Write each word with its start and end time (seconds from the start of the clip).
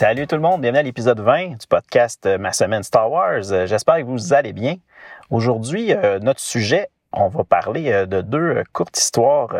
Salut 0.00 0.26
tout 0.26 0.34
le 0.34 0.40
monde, 0.40 0.62
bienvenue 0.62 0.78
à 0.78 0.82
l'épisode 0.82 1.20
20 1.20 1.58
du 1.58 1.66
podcast 1.68 2.24
euh, 2.24 2.38
Ma 2.38 2.54
semaine 2.54 2.82
Star 2.82 3.10
Wars. 3.12 3.52
Euh, 3.52 3.66
j'espère 3.66 3.98
que 3.98 4.04
vous 4.04 4.32
allez 4.32 4.54
bien. 4.54 4.76
Aujourd'hui, 5.28 5.92
euh, 5.92 6.18
notre 6.20 6.40
sujet, 6.40 6.88
on 7.12 7.28
va 7.28 7.44
parler 7.44 8.06
de 8.06 8.22
deux 8.22 8.64
courtes 8.72 8.96
histoires. 8.96 9.54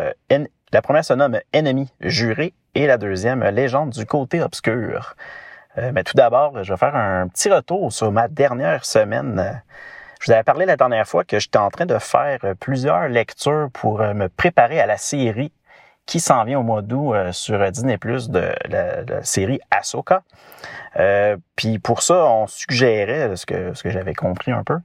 La 0.73 0.81
première 0.81 1.05
se 1.05 1.13
nomme 1.13 1.39
Ennemi 1.53 1.93
juré 1.99 2.55
et 2.73 2.87
la 2.87 2.97
deuxième 2.97 3.43
Légende 3.49 3.91
du 3.91 4.07
côté 4.07 4.41
obscur. 4.41 5.15
Mais 5.77 6.03
tout 6.03 6.15
d'abord, 6.15 6.63
je 6.63 6.73
vais 6.73 6.77
faire 6.77 6.95
un 6.95 7.27
petit 7.27 7.51
retour 7.51 7.93
sur 7.93 8.11
ma 8.11 8.27
dernière 8.27 8.83
semaine. 8.83 9.61
Je 10.19 10.25
vous 10.25 10.31
avais 10.31 10.43
parlé 10.43 10.65
la 10.65 10.75
dernière 10.75 11.07
fois 11.07 11.23
que 11.23 11.37
j'étais 11.37 11.59
en 11.59 11.69
train 11.69 11.85
de 11.85 11.99
faire 11.99 12.39
plusieurs 12.59 13.09
lectures 13.09 13.69
pour 13.73 13.99
me 13.99 14.27
préparer 14.27 14.79
à 14.79 14.87
la 14.87 14.97
série 14.97 15.51
qui 16.05 16.19
s'en 16.19 16.43
vient 16.43 16.59
au 16.59 16.63
mois 16.63 16.81
d'août 16.81 17.13
euh, 17.13 17.31
sur 17.31 17.69
Disney 17.71 17.97
Plus 17.97 18.29
de 18.29 18.53
la, 18.67 19.23
série 19.23 19.59
Ahsoka. 19.69 20.23
Euh, 20.99 21.37
puis 21.55 21.79
pour 21.79 22.03
ça, 22.03 22.25
on 22.25 22.47
suggérait, 22.47 23.35
ce 23.35 23.45
que, 23.45 23.73
ce 23.73 23.83
que 23.83 23.89
j'avais 23.89 24.13
compris 24.13 24.51
un 24.51 24.63
peu, 24.63 24.79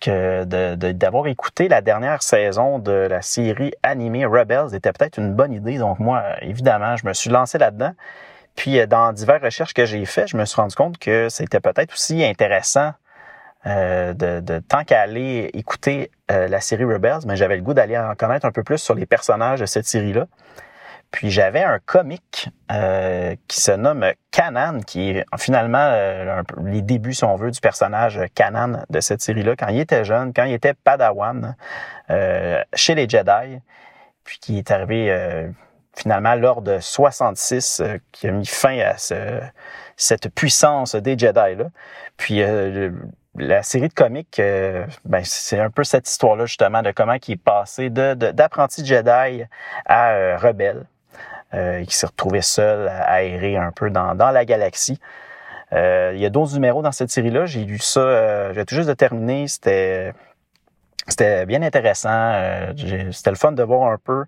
que 0.00 0.44
d'avoir 0.92 1.26
écouté 1.26 1.68
la 1.68 1.82
dernière 1.82 2.22
saison 2.22 2.78
de 2.78 2.92
la 2.92 3.22
série 3.22 3.72
animée 3.82 4.24
Rebels 4.24 4.74
était 4.74 4.92
peut-être 4.92 5.18
une 5.18 5.34
bonne 5.34 5.52
idée. 5.52 5.78
Donc 5.78 5.98
moi, 5.98 6.22
évidemment, 6.42 6.96
je 6.96 7.06
me 7.06 7.12
suis 7.12 7.30
lancé 7.30 7.58
là-dedans. 7.58 7.92
Puis 8.56 8.78
euh, 8.78 8.86
dans 8.86 9.12
diverses 9.12 9.42
recherches 9.42 9.74
que 9.74 9.84
j'ai 9.84 10.04
faites, 10.04 10.28
je 10.28 10.36
me 10.36 10.44
suis 10.44 10.60
rendu 10.60 10.74
compte 10.74 10.98
que 10.98 11.28
c'était 11.28 11.60
peut-être 11.60 11.92
aussi 11.92 12.24
intéressant 12.24 12.92
euh, 13.66 14.14
de, 14.14 14.40
de, 14.40 14.58
tant 14.58 14.84
qu'à 14.84 15.02
aller 15.02 15.50
écouter 15.52 16.10
euh, 16.30 16.48
la 16.48 16.62
série 16.62 16.84
Rebels, 16.84 17.26
mais 17.26 17.36
j'avais 17.36 17.56
le 17.56 17.62
goût 17.62 17.74
d'aller 17.74 17.98
en 17.98 18.14
connaître 18.14 18.46
un 18.46 18.52
peu 18.52 18.62
plus 18.62 18.78
sur 18.78 18.94
les 18.94 19.04
personnages 19.04 19.60
de 19.60 19.66
cette 19.66 19.84
série-là. 19.84 20.28
Puis 21.10 21.30
j'avais 21.30 21.62
un 21.62 21.78
comique 21.78 22.48
euh, 22.72 23.34
qui 23.48 23.60
se 23.60 23.72
nomme 23.72 24.06
Kanan, 24.30 24.82
qui 24.82 25.10
est 25.10 25.26
finalement 25.36 25.94
les 26.64 26.80
débuts, 26.80 27.12
si 27.12 27.24
on 27.24 27.36
veut, 27.36 27.50
du 27.50 27.60
personnage 27.60 28.18
Kanan 28.34 28.86
de 28.88 29.00
cette 29.00 29.20
série-là, 29.20 29.56
quand 29.56 29.68
il 29.68 29.80
était 29.80 30.04
jeune, 30.04 30.32
quand 30.32 30.44
il 30.44 30.54
était 30.54 30.72
Padawan 30.72 31.54
chez 32.72 32.94
les 32.94 33.08
Jedi, 33.08 33.60
puis 34.24 34.38
qui 34.38 34.56
est 34.56 34.70
arrivé 34.70 35.50
finalement 35.94 36.34
lors 36.34 36.62
de 36.62 36.78
66, 36.78 37.82
qui 38.12 38.28
a 38.28 38.30
mis 38.30 38.46
fin 38.46 38.78
à 38.78 38.96
ce, 38.96 39.40
cette 39.96 40.32
puissance 40.32 40.94
des 40.94 41.18
Jedi-là. 41.18 41.66
Puis 42.16 42.40
la 43.36 43.62
série 43.62 43.88
de 43.88 43.94
comics, 43.94 44.38
euh, 44.40 44.86
ben, 45.04 45.22
c'est 45.24 45.60
un 45.60 45.70
peu 45.70 45.84
cette 45.84 46.08
histoire-là 46.08 46.46
justement 46.46 46.82
de 46.82 46.90
comment 46.90 47.14
il 47.26 47.32
est 47.32 47.36
passé 47.36 47.90
d'apprenti 47.90 48.82
de, 48.82 48.86
Jedi 48.86 49.44
à 49.86 50.10
euh, 50.10 50.36
rebelle, 50.36 50.84
euh, 51.54 51.84
qui 51.84 51.94
s'est 51.94 52.06
retrouvé 52.06 52.42
seul 52.42 52.88
à 52.88 53.22
errer 53.22 53.56
un 53.56 53.72
peu 53.72 53.90
dans, 53.90 54.14
la 54.14 54.44
galaxie. 54.44 54.98
il 55.72 56.18
y 56.18 56.26
a 56.26 56.30
12 56.30 56.54
numéros 56.54 56.82
dans 56.82 56.92
cette 56.92 57.10
série-là. 57.10 57.46
J'ai 57.46 57.64
lu 57.64 57.78
ça, 57.78 58.52
j'ai 58.52 58.64
tout 58.64 58.74
juste 58.74 58.88
de 58.88 58.94
terminer. 58.94 59.46
C'était 59.48 60.12
c'était 61.08 61.46
bien 61.46 61.62
intéressant. 61.62 62.34
c'était 63.12 63.30
le 63.30 63.36
fun 63.36 63.52
de 63.52 63.62
voir 63.62 63.90
un 63.90 63.98
peu 63.98 64.24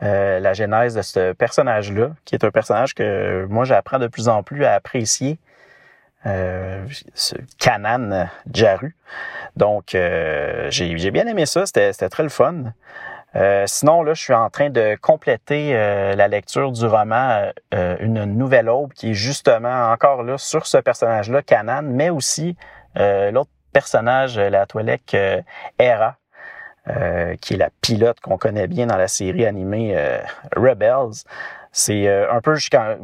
la 0.00 0.52
genèse 0.52 0.94
de 0.94 1.02
ce 1.02 1.32
personnage-là, 1.32 2.10
qui 2.24 2.36
est 2.36 2.44
un 2.44 2.50
personnage 2.50 2.94
que 2.94 3.46
moi 3.50 3.64
j'apprends 3.64 3.98
de 3.98 4.06
plus 4.06 4.28
en 4.28 4.44
plus 4.44 4.64
à 4.64 4.74
apprécier 4.74 5.38
euh, 6.26 6.86
Canan 7.58 8.28
Jaru. 8.52 8.94
Donc, 9.56 9.94
euh, 9.94 10.68
j'ai 10.70 11.10
bien 11.10 11.26
aimé 11.26 11.46
ça, 11.46 11.66
c'était 11.66 11.92
très 12.08 12.22
le 12.22 12.28
fun. 12.28 12.72
Euh, 13.36 13.64
sinon, 13.66 14.02
là, 14.02 14.14
je 14.14 14.22
suis 14.22 14.34
en 14.34 14.48
train 14.50 14.70
de 14.70 14.96
compléter 15.00 15.76
euh, 15.76 16.14
la 16.14 16.28
lecture 16.28 16.72
du 16.72 16.86
roman 16.86 17.50
Une 17.72 18.24
nouvelle 18.24 18.68
aube, 18.68 18.92
qui 18.92 19.10
est 19.10 19.14
justement 19.14 19.90
encore 19.92 20.22
là 20.22 20.38
sur 20.38 20.66
ce 20.66 20.78
personnage-là, 20.78 21.42
Canan, 21.42 21.82
mais 21.82 22.10
aussi 22.10 22.56
l'autre 22.96 23.50
personnage, 23.72 24.38
la 24.38 24.66
toilette 24.66 25.16
Hera, 25.78 26.16
qui 27.40 27.54
est 27.54 27.58
la 27.58 27.70
pilote 27.80 28.18
qu'on 28.20 28.38
connaît 28.38 28.66
bien 28.66 28.86
dans 28.86 28.96
la 28.96 29.08
série 29.08 29.46
animée 29.46 29.96
Rebels. 30.56 31.24
C'est 31.72 32.08
euh, 32.08 32.32
un 32.32 32.40
peu 32.40 32.56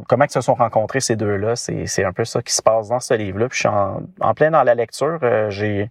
comment 0.07 0.25
ils 0.25 0.31
se 0.31 0.41
sont 0.41 0.55
rencontrés 0.55 0.99
ces 0.99 1.15
deux-là. 1.15 1.55
C'est 1.55 2.03
un 2.03 2.13
peu 2.13 2.25
ça 2.25 2.41
qui 2.41 2.53
se 2.53 2.61
passe 2.61 2.89
dans 2.89 2.99
ce 2.99 3.13
livre-là. 3.13 3.49
Puis 3.49 3.57
je 3.57 3.67
suis 3.67 3.69
en, 3.69 4.33
plein 4.33 4.51
dans 4.51 4.63
la 4.63 4.75
lecture. 4.75 5.19
Euh, 5.23 5.49
j'ai 5.49 5.89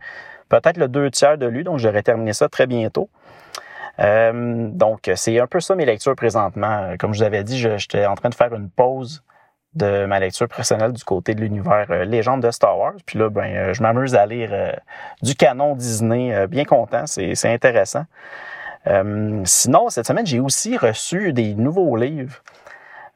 peut-être 0.49 0.77
le 0.77 0.89
deux 0.89 1.11
tiers 1.11 1.39
de 1.39 1.47
lu, 1.47 1.65
donc 1.65 1.79
j'aurais 1.79 2.03
terminé 2.03 2.33
ça 2.33 2.49
très 2.49 2.67
bientôt. 2.67 3.09
Euh, 4.01 4.69
donc, 4.73 5.09
c'est 5.15 5.39
un 5.39 5.47
peu 5.47 5.61
ça 5.61 5.77
mes 5.77 5.85
lectures 5.87 6.17
présentement. 6.17 6.95
Comme 6.99 7.15
je 7.15 7.21
vous 7.21 7.25
avais 7.25 7.45
dit, 7.45 7.59
j'étais 7.59 8.07
en 8.07 8.17
train 8.17 8.29
de 8.29 8.35
faire 8.35 8.53
une 8.53 8.69
pause 8.69 9.23
de 9.75 10.05
ma 10.07 10.21
lecture 10.21 10.49
personnelle 10.49 10.93
du 10.93 11.03
côté 11.05 11.35
de 11.35 11.41
l'univers 11.41 12.05
légende 12.05 12.43
de 12.43 12.51
Star 12.51 12.77
Wars. 12.79 12.95
Puis 13.07 13.19
là, 13.19 13.29
ben, 13.29 13.73
je 13.73 13.83
m'amuse 13.83 14.15
à 14.15 14.27
lire 14.27 14.51
du 15.23 15.35
canon 15.35 15.75
Disney, 15.75 16.47
bien 16.49 16.65
content, 16.65 17.07
c'est 17.07 17.53
intéressant. 17.53 18.05
sinon, 19.45 19.89
cette 19.91 20.07
semaine, 20.07 20.27
j'ai 20.27 20.41
aussi 20.41 20.77
reçu 20.77 21.33
des 21.33 21.55
nouveaux 21.55 21.97
livres. 21.97 22.43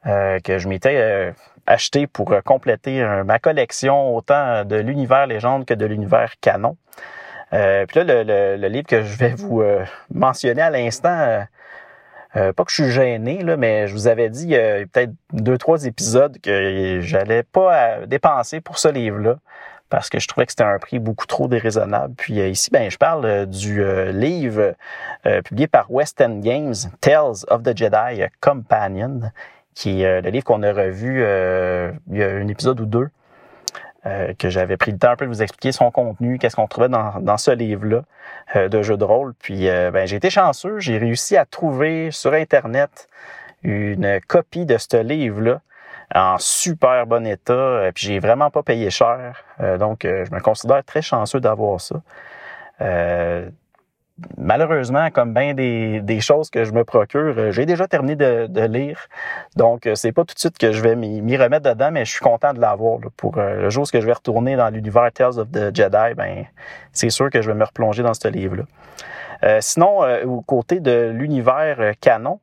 Euh, 0.09 0.39
que 0.41 0.59
je 0.59 0.69
m'étais 0.69 0.97
euh, 0.97 1.33
acheté 1.67 2.07
pour 2.07 2.33
euh, 2.33 2.41
compléter 2.41 3.05
ma 3.27 3.39
collection 3.39 4.17
autant 4.17 4.65
de 4.65 4.77
l'univers 4.77 5.27
légende 5.27 5.67
que 5.67 5.75
de 5.75 5.85
l'univers 5.85 6.33
canon. 6.41 6.77
puis 7.51 7.59
là, 7.59 8.25
le, 8.25 8.69
livre 8.69 8.87
que 8.87 9.03
je 9.03 9.19
vais 9.19 9.35
vous 9.35 9.63
mentionner 10.13 10.63
à 10.63 10.71
l'instant, 10.71 11.45
pas 12.33 12.53
que 12.53 12.71
je 12.71 12.83
suis 12.83 12.91
gêné, 12.91 13.43
là, 13.43 13.57
mais 13.57 13.87
je 13.87 13.93
vous 13.93 14.07
avais 14.07 14.31
dit 14.31 14.45
il 14.45 14.51
y 14.51 14.57
a 14.57 14.87
peut-être 14.87 15.13
deux, 15.33 15.59
trois 15.59 15.85
épisodes 15.85 16.39
que 16.41 17.01
j'allais 17.03 17.43
pas 17.43 18.07
dépenser 18.07 18.61
pour 18.61 18.79
ce 18.79 18.89
livre-là 18.89 19.37
parce 19.91 20.11
que 20.11 20.21
je 20.21 20.29
trouvais 20.29 20.45
que 20.45 20.53
c'était 20.53 20.65
un 20.65 20.79
prix 20.79 20.99
beaucoup 20.99 21.27
trop 21.27 21.49
déraisonnable. 21.49 22.15
Puis 22.17 22.35
ici, 22.35 22.71
ben, 22.71 22.91
je 22.91 22.99
parle 22.99 23.47
du 23.47 23.83
livre 24.13 24.75
publié 25.45 25.67
par 25.67 25.91
West 25.91 26.21
End 26.21 26.41
Games, 26.41 26.75
Tales 27.01 27.45
of 27.49 27.63
the 27.63 27.77
Jedi 27.77 28.25
Companion, 28.41 29.31
qui 29.79 30.03
est 30.03 30.07
euh, 30.07 30.21
le 30.21 30.31
livre 30.31 30.45
qu'on 30.45 30.65
a 30.65 30.73
revu 30.73 31.23
euh, 31.23 31.93
il 32.11 32.19
y 32.19 32.23
a 32.25 32.29
un 32.29 32.49
épisode 32.49 32.81
ou 32.81 32.85
deux, 32.85 33.09
euh, 34.07 34.35
que 34.37 34.51
j'avais 34.51 34.77
pris 34.77 34.91
le 34.91 34.99
temps 34.99 35.11
un 35.11 35.17
peu 35.17 35.25
de 35.25 35.31
vous 35.31 35.41
expliquer 35.41 35.71
son 35.71 35.93
contenu, 35.93 36.39
qu'est-ce 36.39 36.57
qu'on 36.57 36.67
trouvait 36.67 36.89
dans, 36.89 37.21
dans 37.21 37.37
ce 37.37 37.53
livre-là 37.53 38.03
de 38.57 38.83
jeu 38.83 38.97
de 38.97 39.05
rôle. 39.05 39.35
Puis 39.35 39.67
ben, 39.67 40.07
j'ai 40.07 40.17
été 40.17 40.31
chanceux, 40.31 40.79
j'ai 40.79 40.97
réussi 40.97 41.37
à 41.37 41.45
trouver 41.45 42.11
sur 42.11 42.33
Internet 42.33 43.09
une 43.63 44.21
copie 44.27 44.65
de 44.65 44.79
ce 44.79 44.97
livre-là 44.97 45.61
en 46.15 46.39
super 46.39 47.07
bon 47.07 47.27
état, 47.27 47.91
puis 47.95 48.07
j'ai 48.07 48.21
vraiment 48.21 48.51
pas 48.51 48.63
payé 48.63 48.89
cher. 48.89 49.45
donc, 49.79 50.01
je 50.05 50.35
me 50.35 50.41
considère 50.41 50.83
très 50.83 51.03
chanceux 51.03 51.41
d'avoir 51.41 51.79
ça 51.81 51.97
malheureusement, 54.37 55.11
comme 55.11 55.33
bien 55.33 55.55
des, 55.55 56.01
des, 56.01 56.21
choses 56.21 56.51
que 56.51 56.65
je 56.65 56.73
me 56.73 56.85
procure, 56.85 57.35
euh, 57.37 57.51
j'ai 57.51 57.67
déjà 57.67 57.87
terminé 57.87 58.17
de, 58.17 58.47
de 58.47 58.61
lire. 58.63 59.07
Donc, 59.57 59.87
euh, 59.87 59.95
c'est 59.95 60.13
pas 60.13 60.25
tout 60.25 60.35
de 60.35 60.39
suite 60.39 60.59
que 60.59 60.73
je 60.73 60.83
vais 60.83 60.97
m'y 60.97 61.37
remettre 61.37 61.69
dedans, 61.69 61.91
mais 61.93 62.05
je 62.05 62.11
suis 62.11 62.21
content 62.21 62.53
de 62.53 62.61
l'avoir. 62.61 62.99
Pour 63.17 63.39
euh, 63.39 63.63
le 63.63 63.71
jour 63.71 63.85
où 63.85 63.87
je 63.93 63.99
vais 63.99 64.13
retourner 64.13 64.57
dans 64.57 64.69
l'univers 64.71 65.11
Tales 65.13 65.39
of 65.39 65.51
the 65.51 65.75
Jedi, 65.75 66.15
ben 66.17 66.45
c'est 66.93 67.11
sûr 67.11 67.31
que 67.31 67.43
je 67.43 67.51
vais 67.51 67.57
me 67.57 67.65
replonger 67.65 68.03
dans 68.03 68.15
ce 68.15 68.29
livre-là. 68.29 68.65
Euh, 69.45 69.59
sinon, 69.61 70.01
au 70.25 70.41
côté 70.41 70.81
de 70.81 71.11
l'univers 71.15 71.93
canon, 72.01 72.41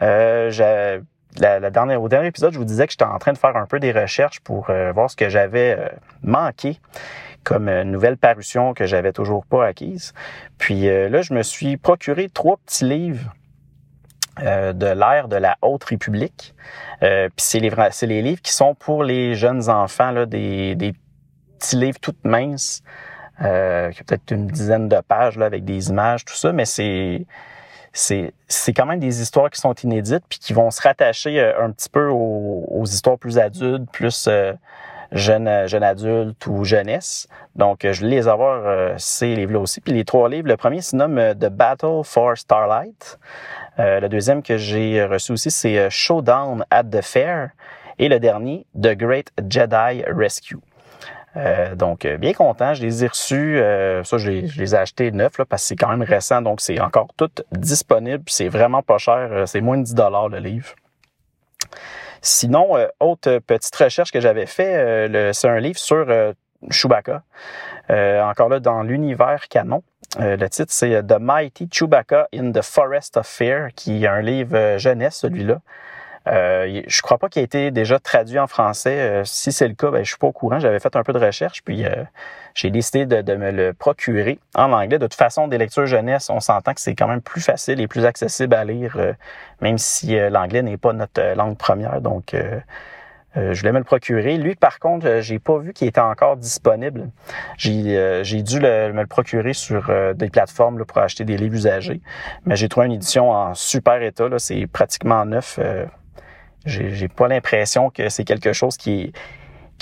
la, 0.00 1.00
la, 1.40 1.70
dernière, 1.70 2.00
au 2.00 2.08
dernier 2.08 2.28
épisode, 2.28 2.52
je 2.52 2.58
vous 2.58 2.64
disais 2.64 2.86
que 2.86 2.92
j'étais 2.92 3.04
en 3.04 3.18
train 3.18 3.32
de 3.32 3.38
faire 3.38 3.56
un 3.56 3.66
peu 3.66 3.80
des 3.80 3.90
recherches 3.90 4.40
pour 4.40 4.70
voir 4.94 5.10
ce 5.10 5.16
que 5.16 5.28
j'avais 5.28 5.76
manqué 6.22 6.78
comme 7.48 7.70
une 7.70 7.90
nouvelle 7.90 8.18
parution 8.18 8.74
que 8.74 8.84
j'avais 8.84 9.12
toujours 9.12 9.46
pas 9.46 9.64
acquise. 9.64 10.12
Puis 10.58 10.86
euh, 10.86 11.08
là, 11.08 11.22
je 11.22 11.32
me 11.32 11.42
suis 11.42 11.78
procuré 11.78 12.28
trois 12.28 12.58
petits 12.58 12.84
livres 12.84 13.32
euh, 14.42 14.74
de 14.74 14.86
l'ère 14.86 15.28
de 15.28 15.36
la 15.36 15.56
Haute 15.62 15.84
République. 15.84 16.54
Euh, 17.02 17.30
puis 17.34 17.46
c'est 17.46 17.58
les, 17.58 17.72
c'est 17.90 18.06
les 18.06 18.20
livres 18.20 18.42
qui 18.42 18.52
sont 18.52 18.74
pour 18.74 19.02
les 19.02 19.34
jeunes 19.34 19.70
enfants, 19.70 20.10
là, 20.10 20.26
des, 20.26 20.74
des 20.74 20.92
petits 21.58 21.76
livres 21.76 21.98
toutes 22.00 22.22
minces, 22.22 22.82
euh, 23.40 23.90
peut-être 24.06 24.30
une 24.30 24.48
dizaine 24.48 24.90
de 24.90 25.00
pages 25.00 25.38
là, 25.38 25.46
avec 25.46 25.64
des 25.64 25.88
images, 25.88 26.26
tout 26.26 26.34
ça, 26.34 26.52
mais 26.52 26.66
c'est 26.66 27.24
c'est 27.94 28.74
quand 28.76 28.84
même 28.84 29.00
des 29.00 29.22
histoires 29.22 29.48
qui 29.48 29.58
sont 29.58 29.72
inédites 29.72 30.22
puis 30.28 30.38
qui 30.38 30.52
vont 30.52 30.70
se 30.70 30.82
rattacher 30.82 31.40
un 31.58 31.70
petit 31.72 31.88
peu 31.88 32.08
aux, 32.10 32.84
histoires 32.84 33.18
plus 33.18 33.38
adultes, 33.38 33.90
plus 33.90 34.28
jeune, 35.12 35.66
jeune 35.66 35.82
adulte 35.82 36.46
ou 36.46 36.64
jeunesse. 36.64 37.28
Donc, 37.56 37.80
je 37.82 38.00
voulais 38.00 38.16
les 38.16 38.28
avoir, 38.28 38.98
ces 38.98 39.34
livres-là 39.34 39.60
aussi. 39.60 39.80
Puis 39.80 39.92
les 39.92 40.04
trois 40.04 40.28
livres, 40.28 40.48
le 40.48 40.56
premier 40.56 40.80
se 40.80 40.94
nomme 40.96 41.34
The 41.34 41.48
Battle 41.48 42.02
for 42.04 42.36
Starlight. 42.36 43.18
le 43.78 44.06
deuxième 44.08 44.42
que 44.42 44.56
j'ai 44.56 45.04
reçu 45.04 45.32
aussi, 45.32 45.50
c'est 45.50 45.90
Showdown 45.90 46.64
at 46.70 46.84
the 46.84 47.02
Fair. 47.02 47.50
Et 47.98 48.08
le 48.08 48.20
dernier, 48.20 48.66
The 48.80 48.94
Great 48.94 49.32
Jedi 49.48 50.04
Rescue. 50.06 50.58
Euh, 51.36 51.74
donc, 51.74 52.04
euh, 52.04 52.16
bien 52.16 52.32
content. 52.32 52.74
Je 52.74 52.82
les 52.82 53.04
ai 53.04 53.08
reçus. 53.08 53.58
Euh, 53.58 54.02
ça, 54.04 54.18
je 54.18 54.30
les, 54.30 54.74
ai 54.74 54.78
achetés 54.78 55.10
neufs 55.12 55.38
là, 55.38 55.44
parce 55.44 55.62
que 55.62 55.68
c'est 55.68 55.76
quand 55.76 55.88
même 55.88 56.02
récent. 56.02 56.42
Donc, 56.42 56.60
c'est 56.60 56.80
encore 56.80 57.08
tout 57.16 57.30
disponible. 57.52 58.24
C'est 58.26 58.48
vraiment 58.48 58.82
pas 58.82 58.98
cher. 58.98 59.44
C'est 59.46 59.60
moins 59.60 59.78
de 59.78 59.84
10 59.84 59.94
le 60.30 60.38
livre. 60.38 60.74
Sinon, 62.20 62.76
autre 63.00 63.38
petite 63.38 63.74
recherche 63.76 64.10
que 64.10 64.20
j'avais 64.20 64.46
fait, 64.46 65.32
c'est 65.32 65.48
un 65.48 65.60
livre 65.60 65.78
sur 65.78 66.06
Chewbacca. 66.70 67.22
encore 67.88 68.48
là, 68.48 68.60
dans 68.60 68.82
l'univers 68.82 69.48
canon. 69.48 69.82
le 70.18 70.46
titre, 70.48 70.72
c'est 70.72 71.02
The 71.06 71.18
Mighty 71.20 71.68
Chewbacca 71.70 72.28
in 72.34 72.52
the 72.52 72.62
Forest 72.62 73.16
of 73.16 73.26
Fear, 73.26 73.68
qui 73.74 74.04
est 74.04 74.08
un 74.08 74.20
livre 74.20 74.78
jeunesse, 74.78 75.16
celui-là. 75.16 75.60
Euh, 76.28 76.82
je 76.86 77.02
crois 77.02 77.18
pas 77.18 77.28
qu'il 77.28 77.40
ait 77.40 77.44
été 77.44 77.70
déjà 77.70 77.98
traduit 77.98 78.38
en 78.38 78.46
français. 78.46 78.98
Euh, 79.00 79.24
si 79.24 79.52
c'est 79.52 79.68
le 79.68 79.74
cas, 79.74 79.90
ben, 79.90 80.04
je 80.04 80.10
suis 80.10 80.18
pas 80.18 80.26
au 80.26 80.32
courant. 80.32 80.58
J'avais 80.58 80.80
fait 80.80 80.94
un 80.96 81.02
peu 81.02 81.12
de 81.12 81.18
recherche, 81.18 81.62
puis 81.64 81.84
euh, 81.84 82.04
j'ai 82.54 82.70
décidé 82.70 83.06
de, 83.06 83.34
me 83.34 83.50
le 83.50 83.72
procurer 83.72 84.38
en 84.54 84.72
anglais. 84.72 84.98
De 84.98 85.06
toute 85.06 85.14
façon, 85.14 85.48
des 85.48 85.58
lectures 85.58 85.86
jeunesse, 85.86 86.28
on 86.30 86.40
s'entend 86.40 86.74
que 86.74 86.80
c'est 86.80 86.94
quand 86.94 87.08
même 87.08 87.22
plus 87.22 87.40
facile 87.40 87.80
et 87.80 87.88
plus 87.88 88.04
accessible 88.04 88.54
à 88.54 88.64
lire, 88.64 88.96
euh, 88.98 89.12
même 89.60 89.78
si 89.78 90.16
l'anglais 90.30 90.62
n'est 90.62 90.76
pas 90.76 90.92
notre 90.92 91.34
langue 91.34 91.56
première. 91.56 92.00
Donc, 92.00 92.34
je 93.36 93.60
voulais 93.60 93.72
me 93.72 93.78
le 93.78 93.84
procurer. 93.84 94.36
Lui, 94.36 94.56
par 94.56 94.78
contre, 94.78 95.20
j'ai 95.20 95.38
pas 95.38 95.58
vu 95.58 95.72
qu'il 95.72 95.86
était 95.86 96.00
encore 96.00 96.36
disponible. 96.36 97.10
J'ai 97.56 98.42
dû 98.42 98.60
me 98.60 99.00
le 99.00 99.06
procurer 99.06 99.52
sur 99.52 99.90
des 100.14 100.28
plateformes 100.28 100.84
pour 100.84 100.98
acheter 100.98 101.24
des 101.24 101.36
livres 101.36 101.54
usagés. 101.54 102.00
Mais 102.44 102.56
j'ai 102.56 102.68
trouvé 102.68 102.86
une 102.86 102.92
édition 102.92 103.30
en 103.30 103.54
super 103.54 104.02
état. 104.02 104.26
C'est 104.38 104.66
pratiquement 104.66 105.24
neuf. 105.24 105.60
J'ai 106.68 107.08
pas 107.08 107.28
l'impression 107.28 107.90
que 107.90 108.08
c'est 108.08 108.24
quelque 108.24 108.52
chose 108.52 108.76
qui, 108.76 109.12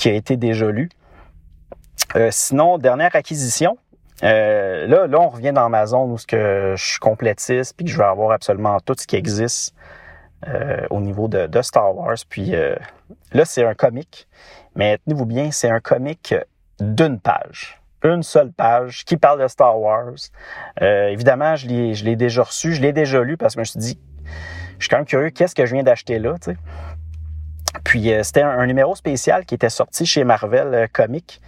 a 0.05 0.11
été 0.11 0.37
déjà 0.37 0.71
lu. 0.71 0.89
Euh, 2.15 2.29
sinon, 2.31 2.79
dernière 2.79 3.15
acquisition. 3.15 3.77
Euh, 4.23 4.87
là, 4.87 5.07
là, 5.07 5.21
on 5.21 5.29
revient 5.29 5.53
dans 5.53 5.69
ma 5.69 5.87
zone 5.87 6.13
où 6.13 6.17
que 6.27 6.75
je 6.77 6.85
suis 6.85 6.99
complétiste 6.99 7.75
puis 7.77 7.85
que 7.85 7.91
je 7.91 7.99
veux 7.99 8.05
avoir 8.05 8.31
absolument 8.31 8.79
tout 8.81 8.95
ce 8.99 9.07
qui 9.07 9.17
existe 9.17 9.75
euh, 10.49 10.87
au 10.91 11.01
niveau 11.01 11.29
de, 11.29 11.47
de, 11.47 11.63
Star 11.63 11.95
Wars. 11.95 12.17
Puis 12.29 12.55
là, 13.33 13.45
c'est 13.45 13.65
un 13.65 13.75
comic, 13.75 14.27
mais 14.75 14.99
tenez-vous 14.99 15.27
bien, 15.27 15.51
c'est 15.51 15.71
un 15.71 15.81
comic 15.81 16.35
d'une 16.81 17.19
page 17.21 17.81
une 18.05 18.23
seule 18.23 18.53
page 18.53 19.05
qui 19.05 19.17
parle 19.17 19.43
de 19.43 19.49
Star 19.49 19.81
Wars. 19.81 20.15
évidemment, 20.81 21.57
je 21.57 21.67
l'ai 21.67 22.15
déjà 22.15 22.45
reçu, 22.45 22.73
je 22.73 22.81
l'ai 22.81 22.93
déjà 22.93 23.21
lu 23.21 23.37
parce 23.37 23.57
que 23.57 23.65
je 23.65 23.77
me 23.79 23.83
suis 23.83 23.95
dit, 23.95 23.99
je 24.79 24.85
suis 24.85 24.91
quand 24.91 24.99
même 24.99 25.07
curieux, 25.07 25.31
qu'est-ce 25.31 25.55
que 25.55 25.67
je 25.67 25.75
viens 25.75 25.83
d'acheter 25.83 26.19
là, 26.19 26.35
tu 26.35 26.53
sais? 26.53 26.57
Puis 27.85 28.13
euh, 28.13 28.23
c'était 28.23 28.43
un, 28.43 28.67
numéro 28.67 28.95
spécial 28.95 29.45
qui 29.45 29.55
était 29.55 29.69
sorti 29.69 30.07
chez 30.07 30.25
Marvel 30.25 30.75
euh, 30.75 30.87
Comics. 30.93 31.41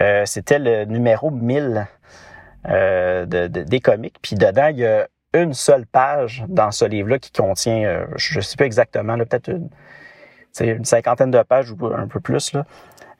Euh, 0.00 0.24
c'était 0.26 0.58
le 0.58 0.84
numéro 0.84 1.30
1000 1.30 1.86
des 2.68 3.80
comics. 3.80 4.16
Puis 4.20 4.34
dedans, 4.34 4.66
il 4.66 4.78
y 4.78 4.86
a 4.86 5.06
une 5.34 5.54
seule 5.54 5.86
page 5.86 6.44
dans 6.48 6.72
ce 6.72 6.84
livre-là 6.84 7.20
qui 7.20 7.30
contient, 7.30 8.06
je 8.16 8.38
ne 8.38 8.42
sais 8.42 8.56
pas 8.56 8.64
exactement, 8.64 9.16
peut-être 9.18 9.48
une, 9.48 9.68
une, 10.60 10.84
cinquantaine 10.84 11.30
de 11.30 11.40
pages 11.44 11.70
ou 11.70 11.86
un 11.86 12.08
peu 12.08 12.18
plus. 12.18 12.52
Là. 12.54 12.64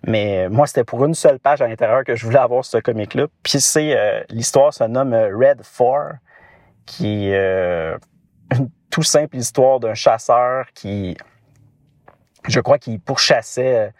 Mais 0.04 0.48
moi, 0.48 0.66
c'était 0.66 0.82
pour 0.82 1.04
une 1.04 1.14
seule 1.14 1.38
page 1.38 1.62
à 1.62 1.68
l'intérieur 1.68 2.02
que 2.02 2.16
je 2.16 2.26
voulais 2.26 2.40
avoir 2.40 2.64
ce 2.64 2.78
comic-là. 2.78 3.28
Puis 3.44 3.60
c'est 3.60 4.26
l'histoire 4.30 4.74
se 4.74 4.82
nomme 4.82 5.14
Red 5.14 5.62
4, 5.62 6.16
qui 6.84 7.30
tout 8.96 9.02
simple 9.02 9.36
histoire 9.36 9.78
d'un 9.78 9.92
chasseur 9.92 10.68
qui, 10.72 11.18
je 12.48 12.60
crois 12.60 12.78
qu'il 12.78 12.98
pourchassait 12.98 13.76
euh, 13.76 13.90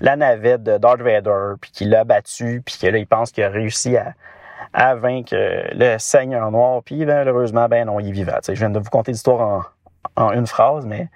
la 0.00 0.16
navette 0.16 0.64
de 0.64 0.76
Darth 0.76 1.00
Vader, 1.00 1.52
puis 1.60 1.70
qu'il 1.70 1.90
l'a 1.90 2.02
battu, 2.02 2.60
puis 2.66 2.76
que 2.76 2.88
là, 2.88 2.98
il 2.98 3.06
pense 3.06 3.30
qu'il 3.30 3.44
a 3.44 3.48
réussi 3.48 3.96
à, 3.96 4.96
vaincre 4.96 5.36
euh, 5.36 5.62
le 5.70 5.98
Seigneur 5.98 6.50
Noir, 6.50 6.82
puis 6.82 7.06
malheureusement, 7.06 7.68
ben 7.68 7.86
non, 7.86 8.00
il 8.00 8.08
est 8.08 8.10
vivant. 8.10 8.38
je 8.44 8.52
viens 8.54 8.70
de 8.70 8.80
vous 8.80 8.90
conter 8.90 9.12
l'histoire 9.12 9.62
en, 10.16 10.24
en 10.24 10.32
une 10.32 10.48
phrase, 10.48 10.84
mais 10.84 11.08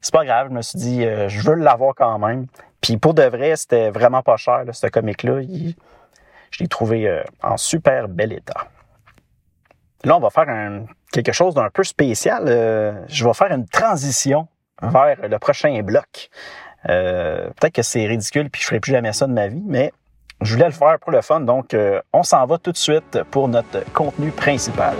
c'est 0.00 0.14
pas 0.14 0.24
grave. 0.24 0.50
Je 0.50 0.54
me 0.54 0.62
suis 0.62 0.78
dit, 0.78 1.04
euh, 1.04 1.28
je 1.28 1.40
veux 1.40 1.56
l'avoir 1.56 1.92
quand 1.92 2.20
même. 2.20 2.46
Puis 2.80 2.98
pour 2.98 3.14
de 3.14 3.24
vrai, 3.24 3.56
c'était 3.56 3.90
vraiment 3.90 4.22
pas 4.22 4.36
cher, 4.36 4.62
ce 4.70 4.86
comic-là. 4.86 5.40
Je 5.42 6.62
l'ai 6.62 6.68
trouvé 6.68 7.20
en 7.42 7.56
super 7.56 8.06
bel 8.06 8.32
état. 8.32 8.68
Là, 10.04 10.16
on 10.16 10.20
va 10.20 10.30
faire 10.30 10.46
quelque 11.12 11.32
chose 11.32 11.54
d'un 11.54 11.70
peu 11.70 11.84
spécial. 11.84 12.44
Euh, 12.46 12.92
je 13.08 13.24
vais 13.24 13.34
faire 13.34 13.50
une 13.50 13.66
transition 13.66 14.48
vers 14.82 15.16
le 15.28 15.38
prochain 15.38 15.82
bloc. 15.82 16.28
Euh, 16.88 17.48
peut-être 17.58 17.74
que 17.74 17.82
c'est 17.82 18.06
ridicule 18.06 18.50
puis 18.50 18.60
je 18.60 18.66
ferai 18.66 18.80
plus 18.80 18.92
jamais 18.92 19.12
ça 19.12 19.26
de 19.26 19.32
ma 19.32 19.48
vie, 19.48 19.62
mais 19.66 19.92
je 20.42 20.54
voulais 20.54 20.66
le 20.66 20.72
faire 20.72 20.98
pour 21.00 21.12
le 21.12 21.22
fun. 21.22 21.40
Donc, 21.40 21.74
euh, 21.74 22.00
on 22.12 22.22
s'en 22.22 22.44
va 22.46 22.58
tout 22.58 22.72
de 22.72 22.76
suite 22.76 23.22
pour 23.30 23.48
notre 23.48 23.90
contenu 23.92 24.30
principal. 24.30 24.94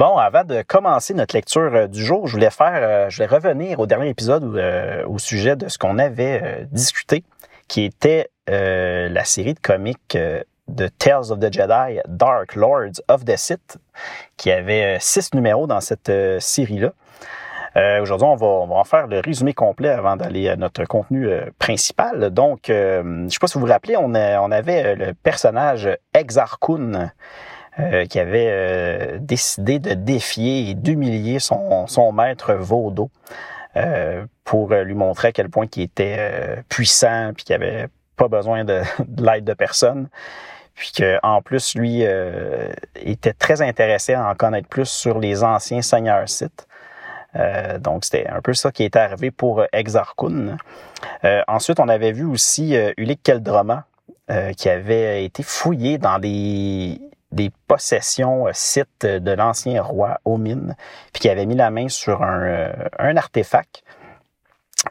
Bon, 0.00 0.16
avant 0.16 0.44
de 0.44 0.62
commencer 0.62 1.12
notre 1.12 1.36
lecture 1.36 1.74
euh, 1.74 1.86
du 1.86 2.02
jour, 2.02 2.26
je 2.26 2.32
voulais 2.32 2.48
faire, 2.48 2.80
euh, 2.82 3.10
je 3.10 3.16
voulais 3.16 3.36
revenir 3.36 3.80
au 3.80 3.86
dernier 3.86 4.08
épisode 4.08 4.44
euh, 4.56 5.04
au 5.06 5.18
sujet 5.18 5.56
de 5.56 5.68
ce 5.68 5.76
qu'on 5.76 5.98
avait 5.98 6.66
discuté, 6.72 7.22
qui 7.68 7.84
était 7.84 8.30
la 8.48 9.24
série 9.24 9.52
de 9.52 9.60
comics 9.60 10.16
de 10.16 10.88
Tales 10.88 11.30
of 11.30 11.38
the 11.38 11.52
Jedi, 11.52 12.00
Dark 12.08 12.54
Lords 12.54 13.02
of 13.08 13.26
the 13.26 13.36
Sith, 13.36 13.76
qui 14.38 14.50
avait 14.50 14.96
six 15.00 15.34
numéros 15.34 15.66
dans 15.66 15.82
cette 15.82 16.10
série-là. 16.40 16.92
Aujourd'hui, 18.00 18.26
on 18.26 18.36
va, 18.36 18.74
en 18.74 18.84
faire 18.84 19.06
le 19.06 19.20
résumé 19.20 19.52
complet 19.52 19.90
avant 19.90 20.16
d'aller 20.16 20.48
à 20.48 20.56
notre 20.56 20.84
contenu 20.84 21.28
principal. 21.60 22.30
Donc, 22.30 22.62
je 22.66 23.02
ne 23.02 23.28
sais 23.28 23.38
pas 23.38 23.46
si 23.46 23.54
vous 23.54 23.66
vous 23.66 23.72
rappelez, 23.72 23.96
on, 23.96 24.14
on 24.14 24.50
avait 24.50 24.96
le 24.96 25.12
personnage 25.14 25.88
Exar 26.12 26.58
Kun, 26.58 27.12
euh, 27.80 28.04
qui 28.06 28.18
avait 28.18 28.48
euh, 28.50 29.18
décidé 29.20 29.78
de 29.78 29.94
défier 29.94 30.70
et 30.70 30.74
d'humilier 30.74 31.38
son, 31.38 32.12
maître 32.12 32.52
Vaudo 32.54 33.10
euh, 33.76 34.26
pour 34.44 34.74
lui 34.74 34.94
montrer 34.94 35.28
à 35.28 35.32
quel 35.32 35.48
point 35.48 35.66
il 35.76 35.82
était 35.82 36.62
puissant 36.68 37.32
puis 37.34 37.44
qu'il 37.44 37.54
avait 37.54 37.86
pas 38.16 38.28
besoin 38.28 38.64
de, 38.64 38.82
l'aide 39.18 39.44
de 39.44 39.54
personne. 39.54 40.08
Puis 40.74 40.92
qu'en 40.96 41.42
plus, 41.42 41.74
lui 41.74 42.02
était 42.96 43.34
très 43.34 43.60
intéressé 43.60 44.14
à 44.14 44.30
en 44.30 44.34
connaître 44.34 44.68
plus 44.68 44.88
sur 44.88 45.18
les 45.18 45.44
anciens 45.44 45.82
seigneurs 45.82 46.28
Sith. 46.28 46.66
donc, 47.80 48.04
c'était 48.04 48.26
un 48.28 48.40
peu 48.40 48.54
ça 48.54 48.72
qui 48.72 48.84
est 48.84 48.96
arrivé 48.96 49.30
pour 49.30 49.62
Exarchun. 49.72 50.56
ensuite, 51.48 51.80
on 51.80 51.88
avait 51.88 52.12
vu 52.12 52.24
aussi 52.24 52.74
Ulik 52.96 53.22
Keldroma, 53.22 53.84
qui 54.56 54.70
avait 54.70 55.24
été 55.24 55.42
fouillé 55.42 55.98
dans 55.98 56.18
des 56.18 56.98
des 57.32 57.50
possessions 57.66 58.46
euh, 58.46 58.50
sites 58.52 59.06
de 59.06 59.30
l'ancien 59.32 59.82
roi 59.82 60.18
Omin, 60.24 60.74
puis 61.12 61.20
qui 61.20 61.28
avait 61.28 61.46
mis 61.46 61.54
la 61.54 61.70
main 61.70 61.88
sur 61.88 62.22
un, 62.22 62.42
euh, 62.42 62.72
un 62.98 63.16
artefact. 63.16 63.82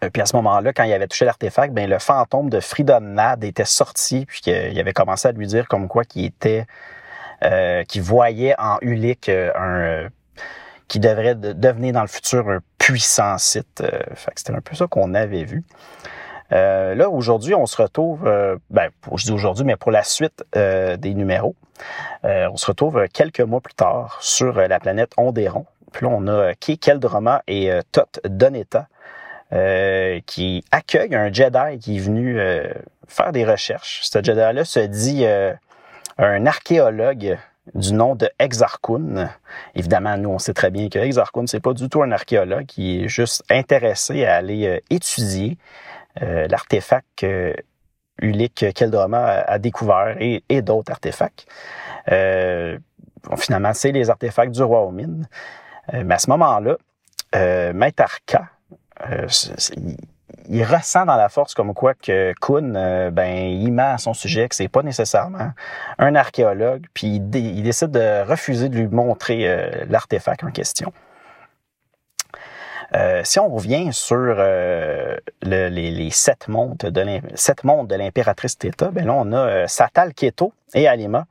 Euh, 0.04 0.10
puis 0.10 0.22
à 0.22 0.26
ce 0.26 0.36
moment-là, 0.38 0.72
quand 0.74 0.84
il 0.84 0.94
avait 0.94 1.08
touché 1.08 1.26
l'artefact, 1.26 1.74
ben 1.74 1.90
le 1.90 2.00
fantôme 2.00 2.50
de 2.50 2.60
Fridon 2.60 3.02
Nad 3.02 3.44
était 3.44 3.66
sorti, 3.66 4.26
puis 4.26 4.42
qu'il 4.42 4.80
avait 4.80 4.94
commencé 4.94 5.28
à 5.28 5.32
lui 5.32 5.48
dire 5.48 5.68
comme 5.68 5.88
quoi 5.88 6.04
qu'il 6.04 6.26
était, 6.26 6.66
euh, 7.44 7.84
qu'il 7.84 8.02
voyait 8.02 8.56
en 8.60 8.78
Ulik 8.82 9.30
un 9.30 10.10
qui 10.88 11.00
devrait 11.00 11.36
devenir 11.36 11.94
dans 11.94 12.02
le 12.02 12.08
futur 12.08 12.50
un 12.50 12.62
puissant 12.80 13.38
site. 13.38 13.84
fait 14.16 14.32
c'était 14.36 14.54
un 14.54 14.62
peu 14.62 14.76
ça 14.76 14.88
qu'on 14.88 15.14
avait 15.14 15.44
vu. 15.44 15.64
Euh, 16.52 16.96
là, 16.96 17.10
aujourd'hui, 17.10 17.54
on 17.54 17.66
se 17.66 17.82
retrouve, 17.82 18.26
euh, 18.28 18.58
ben, 18.70 18.90
je 19.16 19.26
dis 19.26 19.32
aujourd'hui, 19.32 19.66
mais 19.66 19.76
pour 19.76 19.92
la 19.92 20.04
suite 20.04 20.44
euh, 20.56 20.98
des 20.98 21.14
numéros, 21.14 21.56
on 22.24 22.58
se 22.58 22.66
retrouve 22.66 23.08
quelques 23.14 23.40
mois 23.40 23.62
plus 23.62 23.74
tard 23.74 24.18
sur 24.22 24.54
la 24.54 24.80
planète 24.80 25.14
Ondéron. 25.16 25.66
Puis 25.94 26.06
là, 26.06 26.12
on 26.14 26.28
a 26.28 26.54
Kay 26.54 26.78
Keldroma 26.78 27.42
et 27.48 27.72
Tot 27.94 28.20
Doneta 28.26 28.88
qui 30.26 30.66
accueillent 30.72 31.16
un 31.16 31.32
Jedi 31.32 31.80
qui 31.80 31.96
est 31.96 32.02
venu 32.02 32.38
faire 33.08 33.32
des 33.32 33.46
recherches. 33.46 34.02
Ce 34.04 34.22
Jedi-là 34.22 34.66
se 34.66 34.82
dit 34.82 35.26
un 36.18 36.46
archéologue 36.46 37.38
du 37.74 37.94
nom 37.94 38.16
de 38.16 38.30
Exarchun. 38.40 39.30
Évidemment, 39.74 40.18
nous, 40.18 40.30
on 40.30 40.40
sait 40.40 40.54
très 40.54 40.72
bien 40.72 40.90
que 40.90 41.00
Exarchun, 41.00 41.48
c'est 41.48 41.62
pas 41.62 41.74
du 41.74 41.88
tout 41.88 42.04
un 42.04 42.12
archéologue 42.12 42.66
qui 42.66 43.04
est 43.04 43.08
juste 43.08 43.44
intéressé 43.50 44.26
à 44.26 44.36
aller 44.36 44.82
étudier 44.90 45.58
euh, 45.58 45.99
l'artefact 46.22 47.08
que 47.16 47.56
Ulik 48.22 48.74
Keldroma 48.74 49.26
a, 49.26 49.60
découvert 49.60 50.16
et, 50.20 50.62
d'autres 50.62 50.92
artefacts. 50.92 51.46
finalement, 53.38 53.74
c'est 53.74 53.92
les 53.92 54.10
artefacts 54.10 54.52
du 54.52 54.64
roi 54.64 54.82
aux 54.82 54.92
mines. 54.92 55.28
mais 55.94 56.16
à 56.16 56.20
ce 56.20 56.30
moment-là, 56.30 56.78
Maître 57.74 58.04
Arca, 58.04 58.50
il 60.50 60.64
ressent 60.64 61.06
dans 61.06 61.16
la 61.16 61.30
force 61.30 61.54
comme 61.54 61.74
quoi 61.74 61.94
que 61.94 62.34
Kuhn, 62.42 62.76
euh, 62.76 63.12
ben, 63.12 63.30
il 63.30 63.72
ment 63.72 63.94
à 63.94 63.98
son 63.98 64.14
sujet, 64.14 64.50
que 64.50 64.56
c'est 64.56 64.68
pas 64.68 64.82
nécessairement 64.82 65.52
un 66.00 66.16
archéologue, 66.16 66.86
puis 66.94 67.16
il, 67.16 67.30
décide 67.64 67.92
de 67.92 68.28
refuser 68.28 68.70
de 68.70 68.76
lui 68.76 68.88
montrer 68.88 69.48
euh, 69.48 69.86
l'artefact 69.90 70.44
en 70.44 70.52
question. 70.52 70.92
Euh, 72.96 73.22
si 73.24 73.40
on 73.40 73.50
revient 73.50 73.94
sur 73.94 74.36
les, 75.42 76.10
sept 76.12 76.48
mondes 76.48 76.78
de 76.78 77.96
l'impératrice 77.96 78.58
Theta, 78.58 78.90
ben 78.92 79.06
là 79.06 79.14
on 79.14 79.32
a 79.34 79.68
Satal 79.68 80.14
Keto 80.14 80.54
et 80.74 80.88
Alima 80.88 81.26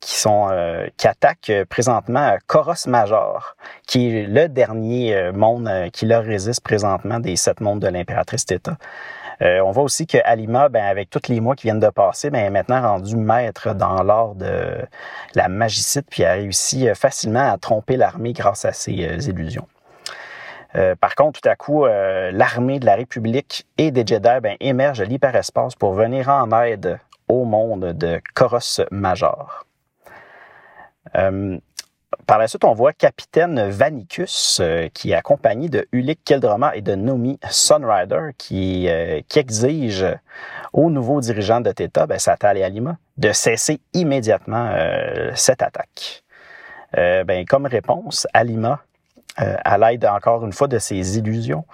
qui 0.00 0.16
sont 0.16 0.48
euh, 0.50 0.86
qui 0.96 1.06
attaquent 1.06 1.50
euh, 1.50 1.64
présentement 1.66 2.36
Koros 2.46 2.86
Major, 2.88 3.54
qui 3.86 4.08
est 4.08 4.26
le 4.26 4.48
dernier 4.48 5.14
euh, 5.14 5.32
monde 5.32 5.70
qui 5.92 6.06
leur 6.06 6.24
résiste 6.24 6.62
présentement 6.62 7.20
des 7.20 7.36
sept 7.36 7.60
mondes 7.60 7.80
de 7.80 7.88
l'impératrice 7.88 8.46
Theta. 8.46 8.76
on 9.40 9.70
voit 9.70 9.84
aussi 9.84 10.06
que 10.06 10.18
Alima, 10.24 10.68
ben, 10.68 10.84
avec 10.84 11.10
tous 11.10 11.28
les 11.28 11.40
mois 11.40 11.54
qui 11.54 11.66
viennent 11.66 11.80
de 11.80 11.88
passer, 11.90 12.30
ben, 12.30 12.44
est 12.44 12.50
maintenant 12.50 12.80
rendu 12.80 13.16
maître 13.16 13.74
dans 13.74 14.02
l'art 14.02 14.34
de 14.34 14.78
la 15.34 15.48
magicite, 15.48 16.06
puis 16.10 16.24
a 16.24 16.32
réussi 16.32 16.88
facilement 16.94 17.50
à 17.50 17.58
tromper 17.58 17.96
l'armée 17.96 18.32
grâce 18.32 18.64
à 18.64 18.72
ses 18.72 18.92
illusions. 19.28 19.66
Par 21.00 21.14
contre, 21.14 21.40
tout 21.40 21.48
à 21.48 21.56
coup, 21.56 21.84
l'armée 21.84 22.78
de 22.78 22.86
la 22.86 22.94
République 22.94 23.66
et 23.78 23.90
des 23.90 24.06
Jedi 24.06 24.40
ben, 24.42 24.56
émergent 24.60 25.00
de 25.00 25.04
l'hyperespace 25.04 25.74
pour 25.74 25.94
venir 25.94 26.28
en 26.28 26.50
aide 26.62 26.98
au 27.30 27.44
monde 27.44 27.92
de 27.92 28.20
Koros 28.34 28.80
Major. 28.90 29.64
Euh, 31.16 31.58
par 32.26 32.38
la 32.38 32.48
suite, 32.48 32.64
on 32.64 32.74
voit 32.74 32.92
Capitaine 32.92 33.68
Vanicus, 33.68 34.58
euh, 34.60 34.88
qui 34.92 35.12
est 35.12 35.14
accompagné 35.14 35.68
de 35.68 35.86
Ulik 35.92 36.20
Keldrama 36.24 36.74
et 36.74 36.82
de 36.82 36.94
Nomi 36.94 37.38
Sunrider, 37.48 38.30
qui, 38.36 38.88
euh, 38.88 39.20
qui 39.28 39.38
exige 39.38 40.06
aux 40.72 40.90
nouveaux 40.90 41.20
dirigeants 41.20 41.60
de 41.60 41.70
Theta, 41.70 42.06
ben, 42.06 42.18
Satal 42.18 42.58
et 42.58 42.64
Alima, 42.64 42.98
de 43.16 43.32
cesser 43.32 43.80
immédiatement 43.94 44.74
cette 45.34 45.62
attaque. 45.62 46.24
ben, 46.92 47.44
comme 47.46 47.66
réponse, 47.66 48.26
Alima, 48.32 48.80
à 49.36 49.78
l'aide 49.78 50.04
encore 50.04 50.44
une 50.44 50.52
fois 50.52 50.68
de 50.68 50.78
ses 50.78 51.18
illusions, 51.18 51.64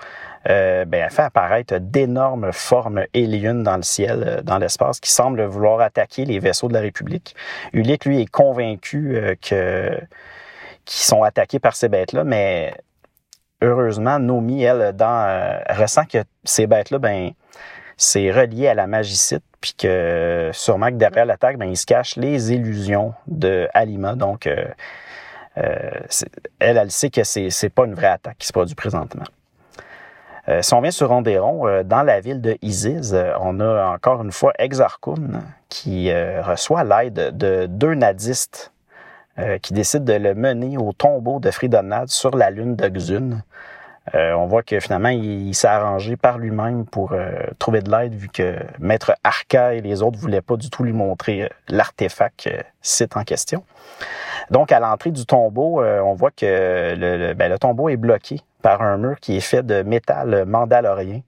euh, 0.48 0.84
ben, 0.84 1.02
elle 1.04 1.10
fait 1.10 1.22
apparaître 1.22 1.78
d'énormes 1.78 2.52
formes 2.52 3.04
éliennes 3.14 3.62
dans 3.62 3.76
le 3.76 3.82
ciel, 3.82 4.24
euh, 4.26 4.42
dans 4.42 4.58
l'espace, 4.58 5.00
qui 5.00 5.10
semblent 5.10 5.42
vouloir 5.44 5.80
attaquer 5.80 6.24
les 6.24 6.38
vaisseaux 6.38 6.68
de 6.68 6.74
la 6.74 6.80
République. 6.80 7.34
Ulick, 7.72 8.04
lui, 8.04 8.20
est 8.22 8.30
convaincu 8.30 9.16
euh, 9.16 9.34
que 9.40 9.98
qu'ils 10.84 11.02
sont 11.02 11.24
attaqués 11.24 11.58
par 11.58 11.74
ces 11.74 11.88
bêtes-là, 11.88 12.22
mais 12.22 12.72
heureusement, 13.60 14.20
Nomi, 14.20 14.62
elle, 14.62 14.92
dans, 14.94 15.60
ressent 15.68 16.04
que 16.04 16.18
ces 16.44 16.68
bêtes-là, 16.68 16.98
ben, 17.00 17.32
c'est 17.96 18.30
relié 18.30 18.68
à 18.68 18.74
la 18.74 18.86
magicite, 18.86 19.42
puis 19.60 19.74
que 19.76 20.50
sûrement 20.52 20.86
que 20.90 20.94
derrière 20.94 21.26
l'attaque, 21.26 21.56
ben, 21.58 21.68
il 21.68 21.76
se 21.76 21.86
cache 21.86 22.14
les 22.14 22.52
illusions 22.52 23.14
de 23.26 23.66
Alima. 23.74 24.14
Donc, 24.14 24.48
elle, 25.56 26.06
elle 26.58 26.90
sait 26.90 27.10
que 27.10 27.24
c'est, 27.24 27.50
c'est 27.50 27.70
pas 27.70 27.86
une 27.86 27.94
vraie 27.94 28.08
attaque 28.08 28.38
qui 28.38 28.46
se 28.46 28.52
produit 28.52 28.74
présentement. 28.74 29.24
Euh, 30.48 30.62
si 30.62 30.74
on 30.74 30.80
vient 30.80 30.90
sur 30.90 31.08
Ronderon, 31.08 31.66
euh, 31.66 31.82
dans 31.82 32.02
la 32.02 32.20
ville 32.20 32.40
de 32.40 32.56
Isis, 32.62 33.12
euh, 33.12 33.32
on 33.40 33.58
a 33.58 33.86
encore 33.86 34.22
une 34.22 34.30
fois 34.30 34.52
Exarchun 34.58 35.14
qui 35.68 36.12
reçoit 36.12 36.84
l'aide 36.84 37.36
de 37.36 37.66
deux 37.66 37.94
nadistes 37.94 38.72
qui 39.60 39.74
décident 39.74 40.04
de 40.04 40.14
le 40.14 40.34
mener 40.34 40.78
au 40.78 40.92
tombeau 40.92 41.40
de 41.40 41.50
Fridonad 41.50 42.08
sur 42.08 42.36
la 42.36 42.50
lune 42.50 42.76
de. 42.76 42.88
On 44.14 44.46
voit 44.46 44.62
que 44.62 44.78
finalement, 44.80 45.08
il, 45.08 45.54
s'est 45.54 45.66
arrangé 45.68 46.16
par 46.16 46.38
lui-même 46.38 46.86
pour 46.86 47.14
trouver 47.58 47.80
de 47.80 47.90
l'aide, 47.90 48.14
vu 48.14 48.28
que 48.28 48.56
Maître 48.78 49.14
Arca 49.24 49.74
et 49.74 49.80
les 49.80 50.02
autres 50.02 50.18
voulaient 50.18 50.42
pas 50.42 50.56
du 50.56 50.70
tout 50.70 50.84
lui 50.84 50.92
montrer 50.92 51.50
l'artefact 51.68 52.48
site 52.82 53.16
en 53.16 53.24
question. 53.24 53.64
Donc, 54.50 54.72
à 54.72 54.80
l'entrée 54.80 55.10
du 55.10 55.26
tombeau, 55.26 55.82
on 55.82 56.14
voit 56.14 56.30
que 56.30 56.94
le, 56.96 57.34
ben, 57.34 57.50
le 57.50 57.58
tombeau 57.58 57.88
est 57.88 57.96
bloqué 57.96 58.40
par 58.62 58.82
un 58.82 58.96
mur 58.96 59.20
qui 59.20 59.36
est 59.36 59.40
fait 59.40 59.64
de 59.64 59.82
métal 59.82 60.44
mandalorien. 60.46 61.20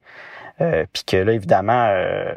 Euh, 0.60 0.84
puis 0.92 1.04
que 1.04 1.16
là, 1.16 1.32
évidemment, 1.32 1.86
euh, 1.90 2.34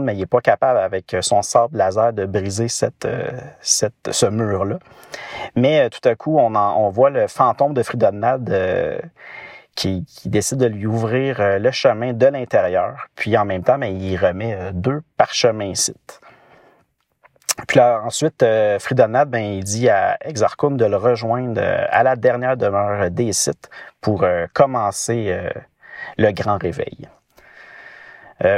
mais 0.00 0.14
il 0.14 0.18
n'est 0.18 0.26
pas 0.26 0.40
capable 0.40 0.78
avec 0.78 1.14
son 1.20 1.42
sable 1.42 1.76
laser 1.76 2.12
de 2.14 2.24
briser 2.24 2.68
cette, 2.68 3.04
euh, 3.04 3.30
ce 3.60 4.26
mur-là. 4.26 4.78
Mais 5.54 5.80
euh, 5.80 5.88
tout 5.90 6.08
à 6.08 6.14
coup, 6.14 6.38
on, 6.38 6.54
on 6.54 6.88
voit 6.88 7.10
le 7.10 7.26
fantôme 7.26 7.74
de 7.74 7.82
Fridonad 7.82 8.50
qui, 9.74 10.04
décide 10.26 10.58
de 10.58 10.66
lui 10.66 10.86
ouvrir 10.86 11.36
le 11.58 11.70
chemin 11.70 12.12
de 12.12 12.26
l'intérieur. 12.26 13.08
Puis 13.14 13.36
en 13.36 13.44
même 13.44 13.62
temps, 13.62 13.78
mais 13.78 13.94
il 13.94 14.16
remet 14.16 14.72
deux 14.72 15.02
parchemins 15.16 15.74
sites. 15.74 16.20
Puis 17.68 17.78
là, 17.78 18.02
ensuite, 18.04 18.42
euh, 18.42 18.78
ben, 19.26 19.38
il 19.38 19.64
dit 19.64 19.88
à 19.88 20.16
Exarchum 20.22 20.76
de 20.76 20.84
le 20.84 20.96
rejoindre 20.96 21.60
euh, 21.60 21.84
à 21.90 22.02
la 22.02 22.16
dernière 22.16 22.56
demeure 22.56 23.10
des 23.10 23.32
sites 23.32 23.68
pour 24.00 24.22
euh, 24.22 24.46
commencer 24.52 25.26
euh, 25.28 25.50
le 26.16 26.32
grand 26.32 26.58
réveil. 26.58 27.08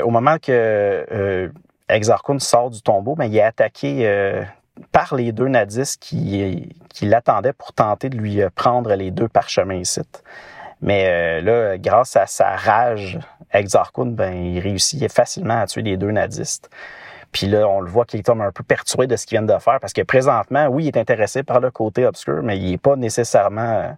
au 0.03 0.11
moment 0.11 0.39
que 0.39 1.53
Exarchum 1.89 2.41
sort 2.41 2.71
du 2.71 2.81
tombeau, 2.81 3.15
ben, 3.15 3.27
il 3.27 3.37
est 3.37 3.43
attaqué 3.43 4.45
par 4.93 5.15
les 5.15 5.31
deux 5.33 5.49
nadis 5.49 5.99
qui, 5.99 6.75
qui 6.89 7.05
l'attendaient 7.05 7.53
pour 7.53 7.75
tenter 7.75 8.09
de 8.09 8.17
lui 8.17 8.41
prendre 8.55 8.95
les 8.95 9.11
deux 9.11 9.29
parchemins 9.29 9.85
sites. 9.85 10.25
Mais 10.83 11.41
là, 11.41 11.79
grâce 11.79 12.17
à 12.17 12.27
sa 12.27 12.57
rage, 12.57 13.19
Exarchum, 13.53 14.15
ben, 14.15 14.35
il 14.35 14.59
réussit 14.59 15.11
facilement 15.11 15.61
à 15.61 15.67
tuer 15.67 15.83
les 15.83 15.97
deux 15.97 16.11
nadistes. 16.11 16.69
Puis 17.35 17.49
là, 17.49 17.67
on 17.69 17.81
le 17.81 17.91
voit 17.91 18.05
qu'il 18.05 18.21
est 18.21 18.31
un 18.31 18.53
peu 18.53 18.63
perturbé 18.63 19.09
de 19.09 19.17
ce 19.17 19.27
qu'il 19.27 19.37
vient 19.37 19.47
de 19.47 19.61
faire 19.61 19.81
parce 19.81 19.93
que 19.93 20.03
présentement, 20.03 20.67
oui, 20.69 20.85
il 20.85 20.89
est 20.89 20.97
intéressé 20.97 21.43
par 21.43 21.59
le 21.59 21.73
côté 21.73 22.07
obscur, 22.07 22.43
mais 22.45 22.57
il 22.57 22.71
n'est 22.71 22.79
pas 22.79 22.95
nécessairement 22.95 23.61
euh, 23.61 23.91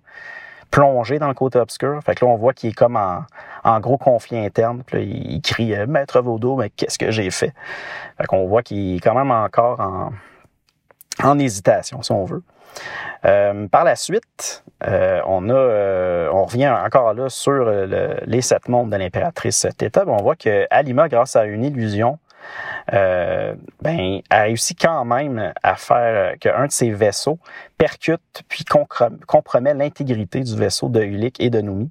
plongé 0.70 1.18
dans 1.18 1.28
le 1.28 1.34
côté 1.34 1.58
obscur. 1.58 2.00
Fait 2.02 2.14
que 2.14 2.24
là, 2.24 2.30
on 2.30 2.36
voit 2.36 2.54
qu'il 2.54 2.70
est 2.70 2.72
comme 2.72 2.96
en, 2.96 3.80
gros 3.80 3.98
conflit 3.98 4.38
interne. 4.38 4.82
Là, 4.90 5.00
il, 5.00 5.42
crie 5.42 5.74
euh, 5.74 5.86
Maître 5.86 6.20
Vaudeau, 6.22 6.56
mais 6.56 6.70
qu'est-ce 6.70 6.98
que 6.98 7.10
j'ai 7.10 7.30
fait? 7.30 7.52
Fait 8.16 8.26
qu'on 8.26 8.46
voit 8.46 8.62
qu'il 8.62 8.96
est 8.96 9.00
quand 9.00 9.14
même 9.14 9.30
encore 9.30 9.80
en, 9.80 10.12
en 11.22 11.38
hésitation, 11.38 12.02
si 12.02 12.12
on 12.12 12.24
veut. 12.24 12.42
Euh, 13.24 13.66
par 13.68 13.84
la 13.84 13.96
suite, 13.96 14.64
on 14.82 15.50
a, 15.50 16.30
on 16.32 16.44
revient 16.44 16.68
encore 16.68 17.14
là 17.14 17.28
sur 17.28 17.70
les 18.26 18.42
sept 18.42 18.68
mondes 18.68 18.90
de 18.90 18.96
l'impératrice 18.96 19.66
Theta. 19.76 20.04
On 20.06 20.22
voit 20.22 20.36
que 20.36 20.66
Alima, 20.70 21.08
grâce 21.08 21.34
à 21.34 21.44
une 21.44 21.64
illusion, 21.64 22.18
euh, 22.92 23.54
ben, 23.82 24.20
a 24.30 24.42
réussi 24.42 24.74
quand 24.74 25.04
même 25.04 25.52
à 25.62 25.74
faire 25.74 26.38
qu'un 26.38 26.66
de 26.66 26.72
ses 26.72 26.90
vaisseaux 26.90 27.38
percute 27.78 28.42
puis 28.48 28.64
compromet 29.26 29.74
l'intégrité 29.74 30.40
du 30.40 30.56
vaisseau 30.56 30.88
de 30.88 31.02
Ulik 31.02 31.40
et 31.40 31.50
de 31.50 31.60
Numi. 31.60 31.90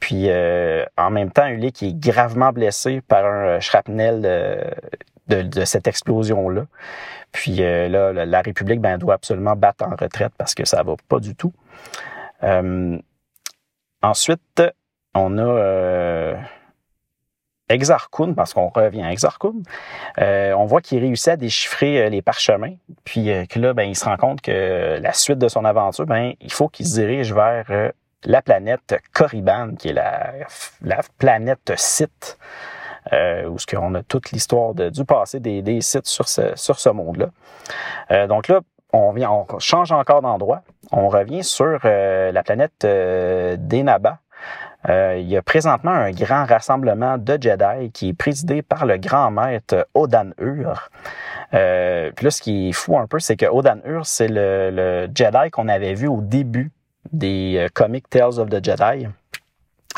Puis 0.00 0.26
euh, 0.28 0.84
en 0.96 1.10
même 1.10 1.30
temps, 1.30 1.46
Ulik 1.46 1.82
est 1.82 1.98
gravement 1.98 2.52
blessé 2.52 3.00
par 3.00 3.24
un 3.24 3.60
shrapnel 3.60 4.76
de, 5.28 5.64
cette 5.64 5.86
explosion-là. 5.86 6.66
Puis 7.32 7.62
euh, 7.62 7.88
là, 7.88 8.12
la 8.24 8.40
République 8.40 8.80
ben, 8.80 8.98
doit 8.98 9.14
absolument 9.14 9.56
battre 9.56 9.84
en 9.84 9.94
retraite 9.96 10.32
parce 10.38 10.54
que 10.54 10.64
ça 10.64 10.82
va 10.82 10.94
pas 11.08 11.20
du 11.20 11.34
tout. 11.34 11.52
ensuite, 14.02 14.62
on 15.14 15.38
a 15.38 16.36
Exarchun, 17.68 18.32
parce 18.32 18.54
qu'on 18.54 18.68
revient 18.68 19.02
à 19.02 19.12
Exarchun, 19.12 19.52
euh, 20.18 20.52
on 20.54 20.64
voit 20.64 20.80
qu'il 20.80 21.00
réussit 21.00 21.28
à 21.28 21.36
déchiffrer 21.36 22.02
euh, 22.02 22.08
les 22.08 22.22
parchemins, 22.22 22.74
puis 23.04 23.30
euh, 23.30 23.44
que 23.44 23.58
là, 23.58 23.74
ben, 23.74 23.82
il 23.82 23.94
se 23.94 24.04
rend 24.04 24.16
compte 24.16 24.40
que 24.40 24.98
la 25.00 25.12
suite 25.12 25.38
de 25.38 25.48
son 25.48 25.64
aventure, 25.64 26.06
ben, 26.06 26.32
il 26.40 26.52
faut 26.52 26.68
qu'il 26.68 26.86
se 26.86 27.00
dirige 27.00 27.34
vers 27.34 27.92
la 28.24 28.42
planète 28.42 28.98
Corriban, 29.12 29.74
qui 29.78 29.88
est 29.88 29.92
la, 29.92 30.32
la 30.82 31.00
planète 31.18 31.72
site, 31.76 32.38
où 33.12 33.58
ce 33.58 33.66
qu'on 33.66 33.94
a 33.94 34.02
toute 34.02 34.32
l'histoire 34.32 34.74
du 34.74 35.04
passé 35.04 35.40
des, 35.40 35.62
des, 35.62 35.80
sites 35.80 36.06
sur 36.06 36.28
ce, 36.28 36.52
sur 36.54 36.78
ce 36.78 36.88
monde-là. 36.90 38.26
donc 38.26 38.48
là, 38.48 38.60
on, 38.92 39.12
vient, 39.12 39.30
on 39.30 39.58
change 39.58 39.92
encore 39.92 40.22
d'endroit. 40.22 40.62
On 40.92 41.08
revient 41.08 41.44
sur 41.44 41.78
la 41.84 42.42
planète 42.42 42.82
Denaba, 42.82 44.18
euh, 44.88 45.16
il 45.18 45.28
y 45.28 45.36
a 45.36 45.42
présentement 45.42 45.90
un 45.90 46.12
grand 46.12 46.44
rassemblement 46.44 47.18
de 47.18 47.36
Jedi 47.40 47.90
qui 47.92 48.10
est 48.10 48.14
présidé 48.14 48.62
par 48.62 48.86
le 48.86 48.96
grand 48.96 49.30
maître 49.30 49.88
Odan 49.94 50.30
Ur. 50.38 50.90
Euh, 51.54 52.12
puis 52.14 52.24
là, 52.24 52.30
ce 52.30 52.40
qui 52.40 52.68
est 52.68 52.72
fou 52.72 52.96
un 52.98 53.06
peu, 53.06 53.18
c'est 53.18 53.36
que 53.36 53.46
Odan 53.46 53.80
Ur, 53.84 54.06
c'est 54.06 54.28
le, 54.28 55.08
Jedi 55.12 55.50
qu'on 55.50 55.68
avait 55.68 55.94
vu 55.94 56.06
au 56.06 56.20
début 56.20 56.70
des 57.12 57.54
euh, 57.56 57.68
comics 57.72 58.08
Tales 58.08 58.38
of 58.38 58.48
the 58.50 58.64
Jedi. 58.64 59.08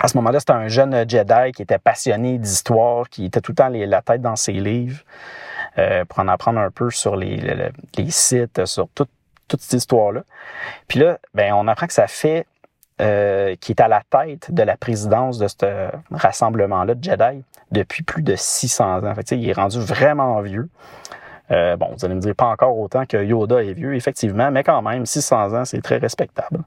À 0.03 0.09
ce 0.09 0.17
moment-là, 0.17 0.41
c'était 0.41 0.53
un 0.53 0.69
jeune 0.69 1.09
Jedi 1.09 1.53
qui 1.55 1.63
était 1.63 1.79
passionné 1.79 2.39
d'histoire, 2.39 3.09
qui 3.09 3.27
était 3.27 3.41
tout 3.41 3.53
le 3.53 3.57
temps 3.57 3.69
la 3.69 4.03
tête 4.03 4.23
dans 4.23 4.37
ses 4.37 4.53
livres, 4.53 5.03
pour 6.09 6.19
en 6.19 6.29
apprendre 6.29 6.59
un 6.59 6.71
peu 6.71 6.91
sur 6.91 7.17
les, 7.17 7.71
les, 7.97 8.11
sites, 8.11 8.65
sur 8.65 8.89
toute 8.89 9.11
cette 9.61 9.75
histoire-là. 9.75 10.23
Puis 10.89 11.01
là, 11.01 11.19
ben, 11.35 11.53
on 11.53 11.69
apprend 11.69 11.87
que 11.87 11.93
ça 11.93 12.07
fait 12.07 12.47
euh, 13.01 13.57
qui 13.61 13.73
est 13.73 13.81
à 13.81 13.89
la 13.89 14.03
tête 14.11 14.53
de 14.53 14.63
la 14.63 14.77
présidence 14.77 15.39
de 15.39 15.49
ce 15.49 15.89
rassemblement-là 16.11 16.95
de 16.95 17.03
Jedi 17.03 17.43
depuis 17.73 18.03
plus 18.03 18.23
de 18.23 18.35
600 18.37 19.07
ans. 19.07 19.15
Fait 19.15 19.31
il 19.31 19.49
est 19.49 19.55
rendu 19.55 19.81
vraiment 19.81 20.39
vieux. 20.43 20.69
Euh, 21.53 21.77
bon, 21.77 21.89
vous 21.97 22.05
allez 22.05 22.15
me 22.15 22.21
dire 22.21 22.35
pas 22.35 22.47
encore 22.47 22.79
autant 22.79 23.07
que 23.07 23.17
Yoda 23.17 23.63
est 23.63 23.73
vieux, 23.73 23.95
effectivement, 23.95 24.51
mais 24.51 24.63
quand 24.63 24.83
même, 24.83 25.07
600 25.07 25.55
ans, 25.55 25.65
c'est 25.65 25.83
très 25.83 25.99
respectable. 25.99 26.61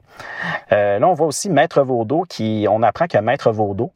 Euh, 0.72 0.98
là, 0.98 1.08
on 1.08 1.14
voit 1.14 1.26
aussi 1.26 1.50
Maître 1.50 1.82
Vaudeau 1.82 2.24
qui, 2.28 2.66
on 2.68 2.82
apprend 2.82 3.06
que 3.06 3.18
Maître 3.18 3.50
Vaudeau 3.50 3.92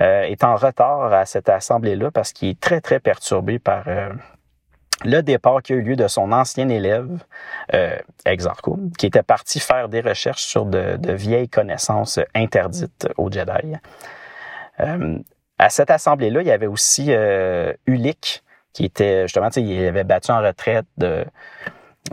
est 0.00 0.42
en 0.42 0.56
retard 0.56 1.12
à 1.12 1.26
cette 1.26 1.48
assemblée-là 1.48 2.10
parce 2.10 2.32
qu'il 2.32 2.48
est 2.48 2.60
très, 2.60 2.80
très 2.80 2.98
perturbé 2.98 3.58
par 3.58 3.84
le 5.04 5.20
départ 5.22 5.62
qui 5.62 5.72
a 5.72 5.76
eu 5.76 5.82
lieu 5.82 5.96
de 5.96 6.08
son 6.08 6.32
ancien 6.32 6.68
élève, 6.68 7.24
euh, 7.74 7.96
qui 8.98 9.06
était 9.06 9.22
parti 9.22 9.60
faire 9.60 9.88
des 9.88 10.00
recherches 10.00 10.44
sur 10.44 10.64
de, 10.64 10.98
vieilles 11.12 11.48
connaissances 11.48 12.18
interdites 12.34 13.08
aux 13.16 13.30
Jedi. 13.30 13.74
Euh, 14.80 15.18
à 15.58 15.70
cette 15.70 15.90
assemblée-là, 15.90 16.42
il 16.42 16.48
y 16.48 16.52
avait 16.52 16.66
aussi 16.66 17.06
euh, 17.10 17.72
Ulick, 17.86 18.42
qui 18.72 18.84
était 18.84 19.22
justement, 19.22 19.48
il 19.56 19.86
avait 19.86 20.04
battu 20.04 20.30
en 20.30 20.40
retraite 20.40 20.86
de, 20.98 21.24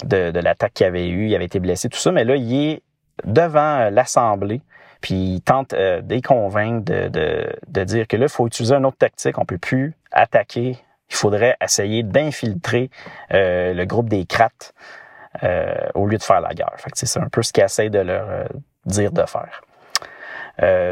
de, 0.03 0.39
l'attaque 0.39 0.73
qu'il 0.73 0.85
avait 0.85 1.07
eue, 1.07 1.27
il 1.27 1.35
avait 1.35 1.45
été 1.45 1.59
blessé, 1.59 1.89
tout 1.89 1.99
ça, 1.99 2.11
mais 2.11 2.23
là, 2.23 2.35
il 2.35 2.53
est 2.55 2.83
devant 3.25 3.89
l'assemblée, 3.89 4.61
puis 5.01 5.15
il 5.15 5.41
tente 5.41 5.73
euh, 5.73 6.01
de 6.01 6.19
convaincre 6.19 6.85
de, 6.85 7.07
de, 7.07 7.55
de, 7.67 7.83
dire 7.83 8.07
que 8.07 8.17
là, 8.17 8.25
il 8.25 8.29
faut 8.29 8.47
utiliser 8.47 8.75
une 8.75 8.85
autre 8.85 8.97
tactique, 8.97 9.37
on 9.37 9.45
peut 9.45 9.57
plus 9.57 9.93
attaquer 10.11 10.77
il 11.09 11.15
faudrait 11.15 11.57
essayer 11.61 12.03
d'infiltrer 12.03 12.89
euh, 13.33 13.73
le 13.73 13.85
groupe 13.85 14.09
des 14.09 14.25
crates 14.25 14.73
euh, 15.43 15.73
au 15.95 16.07
lieu 16.07 16.17
de 16.17 16.23
faire 16.23 16.41
la 16.41 16.53
guerre. 16.53 16.75
c'est 16.93 17.19
un 17.19 17.29
peu 17.29 17.41
ce 17.41 17.51
qu'ils 17.51 17.63
essayent 17.63 17.89
de 17.89 17.99
leur 17.99 18.29
euh, 18.29 18.45
dire 18.85 19.11
de 19.11 19.23
faire. 19.25 19.61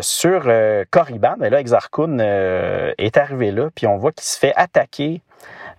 sur 0.01 0.49
Corriban, 0.89 1.35
mais 1.39 1.49
là, 1.49 1.59
Exarchun 1.59 2.19
est 2.19 3.17
arrivé 3.17 3.51
là, 3.51 3.69
puis 3.75 3.85
on 3.85 3.97
voit 3.97 4.11
qu'il 4.11 4.23
se 4.23 4.37
fait 4.37 4.53
attaquer 4.55 5.21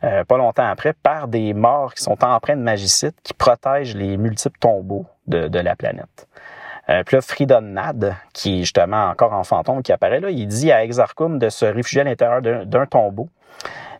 pas 0.00 0.36
longtemps 0.36 0.68
après 0.68 0.92
par 0.92 1.28
des 1.28 1.54
morts 1.54 1.94
qui 1.94 2.02
sont 2.02 2.22
empreints 2.24 2.56
de 2.56 2.62
magicite 2.62 3.16
qui 3.22 3.34
protègent 3.34 3.96
les 3.96 4.16
multiples 4.16 4.58
tombeaux 4.58 5.06
de, 5.26 5.58
la 5.58 5.76
planète. 5.76 6.28
puis 6.86 7.16
là, 7.16 7.20
Fridon 7.20 7.60
Nad, 7.60 8.14
qui 8.32 8.60
est 8.60 8.60
justement 8.60 9.08
encore 9.08 9.32
en 9.32 9.44
fantôme, 9.44 9.82
qui 9.82 9.92
apparaît 9.92 10.20
là, 10.20 10.30
il 10.30 10.46
dit 10.46 10.70
à 10.72 10.84
Exarchum 10.84 11.38
de 11.38 11.48
se 11.48 11.64
réfugier 11.66 12.02
à 12.02 12.04
l'intérieur 12.04 12.42
d'un 12.42 12.86
tombeau. 12.86 13.28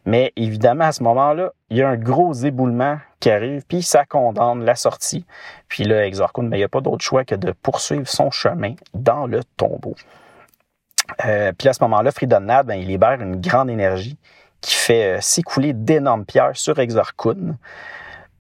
Mais 0.09 0.33
évidemment, 0.37 0.85
à 0.85 0.93
ce 0.93 1.03
moment-là, 1.03 1.53
il 1.69 1.77
y 1.77 1.83
a 1.83 1.89
un 1.89 1.97
gros 1.97 2.33
éboulement 2.33 2.99
qui 3.21 3.31
arrive, 3.31 3.65
puis 3.67 3.83
ça 3.83 4.07
condamne 4.07 4.65
la 4.65 4.75
sortie. 4.75 5.27
Puis 5.69 5.85
là, 5.85 6.07
Exarchon, 6.07 6.45
mais 6.45 6.57
il 6.57 6.61
n'y 6.61 6.65
a 6.65 6.69
pas 6.69 6.81
d'autre 6.81 7.05
choix 7.05 7.25
que 7.25 7.35
de 7.35 7.53
poursuivre 7.53 8.09
son 8.09 8.31
chemin 8.31 8.75
dans 8.95 9.27
le 9.27 9.45
tombeau. 9.45 9.95
Euh, 11.27 11.53
puis 11.57 11.69
à 11.69 11.75
ce 11.75 11.83
moment-là, 11.85 12.11
Fridonad, 12.11 12.67
ben, 12.67 12.77
il 12.77 12.87
libère 12.87 13.21
une 13.21 13.41
grande 13.41 13.69
énergie 13.69 14.17
qui 14.61 14.75
fait 14.75 15.19
euh, 15.19 15.21
s'écouler 15.21 15.73
d'énormes 15.73 16.25
pierres 16.25 16.57
sur 16.57 16.79
Exarchun. 16.79 17.57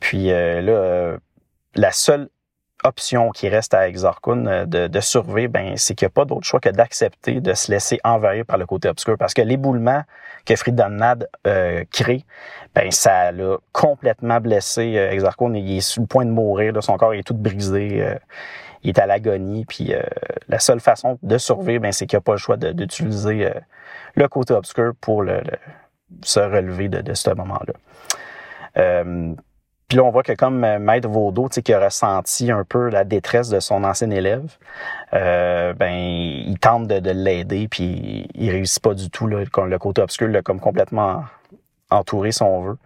Puis 0.01 0.31
euh, 0.31 0.61
là, 0.61 1.19
la 1.75 1.93
seule 1.93 2.29
option 2.85 3.31
qui 3.31 3.49
reste 3.49 3.75
à 3.75 3.89
Exarchun 3.89 4.47
euh, 4.47 4.67
de, 4.67 4.87
de 4.87 5.01
survivre, 5.01 5.53
ben, 5.53 5.77
c'est 5.77 5.95
qu'il 5.95 6.07
n'y 6.07 6.11
a 6.11 6.15
pas 6.15 6.25
d'autre 6.25 6.47
choix 6.47 6.61
que 6.61 6.69
d'accepter 6.69 7.41
de 7.41 7.55
se 7.55 7.71
laisser 7.71 7.99
envahir 8.05 8.45
par 8.45 8.59
le 8.59 8.67
côté 8.67 8.89
obscur. 8.89 9.17
Parce 9.19 9.35
que 9.35 9.43
l'éboulement 9.43 10.03
que 10.45 10.55
Fridonad 10.57 11.29
euh, 11.47 11.85
crée, 11.91 12.25
ben, 12.75 12.91
ça 12.91 13.33
l'a 13.33 13.57
complètement 13.73 14.41
blessé 14.41 14.97
euh, 14.97 15.11
Exarchun. 15.11 15.55
Il 15.55 15.77
est 15.77 15.81
sur 15.81 16.03
le 16.03 16.07
point 16.07 16.25
de 16.25 16.31
mourir. 16.31 16.73
Là, 16.73 16.81
son 16.81 16.97
corps 16.97 17.15
est 17.15 17.27
tout 17.27 17.35
brisé. 17.35 18.01
Euh, 18.01 18.15
il 18.85 18.91
est 18.91 18.99
à 19.01 19.07
l'agonie. 19.07 19.65
Puis 19.65 19.93
la 20.49 20.59
seule 20.61 20.79
façon 20.79 21.19
de 21.25 21.37
survivre, 21.37 21.83
ben, 21.83 21.91
c'est 21.91 22.07
qu'il 22.07 22.17
n'y 22.17 22.21
a 22.21 22.23
pas 22.23 22.33
le 22.33 22.39
choix 22.39 22.57
d'utiliser 22.57 23.53
le 24.15 24.29
côté 24.29 24.55
obscur 24.55 24.93
pour 25.01 25.25
le, 25.25 25.43
se 26.23 26.41
relever 26.41 26.89
de, 26.89 27.15
ce 27.15 27.31
moment-là. 27.31 27.75
Puis 29.89 29.97
là, 29.97 30.05
on 30.05 30.11
voit 30.11 30.23
que 30.23 30.35
comme 30.35 30.65
euh, 30.65 30.79
Maître 30.79 31.09
sais, 31.51 31.63
qui 31.63 31.73
a 31.73 31.81
ressenti 31.81 32.51
un 32.53 32.63
peu 32.63 32.91
la 32.91 33.05
détresse 33.05 33.49
de 33.49 33.59
son 33.59 33.85
ancien 33.85 34.11
élève, 34.11 34.59
euh, 35.15 35.73
ben, 35.73 35.95
il 35.95 36.59
tente 36.59 36.87
de, 36.87 37.11
l'aider, 37.11 37.69
puis 37.69 38.29
il 38.35 38.51
réussit 38.51 38.83
pas 38.83 38.93
du 38.93 39.09
tout, 39.09 39.27
le 39.27 39.79
côté 39.79 40.03
obscur 40.03 40.29
l'a 40.29 40.43
comme 40.43 40.61
complètement 40.61 41.25
entouré, 41.91 42.33
si 42.33 42.43
on. 42.43 42.77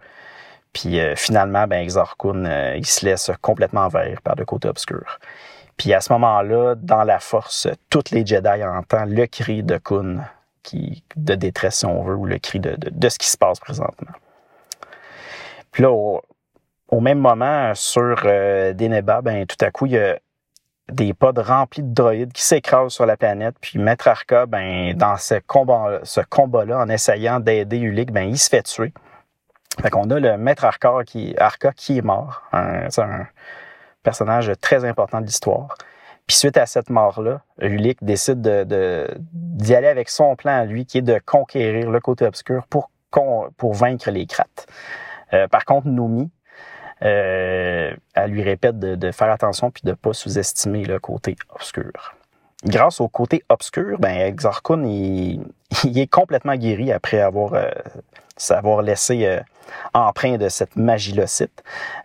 Puis 0.71 0.97
euh, 1.01 1.13
finalement, 1.17 1.67
ben, 1.67 1.81
Exarchun, 1.81 2.73
il 2.75 2.85
se 2.85 3.05
laisse 3.05 3.31
complètement 3.41 3.81
envahir 3.81 4.21
par 4.21 4.35
le 4.35 4.45
côté 4.45 4.69
obscur. 4.69 5.19
Puis 5.75 5.93
à 5.93 5.99
ce 5.99 6.13
moment-là, 6.13 6.75
dans 6.75 7.03
la 7.03 7.19
force, 7.19 7.67
toutes 7.89 8.11
les 8.11 8.25
Jedi 8.25 8.63
entendent 8.63 9.09
le 9.09 9.27
cri 9.27 9.61
de 9.61 9.77
Kun, 9.77 10.19
de 11.15 11.35
détresse, 11.35 11.79
si 11.79 11.85
on 11.85 12.03
veut, 12.03 12.15
ou 12.15 12.25
le 12.25 12.39
cri 12.39 12.59
de, 12.59 13.09
ce 13.09 13.17
qui 13.17 13.27
se 13.27 13.37
passe 13.37 13.59
présentement. 13.59 14.11
Puis 15.71 15.83
là, 15.83 15.91
au 15.91 16.99
même 16.99 17.19
moment, 17.19 17.73
sur 17.75 18.21
euh, 18.25 18.73
Deneba, 18.73 19.21
ben, 19.21 19.45
tout 19.45 19.57
à 19.61 19.71
coup, 19.71 19.87
il 19.87 19.93
y 19.93 19.97
a 19.97 20.19
des 20.91 21.13
pods 21.13 21.41
remplis 21.41 21.81
de 21.81 21.93
droïdes 21.93 22.33
qui 22.33 22.43
s'écrasent 22.43 22.91
sur 22.93 23.05
la 23.05 23.17
planète. 23.17 23.55
Puis 23.59 23.79
Maître 23.79 24.07
Arca, 24.07 24.45
ben, 24.45 24.93
dans 24.95 25.17
ce 25.17 25.35
combat, 25.47 25.99
ce 26.03 26.21
combat-là, 26.21 26.79
en 26.79 26.89
essayant 26.89 27.39
d'aider 27.39 27.79
Ulick, 27.79 28.11
ben, 28.11 28.29
il 28.29 28.37
se 28.37 28.49
fait 28.49 28.63
tuer. 28.63 28.93
Fait 29.81 29.89
qu'on 29.89 30.09
a 30.11 30.19
le 30.19 30.37
Maître 30.37 30.65
Arca 30.65 31.03
qui 31.03 31.33
est 31.97 32.01
mort. 32.01 32.43
C'est 32.89 33.01
un 33.01 33.25
personnage 34.03 34.51
très 34.61 34.85
important 34.85 35.19
de 35.19 35.25
l'histoire. 35.25 35.75
Puis 36.27 36.37
suite 36.37 36.57
à 36.57 36.65
cette 36.65 36.89
mort-là, 36.89 37.41
Ulick 37.59 38.03
décide 38.03 38.41
de, 38.41 39.07
d'y 39.33 39.75
aller 39.75 39.87
avec 39.87 40.09
son 40.09 40.35
plan 40.35 40.59
à 40.59 40.65
lui, 40.65 40.85
qui 40.85 40.99
est 40.99 41.03
de 41.03 41.19
conquérir 41.25 41.89
le 41.91 41.99
côté 41.99 42.25
obscur 42.25 42.65
pour, 42.67 42.89
pour 43.57 43.73
vaincre 43.73 44.09
les 44.09 44.25
crates. 44.25 44.67
Euh, 45.33 45.47
par 45.47 45.65
contre, 45.65 45.87
Noumi, 45.87 46.31
euh, 47.03 47.93
elle 48.15 48.31
lui 48.31 48.43
répète 48.43 48.79
de, 48.79 49.11
faire 49.11 49.29
attention 49.29 49.71
puis 49.71 49.81
de 49.83 49.93
pas 49.93 50.13
sous-estimer 50.13 50.85
le 50.85 50.99
côté 50.99 51.35
obscur. 51.53 51.91
Grâce 52.65 53.01
au 53.01 53.09
côté 53.09 53.43
obscur, 53.49 53.99
ben 53.99 54.15
Exarchun 54.15 54.83
il, 54.85 55.43
est 55.83 56.07
complètement 56.07 56.55
guéri 56.55 56.93
après 56.93 57.19
avoir 57.19 57.55
euh, 57.55 57.71
s'avoir 58.37 58.81
laissé 58.81 59.25
euh, 59.25 59.41
empreint 59.93 60.37
de 60.37 60.49
cette 60.49 60.75
magie-là 60.75 61.25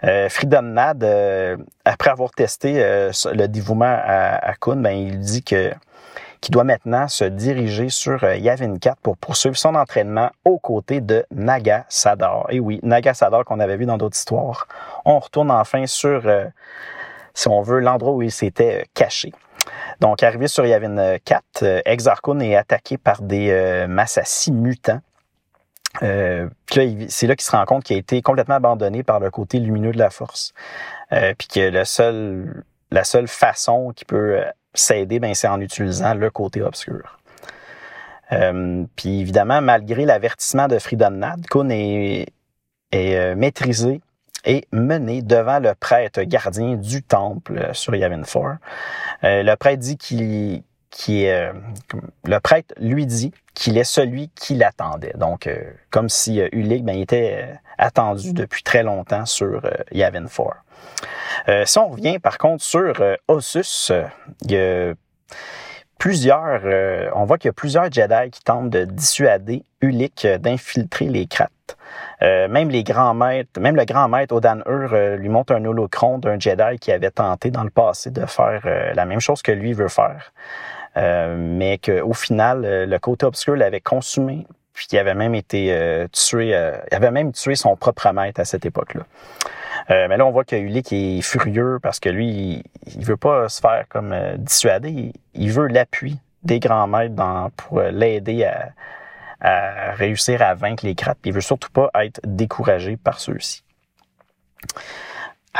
Euh, 0.04 0.28
Nad, 0.62 1.04
euh, 1.04 1.56
après 1.84 2.10
avoir 2.10 2.30
testé 2.30 2.74
le 2.74 3.46
dévouement 3.46 3.84
à, 4.04 4.50
à 4.50 4.54
ben, 4.76 4.90
il 4.90 5.18
dit 5.18 5.42
que 5.42 5.72
qui 6.40 6.50
doit 6.50 6.64
maintenant 6.64 7.08
se 7.08 7.24
diriger 7.24 7.88
sur 7.88 8.22
euh, 8.24 8.36
Yavin 8.36 8.78
4 8.78 8.98
pour 9.00 9.16
poursuivre 9.16 9.56
son 9.56 9.74
entraînement 9.74 10.30
aux 10.44 10.58
côtés 10.58 11.00
de 11.00 11.24
Naga 11.30 11.84
Sadar. 11.88 12.46
Et 12.50 12.60
oui, 12.60 12.80
Naga 12.82 13.14
Sadar 13.14 13.44
qu'on 13.44 13.60
avait 13.60 13.76
vu 13.76 13.86
dans 13.86 13.98
d'autres 13.98 14.16
histoires. 14.16 14.66
On 15.04 15.18
retourne 15.18 15.50
enfin 15.50 15.86
sur, 15.86 16.22
euh, 16.26 16.46
si 17.34 17.48
on 17.48 17.62
veut, 17.62 17.80
l'endroit 17.80 18.12
où 18.12 18.22
il 18.22 18.30
s'était 18.30 18.82
euh, 18.82 18.84
caché. 18.94 19.32
Donc, 20.00 20.22
arrivé 20.22 20.48
sur 20.48 20.64
Yavin 20.64 21.18
4, 21.24 21.82
Exarchon 21.84 22.40
est 22.40 22.54
attaqué 22.54 22.96
par 22.96 23.20
des 23.20 23.86
Massassi 23.86 24.50
mutants. 24.50 25.00
Euh, 26.02 26.48
c'est 26.70 27.26
là 27.26 27.34
qu'il 27.34 27.44
se 27.44 27.50
rend 27.50 27.64
compte 27.64 27.84
qu'il 27.84 27.96
a 27.96 27.98
été 27.98 28.22
complètement 28.22 28.56
abandonné 28.56 29.02
par 29.02 29.20
le 29.20 29.30
côté 29.30 29.58
lumineux 29.58 29.92
de 29.92 29.98
la 29.98 30.10
force. 30.10 30.52
puis 31.10 31.48
que 31.48 31.70
le 31.70 31.84
seul, 31.84 32.62
la 32.90 33.04
seule 33.04 33.26
façon 33.28 33.92
qui 33.96 34.04
peut 34.04 34.40
s'aider, 34.74 35.18
ben, 35.18 35.34
c'est 35.34 35.48
en 35.48 35.60
utilisant 35.60 36.14
le 36.14 36.30
côté 36.30 36.62
obscur. 36.62 37.18
Euh, 38.32 38.84
puis 38.96 39.20
évidemment, 39.20 39.60
malgré 39.60 40.04
l'avertissement 40.04 40.68
de 40.68 40.78
Nad, 41.08 41.46
Kun 41.46 41.70
est, 41.70 42.26
est 42.92 43.16
euh, 43.16 43.34
maîtrisé 43.34 44.00
et 44.44 44.66
mené 44.72 45.22
devant 45.22 45.58
le 45.58 45.74
prêtre 45.74 46.22
gardien 46.22 46.76
du 46.76 47.02
temple 47.02 47.70
sur 47.72 47.94
Yavin 47.94 48.22
4. 48.22 48.58
Euh, 49.24 49.42
le 49.42 49.56
prêtre 49.56 49.80
dit 49.80 49.96
qu'il 49.96 50.62
qui 50.90 51.24
est 51.24 51.52
le 52.24 52.40
prêtre 52.40 52.74
lui 52.78 53.06
dit 53.06 53.32
qu'il 53.54 53.76
est 53.78 53.84
celui 53.84 54.28
qui 54.30 54.54
l'attendait. 54.54 55.14
Donc 55.16 55.48
comme 55.90 56.08
si 56.08 56.40
Ulig 56.52 56.84
ben, 56.84 56.98
était 56.98 57.58
attendu 57.76 58.32
depuis 58.32 58.62
très 58.62 58.82
longtemps 58.82 59.26
sur 59.26 59.62
Yavin 59.92 60.26
4. 60.26 60.64
Euh, 61.48 61.64
si 61.64 61.78
on 61.78 61.88
revient 61.88 62.18
par 62.18 62.38
contre 62.38 62.62
sur 62.62 63.00
euh, 63.00 63.14
Ossus, 63.28 63.90
euh, 63.90 64.04
il 64.42 64.52
y 64.52 64.58
a 64.58 64.94
plusieurs, 65.98 66.62
on 67.16 67.24
voit 67.24 67.38
qu'il 67.38 67.48
y 67.48 67.50
a 67.50 67.52
plusieurs 67.52 67.90
Jedi 67.90 68.30
qui 68.30 68.42
tentent 68.44 68.70
de 68.70 68.84
dissuader 68.84 69.64
Ulick 69.80 70.28
d'infiltrer 70.38 71.06
les 71.06 71.26
crates. 71.26 71.76
même 72.20 72.70
les 72.70 72.84
grands 72.84 73.14
maîtres, 73.14 73.58
même 73.60 73.74
le 73.74 73.84
grand 73.84 74.06
maître 74.06 74.32
Odan 74.32 74.60
Ur 74.68 74.94
lui 75.16 75.28
montre 75.28 75.54
un 75.54 75.64
holocron 75.64 76.18
d'un 76.18 76.38
Jedi 76.38 76.78
qui 76.78 76.92
avait 76.92 77.10
tenté 77.10 77.50
dans 77.50 77.64
le 77.64 77.70
passé 77.70 78.12
de 78.12 78.24
faire 78.26 78.60
la 78.94 79.04
même 79.06 79.18
chose 79.18 79.42
que 79.42 79.50
lui 79.50 79.72
veut 79.72 79.88
faire. 79.88 80.32
Mais 80.96 81.78
qu'au 81.78 82.12
final, 82.12 82.86
le 82.88 82.98
côté 82.98 83.26
obscur 83.26 83.56
l'avait 83.56 83.80
consumé, 83.80 84.46
puis 84.72 84.86
qu'il 84.86 84.98
avait 84.98 85.14
même 85.14 85.34
été 85.34 86.06
tué, 86.12 86.48
il 86.48 86.94
avait 86.94 87.10
même 87.10 87.32
tué 87.32 87.54
son 87.54 87.76
propre 87.76 88.12
maître 88.12 88.40
à 88.40 88.44
cette 88.44 88.66
époque-là. 88.66 89.02
mais 89.88 90.16
là, 90.16 90.26
on 90.26 90.30
voit 90.30 90.44
que 90.44 90.56
Ulick 90.56 90.92
est 90.92 91.20
furieux 91.22 91.78
parce 91.82 92.00
que 92.00 92.08
lui, 92.08 92.62
il, 92.86 93.04
veut 93.04 93.16
pas 93.16 93.48
se 93.48 93.60
faire 93.60 93.84
comme 93.88 94.14
dissuader, 94.38 95.12
il, 95.34 95.52
veut 95.52 95.66
l'appui 95.66 96.18
des 96.42 96.60
grands 96.60 96.86
maîtres 96.86 97.14
dans, 97.14 97.50
pour 97.50 97.80
l'aider 97.80 98.44
à, 98.44 98.72
à 99.40 99.92
réussir 99.92 100.42
à 100.42 100.54
vaincre 100.54 100.84
les 100.84 100.94
crates. 100.94 101.18
Puis 101.20 101.30
il 101.30 101.34
veut 101.34 101.40
surtout 101.40 101.70
pas 101.70 101.90
être 102.02 102.20
découragé 102.24 102.96
par 102.96 103.20
ceux-ci. 103.20 103.62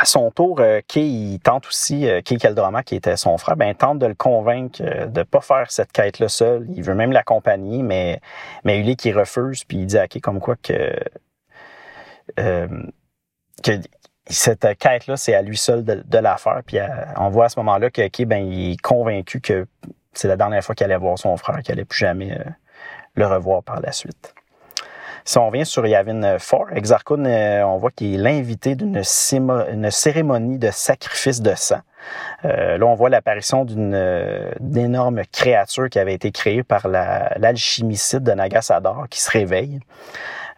À 0.01 0.05
son 0.05 0.31
tour, 0.31 0.61
euh, 0.61 0.81
Kay, 0.87 1.09
il 1.09 1.41
tente 1.41 1.67
aussi, 1.67 2.09
euh, 2.09 2.23
Kay 2.23 2.37
Keldroma, 2.37 2.85
qui 2.85 2.95
était 2.95 3.17
son 3.17 3.37
frère, 3.37 3.57
ben, 3.57 3.75
tente 3.75 3.99
de 3.99 4.07
le 4.07 4.15
convaincre 4.15 4.81
euh, 4.81 5.07
de 5.07 5.25
pas 5.25 5.41
faire 5.41 5.73
cette 5.73 5.91
quête-là 5.91 6.29
seul. 6.29 6.69
Il 6.73 6.85
veut 6.85 6.95
même 6.95 7.11
l'accompagner, 7.11 7.83
mais, 7.83 8.21
mais 8.63 8.79
Uli 8.79 8.95
qui 8.95 9.11
refuse, 9.11 9.65
puis 9.65 9.79
il 9.79 9.87
dit 9.87 9.99
à 9.99 10.07
Kay 10.07 10.21
comme 10.21 10.39
quoi 10.39 10.55
que, 10.55 10.95
que 12.37 13.73
cette 14.27 14.79
quête-là, 14.79 15.17
c'est 15.17 15.35
à 15.35 15.43
lui 15.43 15.57
seul 15.57 15.85
de, 15.85 16.19
la 16.19 16.37
faire. 16.37 16.63
Puis 16.65 16.79
on 17.17 17.29
voit 17.31 17.47
à 17.47 17.49
ce 17.49 17.59
moment-là 17.59 17.91
que 17.91 18.07
Kay, 18.07 18.25
ben, 18.25 18.47
il 18.47 18.75
est 18.75 18.81
convaincu 18.81 19.41
que 19.41 19.67
c'est 20.13 20.29
la 20.29 20.37
dernière 20.37 20.63
fois 20.63 20.77
qu'il 20.77 20.85
allait 20.85 20.97
voir 20.97 21.19
son 21.19 21.37
frère, 21.37 21.61
qu'il 21.63 21.73
allait 21.73 21.85
plus 21.85 21.99
jamais 21.99 22.39
le 23.17 23.27
revoir 23.27 23.65
par 23.65 23.81
la 23.81 23.91
suite. 23.91 24.33
Si 25.29 25.37
on 25.37 25.49
revient 25.49 25.67
sur 25.67 25.87
Yavin 25.87 26.39
4, 26.39 26.73
Exarchun, 26.75 27.27
euh, 27.27 27.63
on 27.63 27.77
voit 27.77 27.91
qu'il 27.91 28.15
est 28.15 28.17
l'invité 28.17 28.77
d'une 28.77 29.03
cérémonie 29.91 30.57
de 30.57 30.71
sacrifice 30.71 31.43
de 31.43 31.55
sang. 31.55 31.81
Euh, 32.47 32.79
là, 32.79 32.87
on 32.87 32.95
voit 32.95 33.11
l'apparition 33.11 33.67
d'une 33.67 33.93
euh, 33.93 34.51
énorme 34.75 35.21
créature 35.31 35.91
qui 35.91 35.99
avait 35.99 36.15
été 36.15 36.33
créée 36.33 36.63
par 36.63 36.89
l'alchimicide 36.89 38.23
de 38.23 38.33
Nagasador 38.33 39.07
qui 39.11 39.21
se 39.21 39.31
réveille. 39.31 39.81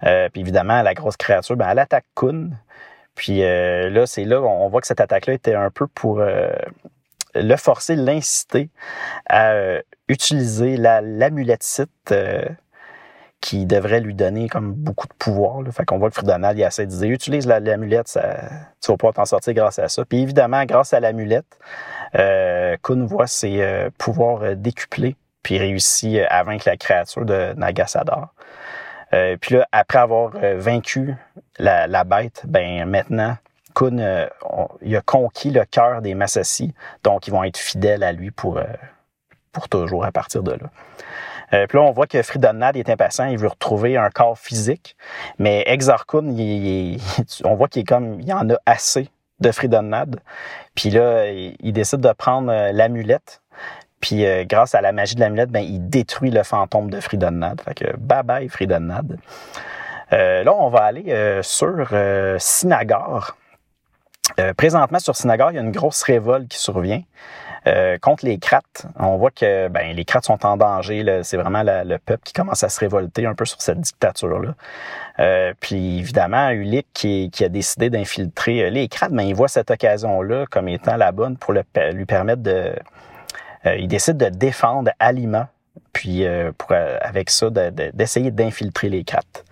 puis 0.03 0.41
évidemment, 0.41 0.83
la 0.83 0.95
grosse 0.95 1.17
créature, 1.17 1.57
ben, 1.57 1.69
elle 1.69 1.81
attaque 1.81 2.07
Kun. 2.15 2.51
Puis 3.17 3.41
là, 3.41 4.07
c'est 4.07 4.25
là 4.25 4.41
on 4.41 4.69
voit 4.69 4.81
que 4.81 4.87
cette 4.87 5.01
attaque-là 5.01 5.35
était 5.35 5.57
un 5.57 5.71
peu 5.71 5.89
pour 5.89 6.23
le 7.35 7.57
forcer, 7.57 7.97
l'inciter 7.97 8.71
à 9.29 9.53
utiliser 10.07 10.77
site 11.65 12.15
qui 13.41 13.65
devrait 13.65 14.01
lui 14.01 14.15
donner 14.15 14.49
comme 14.49 14.73
beaucoup 14.73 15.07
de 15.07 15.15
pouvoir. 15.15 15.63
Là. 15.63 15.73
Fait 15.73 15.85
qu'on 15.85 15.99
voit 15.99 16.11
que 16.11 16.15
Fridonald, 16.15 16.59
il 16.59 16.63
essaie 16.63 16.87
de 16.87 16.91
dire, 16.91 17.11
utilise 17.11 17.47
l'amulette, 17.47 18.09
ça, 18.09 18.37
tu 18.83 18.91
vas 18.91 18.97
pouvoir 18.97 19.15
t'en 19.15 19.25
sortir 19.25 19.55
grâce 19.55 19.79
à 19.79 19.89
ça. 19.89 20.05
Puis 20.05 20.23
évidemment, 20.23 20.65
grâce 20.65 20.93
à 20.93 21.01
l'amulette, 21.01 21.59
euh, 22.17 22.77
Kun 22.83 23.07
voit 23.07 23.27
ses 23.27 23.63
euh, 23.63 23.89
pouvoirs 23.97 24.43
euh, 24.43 24.55
décuplés, 24.55 25.17
puis 25.43 25.59
réussit 25.59 26.19
euh, 26.19 26.27
à 26.29 26.43
vaincre 26.43 26.69
la 26.69 26.77
créature 26.77 27.25
de 27.25 27.55
Nagasador. 27.57 28.29
Euh, 29.15 29.37
puis 29.41 29.57
là, 29.57 29.67
après 29.73 29.99
avoir 29.99 30.33
vaincu 30.57 31.15
la, 31.59 31.87
la, 31.87 32.05
bête, 32.05 32.43
ben 32.47 32.85
maintenant, 32.85 33.37
Kun, 33.75 34.29
il 34.83 34.97
a 34.97 35.01
conquis 35.01 35.51
le 35.51 35.65
cœur 35.65 36.03
des 36.03 36.15
Massassi, 36.15 36.75
donc 37.03 37.27
ils 37.27 37.31
vont 37.31 37.43
être 37.43 37.57
fidèles 37.57 38.05
à 38.05 38.13
lui 38.13 38.31
pour, 38.31 38.61
pour 39.53 39.69
toujours 39.69 40.05
à 40.05 40.13
partir 40.13 40.45
de 40.45 40.53
là. 40.53 40.71
Euh, 41.53 41.67
puis 41.67 41.79
là, 41.79 41.85
on 41.85 41.93
voit 41.93 42.07
que 42.07 42.23
Fridonad 42.23 42.77
est 42.77 42.89
impatient, 42.89 43.27
il 43.27 43.39
veut 43.39 43.49
retrouver 43.49 43.97
un 43.97 44.11
corps 44.11 44.39
physique, 44.39 44.97
mais 45.39 45.65
Exarchun, 45.67 46.25
on 47.45 47.55
voit 47.55 47.69
qu'il 47.69 47.83
est 47.83 47.85
comme, 47.85 48.21
il 48.21 48.29
y 48.29 48.33
en 48.33 48.49
a 48.51 48.57
assez 48.67 49.09
de 49.41 49.51
Fridonad. 49.51 50.21
Puis 50.75 50.91
là, 50.91 51.29
il, 51.29 51.73
décide 51.73 52.01
de 52.01 52.13
prendre 52.13 52.53
euh, 52.53 52.73
l'amulette. 52.73 53.43
Puis 54.01 54.25
euh, 54.25 54.45
grâce 54.45 54.75
à 54.75 54.81
la 54.81 54.93
magie 54.93 55.15
de 55.15 55.21
l'amulette, 55.21 55.51
ben, 55.51 55.61
il 55.61 55.89
détruit 55.89 56.31
le 56.31 56.43
fantôme 56.43 56.91
de 56.91 57.01
Fridonad. 57.01 57.61
Fait 57.61 57.75
que 57.75 57.97
bye 57.97 58.23
bye 58.23 58.49
Fridonad. 58.49 59.19
là, 60.11 60.53
on 60.55 60.69
va 60.69 60.85
aller 60.85 61.41
sur 61.43 61.93
Sinagar. 62.39 63.37
présentement, 64.57 64.99
sur 64.99 65.17
Sinagar, 65.17 65.53
il 65.53 65.57
y 65.57 65.59
a 65.59 65.63
une 65.63 65.73
grosse 65.73 66.03
révolte 66.03 66.49
qui 66.49 66.59
survient. 66.59 67.03
Euh, 67.67 67.99
contre 67.99 68.25
les 68.25 68.39
crates, 68.39 68.87
on 68.99 69.17
voit 69.17 69.31
que 69.31 69.69
ben, 69.69 69.95
les 69.95 70.05
crates 70.05 70.25
sont 70.25 70.47
en 70.47 70.57
danger. 70.57 71.21
C'est 71.23 71.37
vraiment 71.37 71.63
le 71.65 71.99
peuple 71.99 72.23
qui 72.25 72.33
commence 72.33 72.65
à 72.65 72.69
se 72.69 72.81
révolter 72.81 73.27
un 73.27 73.35
peu 73.35 73.45
sur 73.45 73.61
cette 73.61 73.81
dictature-là. 73.81 74.55
Euh, 75.19 75.53
puis 75.61 75.99
évidemment, 75.99 76.51
Ulick 76.51 76.87
qui, 76.93 77.31
a 77.41 77.49
décidé 77.49 77.91
d'infiltrer 77.91 78.65
euh, 78.65 78.71
les 78.71 78.89
crates, 78.89 79.13
ben, 79.13 79.23
il 79.23 79.35
voit 79.35 79.49
cette 79.49 79.71
occasion-là 79.71 80.47
comme 80.51 80.69
étant 80.69 80.97
la 80.97 81.13
bonne 81.13 81.37
pour 81.37 81.53
lui 81.53 82.07
permettre 82.07 82.43
de... 82.43 82.75
il 83.65 83.89
décide 83.89 84.17
de 84.17 84.29
défendre 84.29 84.91
Alima, 84.99 85.49
puis 85.93 86.25
avec 86.27 87.31
ça, 87.31 87.51
d'essayer 87.51 88.31
d'infiltrer 88.31 88.89
les 88.89 89.05
crates. 89.05 89.45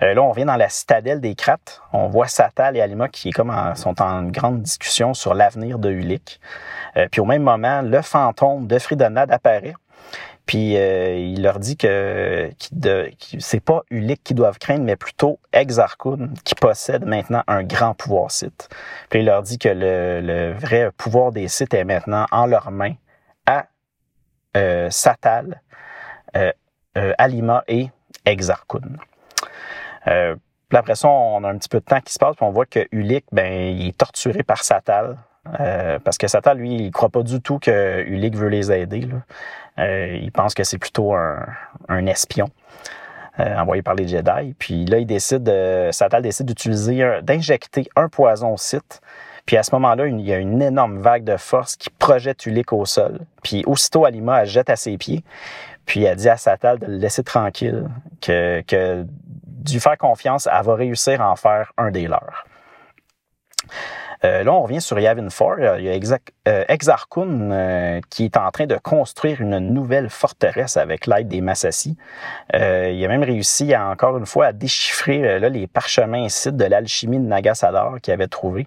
Là, 0.00 0.22
on 0.22 0.32
vient 0.32 0.46
dans 0.46 0.56
la 0.56 0.68
citadelle 0.68 1.20
des 1.20 1.34
Crates. 1.34 1.80
On 1.92 2.08
voit 2.08 2.26
Satal 2.26 2.76
et 2.76 2.80
Alima 2.80 3.08
qui 3.08 3.30
sont 3.74 4.02
en 4.02 4.22
grande 4.24 4.62
discussion 4.62 5.14
sur 5.14 5.34
l'avenir 5.34 5.78
de 5.78 5.90
Ulick. 5.90 6.40
Euh, 6.96 7.08
puis 7.10 7.20
au 7.20 7.24
même 7.24 7.42
moment, 7.42 7.82
le 7.82 8.02
fantôme 8.02 8.66
de 8.66 8.78
Fridonad 8.78 9.30
apparaît. 9.30 9.74
Puis 10.46 10.76
euh, 10.76 11.16
il 11.16 11.42
leur 11.42 11.58
dit 11.58 11.76
que, 11.76 12.50
que, 12.50 13.10
c'est 13.38 13.60
pas 13.60 13.82
Ulick 13.90 14.22
qui 14.22 14.34
doivent 14.34 14.58
craindre, 14.58 14.84
mais 14.84 14.96
plutôt 14.96 15.38
Exarchun 15.52 16.30
qui 16.44 16.54
possède 16.54 17.06
maintenant 17.06 17.42
un 17.46 17.62
grand 17.62 17.94
pouvoir 17.94 18.30
site. 18.30 18.68
Puis 19.08 19.20
il 19.20 19.26
leur 19.26 19.42
dit 19.42 19.58
que 19.58 19.70
le, 19.70 20.52
vrai 20.52 20.90
pouvoir 20.96 21.32
des 21.32 21.48
sites 21.48 21.72
est 21.72 21.84
maintenant 21.84 22.26
en 22.30 22.44
leurs 22.44 22.70
mains 22.70 22.94
à 23.46 23.66
euh, 24.56 24.90
Satal, 24.90 25.62
euh, 26.36 26.52
Alima 27.16 27.64
et 27.66 27.88
Exarchun. 28.26 28.98
Puis 30.04 30.78
après 30.78 30.94
ça, 30.94 31.08
on 31.08 31.44
a 31.44 31.48
un 31.48 31.56
petit 31.56 31.68
peu 31.68 31.80
de 31.80 31.84
temps 31.84 32.00
qui 32.00 32.12
se 32.12 32.18
passe, 32.18 32.36
puis 32.36 32.44
on 32.44 32.50
voit 32.50 32.66
que 32.66 32.86
Ulick, 32.92 33.24
ben, 33.32 33.52
il 33.52 33.88
est 33.88 33.96
torturé 33.96 34.42
par 34.42 34.62
Satal. 34.64 35.16
Euh, 35.60 35.98
parce 36.02 36.18
que 36.18 36.26
Satan, 36.26 36.54
lui, 36.54 36.74
il 36.74 36.90
croit 36.90 37.10
pas 37.10 37.22
du 37.22 37.40
tout 37.40 37.58
que 37.58 38.02
Ulick 38.06 38.34
veut 38.34 38.48
les 38.48 38.72
aider. 38.72 39.08
Euh, 39.78 40.18
il 40.20 40.32
pense 40.32 40.54
que 40.54 40.64
c'est 40.64 40.78
plutôt 40.78 41.14
un, 41.14 42.06
espion 42.06 42.48
euh, 43.40 43.56
envoyé 43.56 43.82
par 43.82 43.94
les 43.94 44.08
Jedi. 44.08 44.54
Puis 44.58 44.86
là, 44.86 44.98
il 44.98 45.06
décide, 45.06 45.50
Satan 45.90 46.20
décide 46.20 46.46
d'utiliser, 46.46 47.20
d'injecter 47.22 47.88
un 47.96 48.08
poison 48.08 48.54
au 48.54 48.56
site. 48.56 49.00
Puis 49.46 49.58
à 49.58 49.62
ce 49.62 49.74
moment-là, 49.74 50.06
il 50.06 50.20
y 50.22 50.32
a 50.32 50.38
une 50.38 50.62
énorme 50.62 50.98
vague 50.98 51.24
de 51.24 51.36
force 51.36 51.76
qui 51.76 51.90
projette 51.90 52.46
Ulick 52.46 52.72
au 52.72 52.86
sol. 52.86 53.20
Puis 53.42 53.62
aussitôt, 53.66 54.06
Alima, 54.06 54.40
elle 54.40 54.48
jette 54.48 54.70
à 54.70 54.76
ses 54.76 54.96
pieds. 54.96 55.22
Puis 55.86 56.04
elle 56.04 56.16
dit 56.16 56.28
à 56.28 56.36
Satal 56.36 56.78
de 56.78 56.86
le 56.86 56.96
laisser 56.96 57.22
tranquille, 57.22 57.88
que, 58.20 58.62
que 58.62 59.06
lui 59.72 59.80
faire 59.80 59.98
confiance, 59.98 60.48
elle 60.50 60.64
va 60.64 60.74
réussir 60.74 61.20
à 61.20 61.30
en 61.30 61.36
faire 61.36 61.72
un 61.76 61.90
des 61.90 62.06
leurs. 62.06 62.44
Euh, 64.24 64.42
là, 64.42 64.52
on 64.52 64.62
revient 64.62 64.80
sur 64.80 64.98
Yavin 64.98 65.28
4. 65.28 65.78
Il 65.78 65.84
y 65.84 65.90
a 65.90 66.18
euh, 66.48 66.64
Exarchun 66.68 67.50
euh, 67.50 68.00
qui 68.08 68.24
est 68.24 68.36
en 68.36 68.50
train 68.50 68.66
de 68.66 68.76
construire 68.76 69.40
une 69.40 69.58
nouvelle 69.58 70.08
forteresse 70.08 70.76
avec 70.76 71.06
l'aide 71.06 71.28
des 71.28 71.40
Massassi. 71.40 71.96
il 72.52 72.58
a 73.04 73.08
même 73.08 73.22
réussi, 73.22 73.76
encore 73.76 74.16
une 74.16 74.26
fois, 74.26 74.46
à 74.46 74.52
déchiffrer 74.52 75.38
là, 75.38 75.48
les 75.48 75.66
parchemins 75.66 76.28
sites 76.28 76.56
de 76.56 76.64
l'alchimie 76.64 77.18
de 77.18 77.24
Nagasador 77.24 78.00
qu'il 78.00 78.14
avait 78.14 78.28
trouvé. 78.28 78.66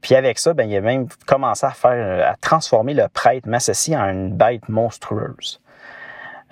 puis 0.00 0.14
avec 0.14 0.38
ça, 0.38 0.54
ben, 0.54 0.68
il 0.68 0.76
a 0.76 0.80
même 0.80 1.08
commencé 1.26 1.66
à 1.66 1.70
faire, 1.70 2.26
à 2.26 2.36
transformer 2.36 2.94
le 2.94 3.08
prêtre 3.08 3.48
Massassi 3.48 3.94
en 3.96 4.08
une 4.08 4.32
bête 4.32 4.68
monstrueuse. 4.68 5.60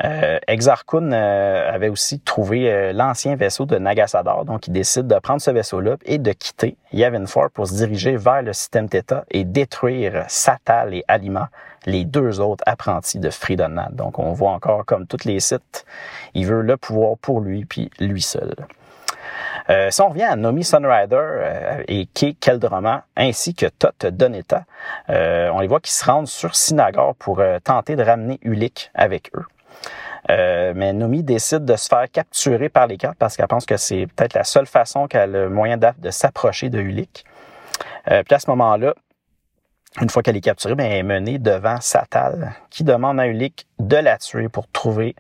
Euh, 0.03 0.39
Exarchun 0.49 1.13
euh, 1.13 1.73
avait 1.73 1.89
aussi 1.89 2.19
trouvé 2.19 2.71
euh, 2.71 2.93
l'ancien 2.93 3.37
vaisseau 3.37 3.65
de 3.65 3.79
Nagasador, 3.79 4.45
donc 4.45 4.67
il 4.67 4.73
décide 4.73 5.07
de 5.07 5.19
prendre 5.21 5.41
ce 5.41 5.53
vaisseau-là 5.53 5.97
et 6.05 6.19
de 6.19 6.33
quitter 6.33 6.77
Yavin 6.93 7.27
4 7.27 7.51
pour 7.51 7.69
se 7.69 7.75
diriger 7.75 8.17
vers 8.17 8.43
le 8.43 8.53
système 8.53 8.89
Theta 8.89 9.25
et 9.31 9.45
détruire 9.45 10.25
Satal 10.27 10.95
et 10.95 11.05
Alima, 11.07 11.49
les 11.87 12.05
deux 12.05 12.41
autres 12.41 12.65
apprentis 12.67 13.21
de 13.21 13.31
Fridonad. 13.31 13.95
Donc 13.95 14.19
on 14.19 14.33
voit 14.33 14.51
encore 14.51 14.85
comme 14.85 15.07
tous 15.07 15.25
les 15.25 15.39
sites, 15.39 15.85
il 16.35 16.47
veut 16.47 16.63
le 16.63 16.77
pouvoir 16.77 17.17
pour 17.19 17.41
lui 17.41 17.65
puis 17.65 17.91
lui 18.01 18.23
seul. 18.23 18.53
Euh, 19.71 19.91
si 19.91 20.01
on 20.03 20.09
revient 20.09 20.25
à 20.25 20.37
Nomi 20.37 20.65
Sunrider 20.65 21.17
euh, 21.17 21.83
et 21.89 22.07
Kay 22.07 22.35
Keldroma, 22.35 23.05
ainsi 23.17 23.55
que 23.55 23.67
Tot 23.67 24.07
Doneta, 24.11 24.65
euh, 25.09 25.49
on 25.53 25.61
les 25.61 25.69
voit 25.69 25.81
qui 25.81 25.93
se 25.93 26.05
rendent 26.05 26.29
sur 26.29 26.55
Sinagar 26.55 27.15
pour 27.15 27.43
tenter 27.63 27.97
de 27.97 28.03
ramener 28.03 28.39
Ulik 28.43 28.91
avec 28.95 29.31
eux. 29.35 29.45
Euh, 30.31 30.73
mais 30.75 30.93
Nomi 30.93 31.23
décide 31.23 31.65
de 31.65 31.77
se 31.77 31.89
faire 31.89 32.11
capturer 32.11 32.69
par 32.69 32.87
les 32.87 32.97
cartes 32.97 33.19
parce 33.19 33.37
qu'elle 33.37 33.47
pense 33.47 33.67
que 33.67 33.77
c'est 33.77 34.07
peut-être 34.07 34.35
la 34.35 34.45
seule 34.45 34.67
façon 34.67 35.07
qu'elle 35.07 35.37
a 35.37 35.43
le 35.45 35.51
moyen 35.51 35.77
de 35.77 36.11
s'approcher 36.11 36.71
de 36.71 36.81
Ulik. 36.81 37.25
Euh, 38.11 38.23
puis 38.23 38.35
à 38.35 38.39
ce 38.39 38.49
moment-là, 38.51 38.95
une 40.01 40.11
fois 40.11 40.23
qu'elle 40.23 40.37
est 40.37 40.41
capturée, 40.41 40.75
ben, 40.75 40.87
elle 40.87 40.99
est 40.99 41.03
menée 41.03 41.39
devant 41.39 41.81
Satal, 41.81 42.53
qui 42.71 42.85
demande 42.85 43.21
à 43.21 43.27
Ulik 43.27 43.67
de 43.79 43.97
la 43.97 44.19
tuer 44.19 44.49
pour 44.49 44.69
trouver 44.69 45.15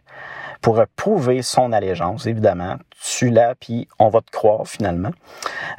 pour 0.64 0.82
prouver 0.96 1.42
son 1.42 1.72
allégeance, 1.72 2.24
évidemment. 2.26 2.76
Tu 2.98 3.28
l'as, 3.28 3.54
puis 3.54 3.86
on 3.98 4.08
va 4.08 4.22
te 4.22 4.30
croire 4.30 4.66
finalement. 4.66 5.10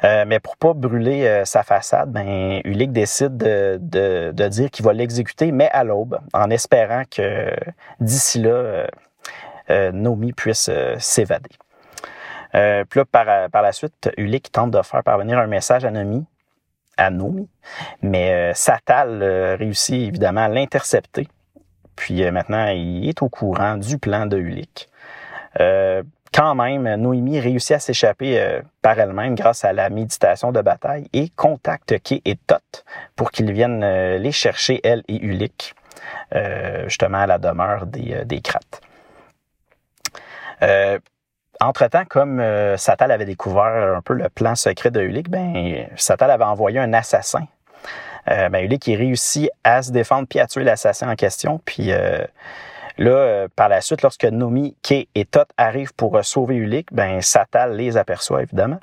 Euh, 0.04 0.24
mais 0.28 0.38
pour 0.38 0.56
pas 0.56 0.74
brûler 0.74 1.26
euh, 1.26 1.44
sa 1.44 1.64
façade, 1.64 2.12
ben, 2.12 2.60
Ulick 2.64 2.92
décide 2.92 3.36
de, 3.36 3.80
de, 3.82 4.30
de 4.32 4.48
dire 4.48 4.70
qu'il 4.70 4.84
va 4.84 4.92
l'exécuter, 4.92 5.50
mais 5.50 5.68
à 5.72 5.82
l'aube, 5.82 6.20
en 6.32 6.50
espérant 6.50 7.02
que 7.10 7.50
d'ici 7.98 8.40
là, 8.40 8.86
euh, 9.70 9.92
Nomi 9.92 10.32
puisse 10.32 10.70
s'évader. 10.98 11.50
puis 12.52 13.00
là, 13.00 13.04
par, 13.10 13.50
par 13.50 13.62
la 13.62 13.72
suite, 13.72 14.10
Ulick 14.16 14.50
tente 14.52 14.70
de 14.70 14.82
faire 14.82 15.02
parvenir 15.02 15.38
un 15.38 15.46
message 15.46 15.84
à 15.84 15.90
Nomi, 15.90 16.24
à 16.96 17.10
Nomi, 17.10 17.48
mais 18.02 18.52
Satal 18.54 19.22
réussit 19.58 20.08
évidemment 20.08 20.42
à 20.42 20.48
l'intercepter 20.48 21.28
puis 21.96 22.22
euh, 22.22 22.30
maintenant, 22.30 22.68
il 22.68 23.08
est 23.08 23.22
au 23.22 23.28
courant 23.28 23.76
du 23.78 23.98
plan 23.98 24.26
de 24.26 24.36
Ulick. 24.36 24.88
Euh, 25.58 26.02
quand 26.32 26.54
même, 26.54 26.94
Noémie 26.96 27.40
réussit 27.40 27.72
à 27.72 27.78
s'échapper 27.78 28.38
euh, 28.38 28.60
par 28.82 28.98
elle-même 29.00 29.34
grâce 29.34 29.64
à 29.64 29.72
la 29.72 29.88
méditation 29.88 30.52
de 30.52 30.60
bataille 30.60 31.08
et 31.14 31.30
contacte 31.30 31.98
Kay 32.02 32.20
et 32.26 32.36
Tot 32.36 32.84
pour 33.16 33.30
qu'ils 33.30 33.50
viennent 33.52 34.16
les 34.16 34.32
chercher, 34.32 34.80
elle 34.84 35.02
et 35.08 35.24
Ulick, 35.24 35.74
justement 36.84 37.18
à 37.18 37.26
la 37.26 37.38
demeure 37.38 37.86
des, 37.86 38.24
des 38.26 38.42
Krates. 38.42 38.82
Entre-temps, 41.60 42.04
comme 42.04 42.42
Satal 42.76 43.10
avait 43.10 43.24
découvert 43.24 43.96
un 43.96 44.02
peu 44.02 44.14
le 44.14 44.28
plan 44.28 44.54
secret 44.54 44.90
de 44.90 45.00
Ulick, 45.00 45.30
ben, 45.30 45.86
Satal 45.96 46.30
avait 46.30 46.44
envoyé 46.44 46.78
un 46.78 46.92
assassin 46.92 47.46
euh, 48.28 48.48
ben, 48.48 48.64
Ulick 48.64 48.86
il 48.86 48.96
réussit 48.96 49.50
à 49.64 49.82
se 49.82 49.92
défendre 49.92 50.26
puis 50.28 50.40
à 50.40 50.46
tuer 50.46 50.64
l'assassin 50.64 51.08
en 51.08 51.14
question. 51.14 51.60
Puis 51.64 51.92
euh, 51.92 52.24
là, 52.98 53.10
euh, 53.10 53.48
par 53.54 53.68
la 53.68 53.80
suite, 53.80 54.02
lorsque 54.02 54.24
Nomi, 54.24 54.76
Kay 54.82 55.08
et 55.14 55.24
Tot 55.24 55.46
arrivent 55.56 55.94
pour 55.94 56.18
sauver 56.24 56.56
Ulick, 56.56 56.92
ben 56.92 57.20
Satal 57.20 57.76
les 57.76 57.96
aperçoit 57.96 58.42
évidemment. 58.42 58.80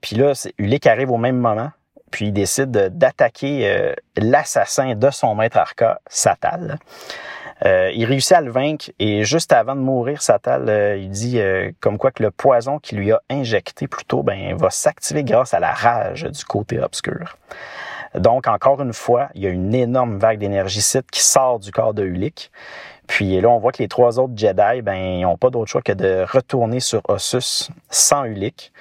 puis 0.00 0.16
là, 0.16 0.32
Ulick 0.58 0.86
arrive 0.86 1.10
au 1.10 1.18
même 1.18 1.38
moment. 1.38 1.70
Puis 2.10 2.26
il 2.26 2.32
décide 2.32 2.70
d'attaquer 2.70 3.94
l'assassin 4.18 4.94
de 4.94 5.10
son 5.10 5.34
maître 5.34 5.56
Arca, 5.56 5.98
Satal. 6.08 6.78
Il 7.64 8.04
réussit 8.04 8.32
à 8.32 8.40
le 8.40 8.50
vaincre 8.50 8.90
et 8.98 9.24
juste 9.24 9.52
avant 9.52 9.74
de 9.74 9.80
mourir, 9.80 10.20
Satal, 10.22 10.98
il 10.98 11.10
dit 11.10 11.40
comme 11.80 11.98
quoi 11.98 12.10
que 12.10 12.22
le 12.22 12.30
poison 12.30 12.78
qu'il 12.78 12.98
lui 12.98 13.12
a 13.12 13.22
injecté 13.30 13.86
plus 13.86 14.04
tôt 14.04 14.22
ben, 14.22 14.56
va 14.56 14.70
s'activer 14.70 15.24
grâce 15.24 15.54
à 15.54 15.60
la 15.60 15.72
rage 15.72 16.24
du 16.24 16.44
côté 16.44 16.80
obscur. 16.80 17.36
Donc, 18.14 18.46
encore 18.46 18.82
une 18.82 18.92
fois, 18.92 19.28
il 19.34 19.42
y 19.42 19.46
a 19.46 19.50
une 19.50 19.74
énorme 19.74 20.18
vague 20.18 20.38
d'énergie 20.38 20.82
qui 21.10 21.22
sort 21.22 21.58
du 21.58 21.70
corps 21.70 21.94
de 21.94 22.04
Ulick. 22.04 22.50
Puis 23.06 23.40
là, 23.40 23.48
on 23.48 23.58
voit 23.58 23.72
que 23.72 23.82
les 23.82 23.88
trois 23.88 24.18
autres 24.18 24.34
Jedi, 24.36 24.82
ben, 24.82 24.94
ils 24.94 25.22
n'ont 25.22 25.36
pas 25.36 25.50
d'autre 25.50 25.70
choix 25.70 25.82
que 25.82 25.92
de 25.92 26.24
retourner 26.30 26.80
sur 26.80 27.02
Ossus 27.08 27.70
sans 27.90 28.24
Ulick. 28.24 28.72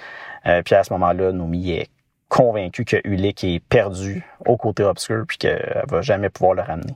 Euh, 0.45 0.61
puis 0.63 0.75
à 0.75 0.83
ce 0.83 0.93
moment-là, 0.93 1.31
Nomi 1.31 1.71
est 1.71 1.89
convaincu 2.29 2.85
que 2.85 2.97
Ulick 3.03 3.43
est 3.43 3.59
perdu 3.59 4.25
au 4.45 4.57
côté 4.57 4.83
obscur 4.83 5.25
puis 5.27 5.37
qu'elle 5.37 5.83
va 5.89 6.01
jamais 6.01 6.29
pouvoir 6.29 6.53
le 6.53 6.61
ramener. 6.61 6.95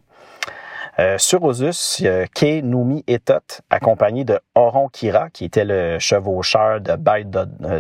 Euh, 1.00 1.18
sur 1.18 1.44
Osus, 1.44 2.00
il 2.00 2.06
y 2.06 2.10
a 2.10 2.28
Kay, 2.28 2.62
Numi 2.62 3.04
et 3.08 3.20
Tot, 3.20 3.62
accompagnés 3.70 4.24
de 4.24 4.40
Oron 4.56 4.88
Kira, 4.88 5.30
qui 5.30 5.46
était 5.46 5.66
le 5.66 6.00
chevaucheur 6.00 6.80
de 6.80 6.96
Baïd 6.96 7.30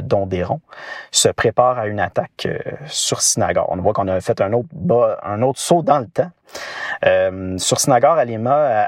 d'Ondéron, 0.03 0.59
se 1.11 1.29
préparent 1.29 1.79
à 1.79 1.87
une 1.87 1.99
attaque 1.99 2.45
euh, 2.45 2.57
sur 2.87 3.21
Sinagar. 3.21 3.67
On 3.69 3.77
voit 3.77 3.93
qu'on 3.93 4.07
a 4.09 4.19
fait 4.19 4.41
un 4.41 4.51
autre, 4.53 5.59
saut 5.59 5.81
dans 5.81 5.99
le 5.99 6.07
temps. 6.07 6.31
Euh, 7.05 7.57
sur 7.57 7.79
Sinagar, 7.79 8.17
Alima 8.17 8.87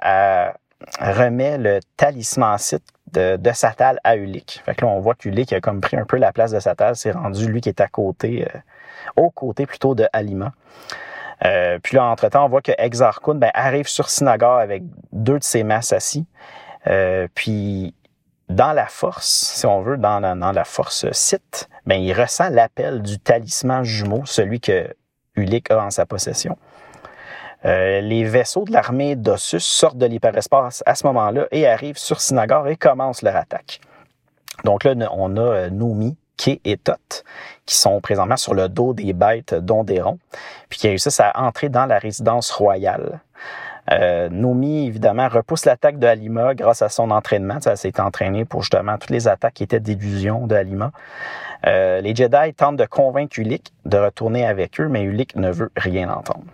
remet 1.00 1.58
le 1.58 1.80
talisman 1.96 2.58
site 2.58 2.84
de, 3.14 3.38
de, 3.38 3.52
Satal 3.52 4.00
à 4.04 4.18
Ulik. 4.18 4.62
Fait 4.66 4.76
que 4.76 4.86
là, 4.86 4.92
on 4.92 5.00
voit 5.00 5.16
qu'Ulik 5.16 5.54
a 5.54 5.62
comme 5.62 5.80
pris 5.80 5.98
un 5.98 6.06
peu 6.06 6.18
la 6.18 6.34
place 6.34 6.52
de 6.52 6.60
Satal, 6.60 6.96
c'est 6.96 7.12
rendu 7.12 7.48
lui 7.48 7.62
qui 7.62 7.70
est 7.70 7.82
à 7.82 7.88
côté, 7.88 8.46
au 9.16 9.32
côté 9.32 9.66
plutôt 9.66 9.96
de 9.96 10.06
Alima. 10.12 10.52
Euh, 11.46 11.80
puis 11.82 11.96
là, 11.96 12.06
entre-temps, 12.06 12.46
on 12.46 12.50
voit 12.50 12.62
que 12.62 12.72
Exarchun 12.78 13.36
ben, 13.36 13.52
arrive 13.54 13.88
sur 13.88 14.10
Sinagar 14.10 14.58
avec 14.58 14.84
deux 15.12 15.40
de 15.40 15.44
ses 15.44 15.64
masses 15.64 15.94
assis. 15.94 16.26
Euh, 16.88 17.28
puis 17.36 17.94
dans 18.50 18.72
la 18.72 18.88
force, 18.88 19.28
si 19.28 19.66
on 19.66 19.82
veut, 19.82 19.98
dans 19.98 20.20
la, 20.20 20.64
force 20.64 21.12
site, 21.12 21.70
ben, 21.86 21.96
il 21.96 22.14
ressent 22.14 22.50
l'appel 22.50 23.02
du 23.02 23.20
talisman 23.20 23.84
jumeau, 23.84 24.24
celui 24.26 24.60
que 24.60 24.94
Ulick 25.36 25.70
a 25.70 25.84
en 25.84 25.90
sa 25.92 26.06
possession. 26.06 26.58
Euh, 27.66 28.02
les 28.02 28.24
vaisseaux 28.24 28.64
de 28.66 28.72
l'armée 28.72 29.16
d'Ossus 29.16 29.60
sortent 29.60 29.98
de 29.98 30.06
l'hyperespace 30.06 30.84
à 30.86 30.96
ce 30.96 31.06
moment-là 31.08 31.48
et 31.52 31.68
arrivent 31.68 31.98
sur 31.98 32.22
Sinagar 32.22 32.68
et 32.68 32.78
commencent 32.78 33.24
leur 33.24 33.36
attaque. 33.36 33.82
Donc 34.64 34.84
là, 34.84 34.94
on 35.12 35.38
a 35.38 35.70
Nomi, 35.70 36.18
Kay 36.38 36.62
et 36.64 36.78
Tot, 36.78 37.24
qui 37.66 37.76
sont 37.76 38.00
présentement 38.00 38.38
sur 38.38 38.54
le 38.54 38.70
dos 38.70 38.94
des 38.94 39.14
bêtes 39.14 39.54
d'Ondéron, 39.54 40.20
puis 40.70 40.80
qui 40.80 40.88
réussissent 40.88 41.20
à 41.20 41.34
entrer 41.36 41.70
dans 41.70 41.86
la 41.86 42.00
résidence 42.00 42.52
royale. 42.52 43.20
Euh, 43.92 44.30
évidemment, 44.64 45.30
repousse 45.30 45.66
l'attaque 45.66 45.98
de 45.98 46.08
Halima 46.08 46.54
grâce 46.56 46.82
à 46.82 46.90
son 46.90 47.10
entraînement. 47.10 47.60
Ça 47.62 47.76
s'est 47.76 48.00
entraîné 48.00 48.46
pour 48.46 48.62
justement 48.62 48.98
toutes 48.98 49.12
les 49.12 49.28
attaques 49.28 49.56
qui 49.56 49.64
étaient 49.64 49.80
d'illusion 49.80 50.48
de 50.48 50.56
Halima. 50.56 50.92
Euh, 51.66 52.02
les 52.02 52.14
Jedi 52.14 52.54
tentent 52.54 52.78
de 52.78 52.86
convaincre 52.86 53.40
Ulick 53.40 53.74
de 53.86 53.98
retourner 53.98 54.46
avec 54.46 54.80
eux, 54.80 54.88
mais 54.88 55.04
Ulick 55.04 55.36
ne 55.36 55.50
veut 55.50 55.72
rien 55.76 56.10
entendre. 56.10 56.46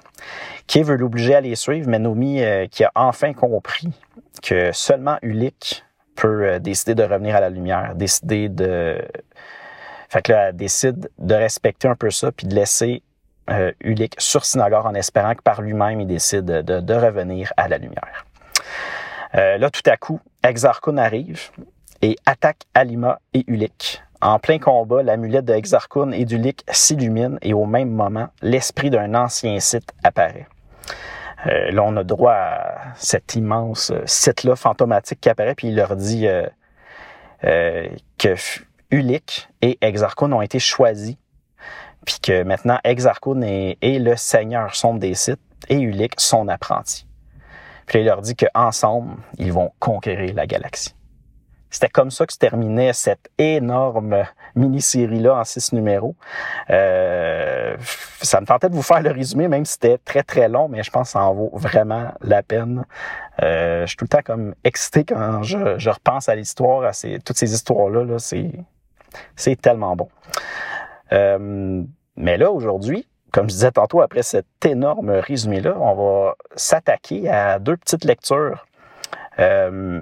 Kay 0.68 0.84
veut 0.84 0.96
l'obliger 0.96 1.36
à 1.36 1.42
les 1.42 1.56
suivre, 1.56 1.90
mais 1.90 2.00
Nomi, 2.00 2.42
euh, 2.42 2.68
qui 2.68 2.84
a 2.84 2.92
enfin 2.96 3.34
compris 3.34 3.90
que 4.42 4.72
seulement 4.72 5.18
Ulick 5.22 5.84
peut 6.16 6.44
euh, 6.44 6.60
décider 6.60 6.96
de 6.96 7.04
revenir 7.04 7.36
à 7.36 7.42
la 7.42 7.50
lumière, 7.50 7.96
décider 7.96 8.48
de 8.48 9.02
fait 10.14 10.22
que 10.22 10.32
là, 10.32 10.50
elle 10.50 10.56
décide 10.56 11.10
de 11.18 11.34
respecter 11.34 11.88
un 11.88 11.96
peu 11.96 12.12
ça, 12.12 12.32
puis 12.32 12.46
de 12.46 12.54
laisser 12.54 13.02
euh, 13.50 13.72
Ulick 13.82 14.14
sur 14.20 14.46
Sinagar 14.46 14.86
en 14.86 14.94
espérant 14.94 15.34
que 15.34 15.42
par 15.42 15.64
lui-même, 15.64 16.02
il 16.02 16.06
décide 16.06 16.46
de, 16.46 16.94
revenir 16.94 17.52
à 17.58 17.68
la 17.68 17.80
lumière. 17.80 18.24
Euh, 19.34 19.58
là, 19.58 19.72
tout 19.72 19.82
à 19.90 19.98
coup, 19.98 20.20
Exarchun 20.44 20.98
arrive 20.98 21.50
et 22.04 22.16
attaque 22.28 22.60
Alima 22.76 23.22
et 23.34 23.44
Ulick. 23.48 24.04
En 24.22 24.38
plein 24.38 24.60
combat, 24.60 25.02
l'amulette 25.02 25.46
de 25.46 25.54
Exarchun 25.54 26.12
et 26.12 26.26
d'Ulick 26.26 26.64
s'illumine 26.70 27.40
et 27.42 27.56
au 27.56 27.66
même 27.66 27.90
moment, 27.90 28.28
l'esprit 28.44 28.92
d'un 28.92 29.16
ancien 29.16 29.60
site 29.60 29.96
apparaît. 30.04 30.46
Euh, 31.48 31.72
là, 31.72 31.82
on 31.82 31.98
a 31.98 32.04
droit 32.04 32.34
à 32.34 32.94
cet 32.98 33.34
immense 33.34 33.92
site-là 34.06 34.56
fantomatique 34.56 35.22
qui 35.22 35.30
apparaît, 35.30 35.56
puis 35.56 35.70
il 35.70 35.76
leur 35.76 35.96
dit 35.96 36.28
que 37.42 38.36
Ulick 38.94 39.50
et 39.64 39.80
Exarchon 39.82 40.32
ont 40.34 40.44
été 40.44 40.60
choisis, 40.60 41.16
puis 42.06 42.18
que 42.22 42.44
maintenant 42.44 42.78
Exarchon 42.84 43.42
est, 43.42 43.78
le 43.82 44.16
seigneur 44.16 44.76
sombre 44.76 45.00
des 45.00 45.16
sites 45.16 45.42
et 45.68 45.80
Ulick 45.80 46.14
son 46.20 46.48
apprenti. 46.48 47.08
Puis 47.88 48.00
il 48.00 48.06
leur 48.06 48.22
dit 48.22 48.36
qu'ensemble, 48.36 49.16
ils 49.40 49.52
vont 49.52 49.72
conquérir 49.80 50.36
la 50.36 50.46
galaxie. 50.46 50.94
C'était 51.72 51.90
comme 51.90 52.12
ça 52.12 52.28
que 52.28 52.34
se 52.34 52.38
terminait 52.38 52.94
cette 52.94 53.32
énorme 53.40 54.26
mini-série-là 54.54 55.40
en 55.40 55.44
six 55.44 55.74
numéros. 55.74 56.16
Euh, 56.70 57.76
ça 58.22 58.42
me 58.42 58.46
tentait 58.46 58.70
de 58.70 58.76
vous 58.76 58.84
faire 58.84 59.02
le 59.02 59.10
résumé, 59.10 59.48
même 59.48 59.66
si 59.66 59.74
c'était 59.74 59.98
très 59.98 60.22
très 60.22 60.50
long, 60.50 60.68
mais 60.70 60.84
je 60.84 60.92
pense 60.92 61.08
que 61.08 61.12
ça 61.14 61.24
en 61.24 61.34
vaut 61.34 61.50
vraiment 61.54 62.14
la 62.22 62.44
peine. 62.44 62.86
Euh, 63.42 63.82
je 63.82 63.88
suis 63.88 63.98
tout 63.98 64.06
le 64.06 64.10
temps 64.10 64.22
comme 64.24 64.54
excité 64.64 65.04
quand 65.04 65.42
je, 65.42 65.90
repense 65.90 66.30
à 66.30 66.36
l'histoire, 66.36 66.84
à 66.84 66.94
ces, 66.94 67.18
toutes 67.26 67.38
ces 67.38 67.56
histoires-là. 67.56 68.04
-là, 68.04 68.20
c'est 68.20 68.52
c'est 69.36 69.60
tellement 69.60 69.96
bon. 69.96 70.10
Euh, 71.14 71.84
mais 72.16 72.38
là, 72.38 72.52
aujourd'hui, 72.52 73.08
comme 73.32 73.50
je 73.50 73.56
disais 73.56 73.72
tantôt, 73.72 74.02
après 74.02 74.24
cet 74.24 74.46
énorme 74.66 75.10
résumé-là, 75.10 75.76
on 75.80 75.96
va 75.96 76.36
s'attaquer 76.56 77.30
à 77.30 77.60
deux 77.60 77.78
petites 77.78 78.06
lectures. 78.06 78.66
Euh, 79.40 80.02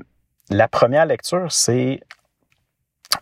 la 0.49 0.67
première 0.67 1.05
lecture, 1.05 1.51
c'est 1.51 2.01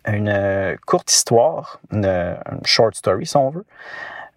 une 0.08 0.78
courte 0.86 1.12
histoire, 1.12 1.80
une, 1.92 2.38
short 2.64 2.96
story 2.96 3.26
si 3.26 3.38
on 3.38 3.50
veut, 3.50 3.66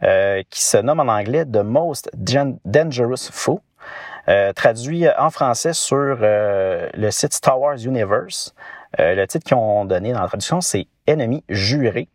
euh, 0.03 0.43
qui 0.51 0.62
se 0.62 0.77
nomme 0.77 1.01
en 1.01 1.09
anglais 1.09 1.45
The 1.45 1.59
Most 1.59 2.11
Dangerous 2.15 3.31
Foe, 3.31 3.61
traduit 4.55 5.07
en 5.19 5.31
français 5.31 5.73
sur 5.73 6.17
le 6.21 7.11
site 7.11 7.33
Star 7.33 7.59
Wars 7.59 7.79
Universe. 7.79 8.55
Le 8.98 9.24
titre 9.26 9.44
qu'ils 9.44 9.57
ont 9.57 9.85
donné 9.85 10.12
dans 10.12 10.20
la 10.20 10.26
traduction, 10.26 10.61
c'est 10.61 10.87
ennemi 11.07 11.44
juré. 11.48 12.09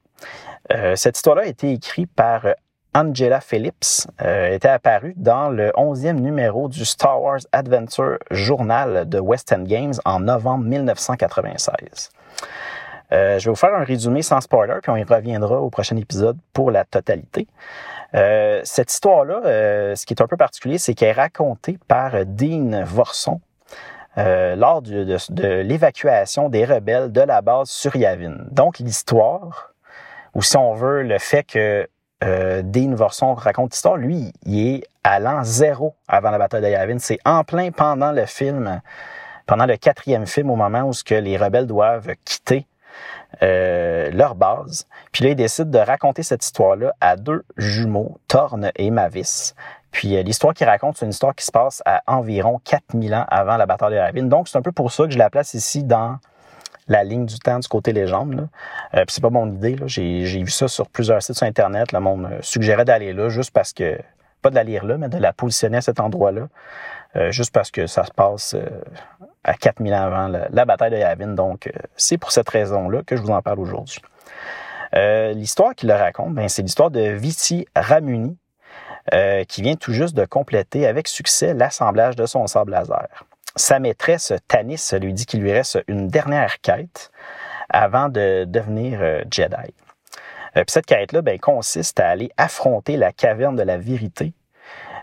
Euh, 0.71 0.95
cette 0.95 1.15
histoire-là 1.15 1.43
a 1.43 1.47
été 1.47 1.71
écrite 1.71 2.11
par 2.13 2.45
euh, 2.45 2.53
Angela 2.93 3.39
Phillips, 3.39 4.07
euh, 4.21 4.53
était 4.53 4.67
apparue 4.67 5.13
dans 5.17 5.49
le 5.49 5.69
11e 5.71 6.19
numéro 6.19 6.67
du 6.67 6.83
Star 6.83 7.21
Wars 7.21 7.39
Adventure 7.51 8.17
Journal 8.31 9.07
de 9.07 9.19
West 9.19 9.53
End 9.53 9.63
Games 9.63 9.93
en 10.03 10.19
novembre 10.19 10.65
1996. 10.65 12.09
je 13.11 13.15
vais 13.15 13.39
vous 13.45 13.55
faire 13.55 13.75
un 13.75 13.83
résumé 13.83 14.21
sans 14.21 14.41
spoiler, 14.41 14.79
puis 14.81 14.91
on 14.91 14.97
y 14.97 15.03
reviendra 15.03 15.61
au 15.61 15.69
prochain 15.69 15.95
épisode 15.95 16.37
pour 16.53 16.71
la 16.71 16.85
totalité. 16.85 17.47
cette 18.13 18.91
histoire-là, 18.91 19.95
ce 19.95 20.05
qui 20.05 20.13
est 20.13 20.21
un 20.21 20.27
peu 20.27 20.37
particulier, 20.37 20.77
c'est 20.79 20.95
qu'elle 20.95 21.09
est 21.09 21.21
racontée 21.21 21.77
par 21.87 22.25
Dean 22.25 22.83
Vorson, 22.83 23.39
lors 24.17 24.81
de, 24.81 25.03
de 25.29 25.47
l'évacuation 25.61 26.49
des 26.49 26.65
rebelles 26.65 27.11
de 27.11 27.21
la 27.21 27.41
base 27.41 27.69
sur 27.69 27.95
Yavin. 27.95 28.37
Donc 28.51 28.79
l'histoire, 28.79 29.73
ou 30.33 30.41
si 30.41 30.57
on 30.57 30.73
veut, 30.73 31.03
le 31.03 31.17
fait 31.19 31.43
que 31.43 31.87
euh, 32.23 32.61
Dean 32.63 32.95
Vorson 32.95 33.33
raconte 33.33 33.71
l'histoire, 33.71 33.97
lui, 33.97 34.31
il 34.45 34.75
est 34.75 34.83
à 35.03 35.19
l'an 35.19 35.43
zéro 35.43 35.95
avant 36.07 36.31
la 36.31 36.37
bataille 36.37 36.61
de 36.61 36.67
Yavin. 36.67 36.99
C'est 36.99 37.19
en 37.25 37.43
plein 37.43 37.71
pendant 37.71 38.11
le 38.11 38.25
film, 38.25 38.81
pendant 39.45 39.65
le 39.65 39.77
quatrième 39.77 40.25
film, 40.25 40.49
au 40.49 40.55
moment 40.55 40.83
où 40.83 40.93
ce 40.93 41.03
que 41.03 41.15
les 41.15 41.37
rebelles 41.37 41.67
doivent 41.67 42.09
quitter 42.25 42.65
euh, 43.43 44.09
leur 44.11 44.35
base. 44.35 44.87
Puis 45.11 45.23
là, 45.23 45.31
il 45.31 45.35
décide 45.35 45.69
de 45.69 45.79
raconter 45.79 46.23
cette 46.23 46.43
histoire-là 46.43 46.93
à 47.01 47.15
deux 47.15 47.43
jumeaux, 47.57 48.17
Thorne 48.27 48.71
et 48.75 48.89
Mavis. 48.89 49.53
Puis 49.91 50.15
euh, 50.15 50.23
l'histoire 50.23 50.53
qu'il 50.53 50.67
raconte, 50.67 50.97
c'est 50.97 51.05
une 51.05 51.11
histoire 51.11 51.35
qui 51.35 51.45
se 51.45 51.51
passe 51.51 51.81
à 51.85 52.01
environ 52.07 52.59
4000 52.63 53.13
ans 53.13 53.25
avant 53.29 53.57
la 53.57 53.65
bataille 53.65 53.91
de 53.91 53.95
Yavin. 53.95 54.23
Donc, 54.23 54.47
c'est 54.47 54.57
un 54.57 54.61
peu 54.61 54.71
pour 54.71 54.91
ça 54.91 55.05
que 55.05 55.11
je 55.11 55.17
la 55.17 55.29
place 55.29 55.53
ici 55.53 55.83
dans 55.83 56.17
la 56.87 57.03
ligne 57.03 57.25
du 57.25 57.37
temps 57.39 57.59
du 57.59 57.67
côté 57.67 57.93
légende. 57.93 58.47
Euh, 58.93 59.03
c'est 59.07 59.21
pas 59.21 59.29
mon 59.29 59.51
idée. 59.51 59.77
J'ai, 59.85 60.23
vu 60.23 60.49
ça 60.49 60.67
sur 60.67 60.87
plusieurs 60.89 61.21
sites 61.21 61.35
sur 61.35 61.47
Internet. 61.47 61.91
Le 61.91 61.99
monde 61.99 62.29
suggérait 62.41 62.85
d'aller 62.85 63.13
là 63.13 63.29
juste 63.29 63.51
parce 63.51 63.73
que, 63.73 63.99
pas 64.41 64.49
de 64.49 64.55
la 64.55 64.63
lire 64.63 64.85
là, 64.85 64.97
mais 64.97 65.09
de 65.09 65.17
la 65.17 65.33
positionner 65.33 65.77
à 65.77 65.81
cet 65.81 65.99
endroit-là. 65.99 66.47
Euh, 67.15 67.31
juste 67.31 67.53
parce 67.53 67.71
que 67.71 67.87
ça 67.87 68.05
se 68.05 68.11
passe 68.11 68.53
euh, 68.53 68.65
à 69.43 69.53
4000 69.53 69.93
ans 69.93 70.01
avant 70.01 70.27
la, 70.27 70.65
bataille 70.65 70.91
de 70.91 70.97
Yavin. 70.97 71.27
Donc, 71.27 71.67
euh, 71.67 71.71
c'est 71.95 72.17
pour 72.17 72.31
cette 72.31 72.49
raison-là 72.49 73.01
que 73.03 73.15
je 73.15 73.21
vous 73.21 73.31
en 73.31 73.41
parle 73.41 73.59
aujourd'hui. 73.59 74.01
l'histoire 74.93 75.73
qu'il 75.75 75.91
raconte, 75.91 76.33
ben, 76.33 76.49
c'est 76.49 76.61
l'histoire 76.61 76.91
de 76.91 77.01
Viti 77.01 77.67
Ramuni, 77.75 78.37
qui 79.47 79.61
vient 79.61 79.75
tout 79.75 79.93
juste 79.93 80.15
de 80.15 80.25
compléter 80.25 80.85
avec 80.85 81.07
succès 81.07 81.53
l'assemblage 81.53 82.15
de 82.17 82.25
son 82.25 82.45
sable 82.47 82.71
laser. 82.71 83.07
Sa 83.57 83.79
maîtresse, 83.79 84.33
Tanis, 84.47 84.91
lui 85.01 85.13
dit 85.13 85.25
qu'il 85.25 85.41
lui 85.41 85.51
reste 85.51 85.79
une 85.87 86.09
dernière 86.09 86.61
quête 86.61 87.09
avant 87.69 88.07
de 88.07 88.45
devenir 88.47 88.99
euh, 89.01 89.23
Jedi. 89.31 89.73
Euh, 90.55 90.63
puis 90.63 90.65
cette 90.67 90.85
quête-là 90.85 91.21
ben, 91.21 91.39
consiste 91.39 91.99
à 91.99 92.07
aller 92.07 92.31
affronter 92.37 92.97
la 92.97 93.11
caverne 93.11 93.55
de 93.55 93.63
la 93.63 93.77
vérité, 93.77 94.33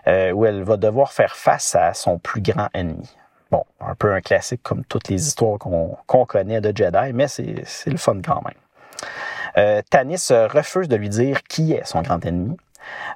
euh, 0.07 0.31
où 0.31 0.45
elle 0.45 0.63
va 0.63 0.77
devoir 0.77 1.11
faire 1.11 1.35
face 1.35 1.75
à 1.75 1.93
son 1.93 2.19
plus 2.19 2.41
grand 2.41 2.69
ennemi. 2.73 3.09
Bon, 3.51 3.63
un 3.79 3.95
peu 3.95 4.13
un 4.13 4.21
classique 4.21 4.61
comme 4.63 4.83
toutes 4.85 5.09
les 5.09 5.27
histoires 5.27 5.59
qu'on 5.59 6.25
connaît 6.25 6.61
de 6.61 6.75
Jedi, 6.75 7.13
mais 7.13 7.27
c'est 7.27 7.89
le 7.89 7.97
fun 7.97 8.17
quand 8.25 8.41
même. 8.43 9.83
Tanis 9.89 10.27
refuse 10.29 10.89
de 10.89 10.95
lui 10.95 11.09
dire 11.09 11.43
qui 11.43 11.73
est 11.73 11.85
son 11.85 12.01
grand 12.01 12.25
ennemi. 12.25 12.57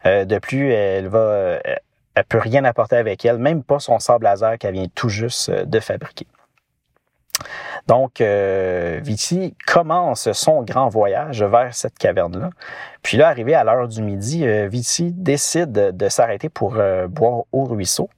de 0.06 0.40
plus, 0.40 0.72
elle 0.72 1.08
va, 1.08 1.60
elle 2.20 2.26
peut 2.26 2.40
rien 2.40 2.66
apporter 2.66 2.98
avec 2.98 3.24
elle, 3.24 3.38
même 3.38 3.64
pas 3.64 3.80
son 3.80 3.98
sable 4.00 4.26
laser 4.26 4.58
qu'elle 4.58 4.74
vient 4.74 4.88
tout 4.94 5.08
juste 5.08 5.50
euh, 5.50 5.64
de 5.64 5.80
fabriquer. 5.80 6.28
Donc, 7.88 8.22
euh, 8.22 9.02
commence 9.66 10.32
son 10.32 10.64
grand 10.64 10.90
voyage 10.90 11.44
vers 11.44 11.74
cette 11.74 11.98
caverne-là. 11.98 12.50
Puis 13.02 13.18
là, 13.18 13.28
arrivé 13.28 13.56
à 13.56 13.64
l'heure 13.64 13.88
du 13.88 14.02
midi, 14.02 14.46
euh, 14.46 14.70
décide 14.70 15.72
de 15.72 16.10
s'arrêter 16.10 16.50
pour 16.50 16.78
boire 17.10 17.44
au 17.52 17.64
ruisseau. 17.66 18.10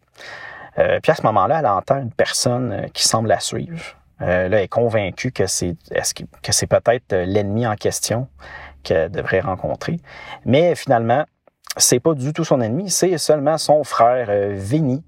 puis 0.75 1.11
à 1.11 1.15
ce 1.15 1.23
moment-là, 1.23 1.59
elle 1.59 1.67
entend 1.67 1.97
une 1.97 2.11
personne 2.11 2.87
qui 2.93 3.07
semble 3.07 3.29
la 3.29 3.39
suivre. 3.39 3.83
là, 4.19 4.45
elle 4.45 4.53
est 4.53 4.67
convaincue 4.67 5.31
que 5.31 5.47
c'est 5.47 5.75
que 6.43 6.51
c'est 6.51 6.67
peut-être 6.67 7.15
l'ennemi 7.15 7.65
en 7.65 7.75
question 7.75 8.27
qu'elle 8.83 9.11
devrait 9.11 9.41
rencontrer. 9.41 9.99
Mais 10.45 10.75
finalement, 10.75 11.25
c'est 11.77 11.99
pas 11.99 12.13
du 12.13 12.33
tout 12.33 12.43
son 12.43 12.61
ennemi, 12.61 12.89
c'est 12.89 13.17
seulement 13.17 13.57
son 13.57 13.83
frère 13.83 14.27
euh, 14.29 14.53
Vinny 14.55 15.03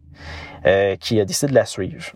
euh, 0.65 0.95
qui 0.95 1.19
a 1.19 1.25
décidé 1.25 1.49
de 1.49 1.55
la 1.55 1.65
suivre. 1.65 2.13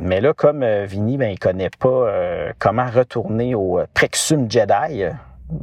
Mais 0.00 0.20
là, 0.20 0.32
comme 0.32 0.62
euh, 0.62 0.84
Vinny, 0.86 1.16
ben, 1.16 1.30
il 1.30 1.38
connaît 1.38 1.70
pas 1.70 1.88
euh, 1.88 2.52
comment 2.58 2.86
retourner 2.86 3.54
au 3.54 3.80
Prexum 3.94 4.50
Jedi. 4.50 5.04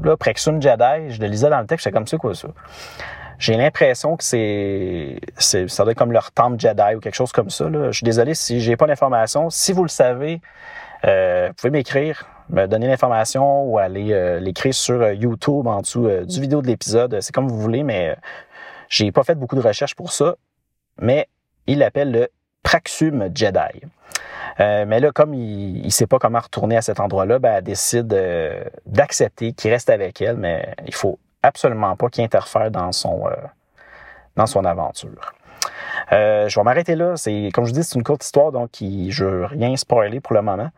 Là, 0.04 0.18
Prexum 0.18 0.62
Jedi, 0.62 1.12
je 1.12 1.22
le 1.22 1.28
lisais 1.28 1.50
dans 1.50 1.60
le 1.60 1.68
texte, 1.68 1.86
c'est 1.86 1.92
comme 1.92 2.08
ça 2.08 2.18
quoi 2.18 2.34
ça. 2.36 2.50
J'ai 3.38 3.58
l'impression 3.58 4.16
que 4.16 4.24
c'est, 4.24 5.20
c'est, 5.38 5.70
ça 5.70 5.84
doit 5.84 5.92
être 5.92 5.98
comme 5.98 6.14
leur 6.14 6.32
temple 6.32 6.60
Jedi 6.60 6.96
ou 6.96 7.00
quelque 7.00 7.16
chose 7.16 7.32
comme 7.32 7.50
ça. 7.50 7.70
Là. 7.70 7.92
Je 7.92 7.98
suis 7.98 8.06
désolé 8.06 8.34
si 8.34 8.62
j'ai 8.62 8.78
pas 8.78 8.88
l'information. 8.88 9.50
Si 9.50 9.74
vous 9.74 9.84
le 9.84 9.90
savez, 9.90 10.42
vous 11.04 11.54
pouvez 11.54 11.72
m'écrire 11.72 12.26
me 12.50 12.68
donner 12.68 12.88
l'information 12.88 13.64
ou 13.64 13.78
aller 13.78 14.12
euh, 14.12 14.40
l'écrire 14.40 14.74
sur 14.74 15.02
euh, 15.02 15.14
YouTube 15.14 15.68
en 15.68 15.82
dessous 15.82 16.08
euh, 16.08 16.26
du 16.26 16.40
vidéo 16.40 16.62
de 16.62 16.68
l'épisode. 16.68 17.20
C'est 17.22 17.34
comme 17.34 17.48
vous 17.48 17.60
voulez, 17.60 17.84
mais 17.84 18.16
j'ai 18.90 19.12
pas 19.12 19.24
fait 19.24 19.36
beaucoup 19.36 19.56
de 19.56 19.62
recherches 19.62 19.96
pour 19.96 20.12
ça. 20.12 20.36
Mais 21.00 21.28
il 21.68 21.80
l'appelle 21.80 22.12
le 22.12 22.28
Praxum 22.64 23.30
Jedi. 23.34 23.82
Mais 24.60 25.00
là, 25.00 25.12
comme 25.12 25.34
il 25.34 25.84
ne 25.84 25.90
sait 25.90 26.08
pas 26.08 26.20
comment 26.20 26.40
retourner 26.40 26.78
à 26.78 26.82
cet 26.82 27.00
endroit-là, 27.00 27.40
ben, 27.40 27.56
elle 27.56 27.64
décide 27.64 28.08
d'accepter 28.86 29.54
qu'il 29.54 29.72
reste 29.72 29.90
avec 29.90 30.22
elle, 30.22 30.38
mais 30.38 30.74
il 30.86 30.94
faut 30.94 31.20
absolument 31.44 31.96
pas 31.96 32.10
qu'il 32.10 32.24
interfère 32.24 32.72
dans 32.72 32.92
son, 32.92 33.30
dans 34.36 34.46
son 34.46 34.66
aventure. 34.66 35.34
Euh, 36.12 36.48
je 36.48 36.60
vais 36.60 36.64
m'arrêter 36.64 36.96
là. 36.96 37.16
C'est, 37.16 37.50
comme 37.54 37.66
je 37.66 37.72
dis, 37.72 37.84
c'est 37.84 37.96
une 37.96 38.04
courte 38.04 38.24
histoire, 38.24 38.52
donc 38.52 38.70
je 38.80 39.26
veux 39.26 39.46
rien 39.46 39.76
spoiler 39.76 40.20
pour 40.20 40.34
le 40.34 40.42
moment. 40.42 40.70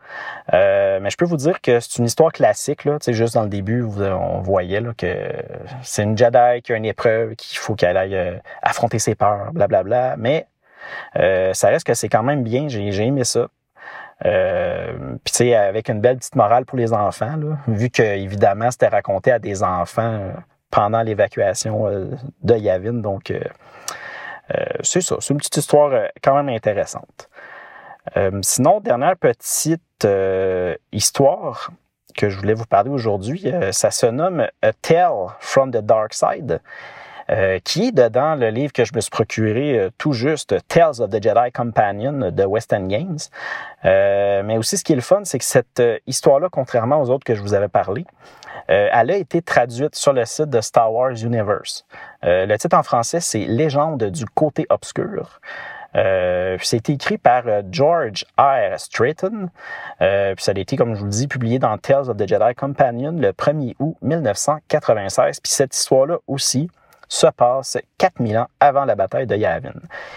Euh, 0.54 0.98
mais 1.00 1.10
je 1.10 1.16
peux 1.16 1.24
vous 1.24 1.36
dire 1.36 1.60
que 1.60 1.80
c'est 1.80 1.98
une 1.98 2.06
histoire 2.06 2.32
classique. 2.32 2.84
Là, 2.84 2.98
juste 3.06 3.34
dans 3.34 3.42
le 3.42 3.48
début, 3.48 3.82
on 3.82 4.40
voyait 4.40 4.80
là, 4.80 4.92
que 4.96 5.32
c'est 5.82 6.02
une 6.02 6.16
Jedi 6.16 6.62
qui 6.62 6.72
a 6.72 6.76
une 6.76 6.84
épreuve, 6.84 7.34
qu'il 7.36 7.58
faut 7.58 7.74
qu'elle 7.74 7.96
aille 7.96 8.16
euh, 8.16 8.36
affronter 8.62 8.98
ses 8.98 9.14
peurs, 9.14 9.52
blablabla. 9.52 9.82
Bla, 9.82 10.14
bla. 10.14 10.16
Mais 10.16 10.46
ça 11.54 11.68
reste 11.68 11.86
que 11.86 11.94
c'est 11.94 12.08
quand 12.08 12.22
même 12.22 12.42
bien. 12.42 12.68
J'ai 12.68 13.04
aimé 13.04 13.24
ça. 13.24 13.48
Euh, 14.24 14.92
puis 15.24 15.32
tu 15.32 15.38
sais, 15.38 15.54
avec 15.54 15.88
une 15.88 16.00
belle 16.00 16.18
petite 16.18 16.34
morale 16.34 16.64
pour 16.64 16.76
les 16.78 16.92
enfants, 16.92 17.36
là, 17.36 17.58
vu 17.68 17.88
que 17.90 18.02
évidemment 18.02 18.70
c'était 18.70 18.88
raconté 18.88 19.30
à 19.30 19.38
des 19.38 19.62
enfants 19.62 20.32
pendant 20.70 21.02
l'évacuation 21.02 21.88
de 22.42 22.54
Yavin, 22.54 22.94
donc 22.94 23.32
euh, 24.54 24.64
c'est 24.82 25.00
ça, 25.00 25.16
c'est 25.20 25.34
une 25.34 25.38
petite 25.38 25.56
histoire 25.56 25.92
euh, 25.92 26.06
quand 26.22 26.34
même 26.34 26.48
intéressante. 26.48 27.28
Euh, 28.16 28.30
sinon, 28.42 28.80
dernière 28.80 29.16
petite 29.16 29.82
histoire 30.92 31.70
que 32.16 32.30
je 32.30 32.38
voulais 32.38 32.54
vous 32.54 32.64
parler 32.64 32.90
aujourd'hui, 32.90 33.52
ça 33.72 33.90
se 33.90 34.06
nomme 34.06 34.46
A 34.62 34.72
Tale 34.72 35.28
from 35.40 35.70
the 35.70 35.78
Dark 35.78 36.14
Side. 36.14 36.60
Qui 37.64 37.88
est 37.88 37.92
dedans 37.92 38.34
le 38.34 38.48
livre 38.48 38.72
que 38.72 38.84
je 38.84 38.94
me 38.94 39.00
suis 39.00 39.10
procuré 39.10 39.90
tout 39.98 40.12
juste, 40.12 40.56
Tales 40.68 41.00
of 41.00 41.10
the 41.10 41.22
Jedi 41.22 41.52
Companion 41.52 42.30
de 42.30 42.44
West 42.44 42.72
End 42.72 42.86
Games. 42.86 43.18
mais 43.84 44.56
aussi, 44.56 44.78
ce 44.78 44.84
qui 44.84 44.92
est 44.92 44.96
le 44.96 45.02
fun, 45.02 45.20
c'est 45.24 45.38
que 45.38 45.44
cette 45.44 45.82
histoire-là, 46.06 46.48
contrairement 46.50 47.00
aux 47.00 47.10
autres 47.10 47.24
que 47.24 47.34
je 47.34 47.42
vous 47.42 47.54
avais 47.54 47.68
parlé, 47.68 48.06
euh, 48.70 48.88
elle 48.92 49.10
a 49.10 49.16
été 49.16 49.40
traduite 49.40 49.94
sur 49.94 50.12
le 50.12 50.24
site 50.24 50.50
de 50.50 50.60
Star 50.60 50.92
Wars 50.92 51.12
Universe. 51.12 51.86
Euh, 52.24 52.44
le 52.46 52.58
titre 52.58 52.76
en 52.76 52.82
français, 52.82 53.20
c'est 53.20 53.46
Légende 53.46 54.04
du 54.04 54.26
côté 54.26 54.66
obscur. 54.68 55.40
Euh, 55.96 56.58
c'est 56.60 56.90
écrit 56.90 57.16
par 57.16 57.44
euh, 57.46 57.62
George 57.70 58.26
R. 58.36 58.78
Stratton. 58.78 59.48
Euh, 60.02 60.34
puis 60.34 60.44
ça 60.44 60.52
a 60.54 60.60
été, 60.60 60.76
comme 60.76 60.94
je 60.94 61.00
vous 61.00 61.06
le 61.06 61.10
dis, 61.10 61.28
publié 61.28 61.58
dans 61.58 61.78
Tales 61.78 62.10
of 62.10 62.16
the 62.18 62.28
Jedi 62.28 62.54
Companion 62.54 63.12
le 63.12 63.32
1er 63.32 63.74
août 63.78 63.96
1996. 64.02 65.40
Puis 65.40 65.50
cette 65.50 65.74
histoire-là 65.74 66.18
aussi 66.26 66.68
se 67.08 67.26
passe 67.26 67.78
4000 67.98 68.38
ans 68.38 68.48
avant 68.60 68.84
la 68.84 68.94
bataille 68.94 69.26
de 69.26 69.36
Yavin. 69.36 69.72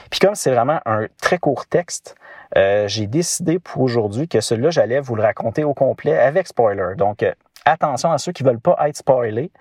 Puis 0.09 0.19
comme 0.19 0.35
c'est 0.35 0.51
vraiment 0.51 0.79
un 0.85 1.07
très 1.21 1.37
court 1.37 1.65
texte, 1.65 2.15
euh, 2.57 2.87
j'ai 2.87 3.07
décidé 3.07 3.59
pour 3.59 3.81
aujourd'hui 3.81 4.27
que 4.27 4.41
celui-là, 4.41 4.71
j'allais 4.71 4.99
vous 4.99 5.15
le 5.15 5.23
raconter 5.23 5.63
au 5.63 5.73
complet 5.73 6.17
avec 6.17 6.47
spoiler. 6.47 6.95
Donc, 6.97 7.23
attention 7.65 8.11
à 8.11 8.17
ceux 8.17 8.31
qui 8.31 8.43
veulent 8.43 8.59
pas 8.59 8.77
être 8.87 8.97
spoilés, 8.97 9.51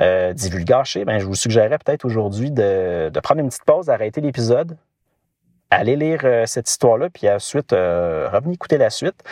euh, 0.00 0.32
divulgachés, 0.32 1.04
ben, 1.04 1.18
je 1.18 1.26
vous 1.26 1.34
suggérerais 1.34 1.78
peut-être 1.78 2.04
aujourd'hui 2.04 2.50
de, 2.50 3.10
de, 3.12 3.20
prendre 3.20 3.40
une 3.40 3.48
petite 3.48 3.64
pause, 3.64 3.86
d'arrêter 3.86 4.20
l'épisode, 4.20 4.76
aller 5.70 5.96
lire 5.96 6.20
euh, 6.24 6.46
cette 6.46 6.70
histoire-là, 6.70 7.10
puis 7.10 7.28
ensuite 7.28 7.72
euh, 7.72 8.28
revenir 8.32 8.54
écouter 8.54 8.78
la 8.78 8.90
suite. 8.90 9.22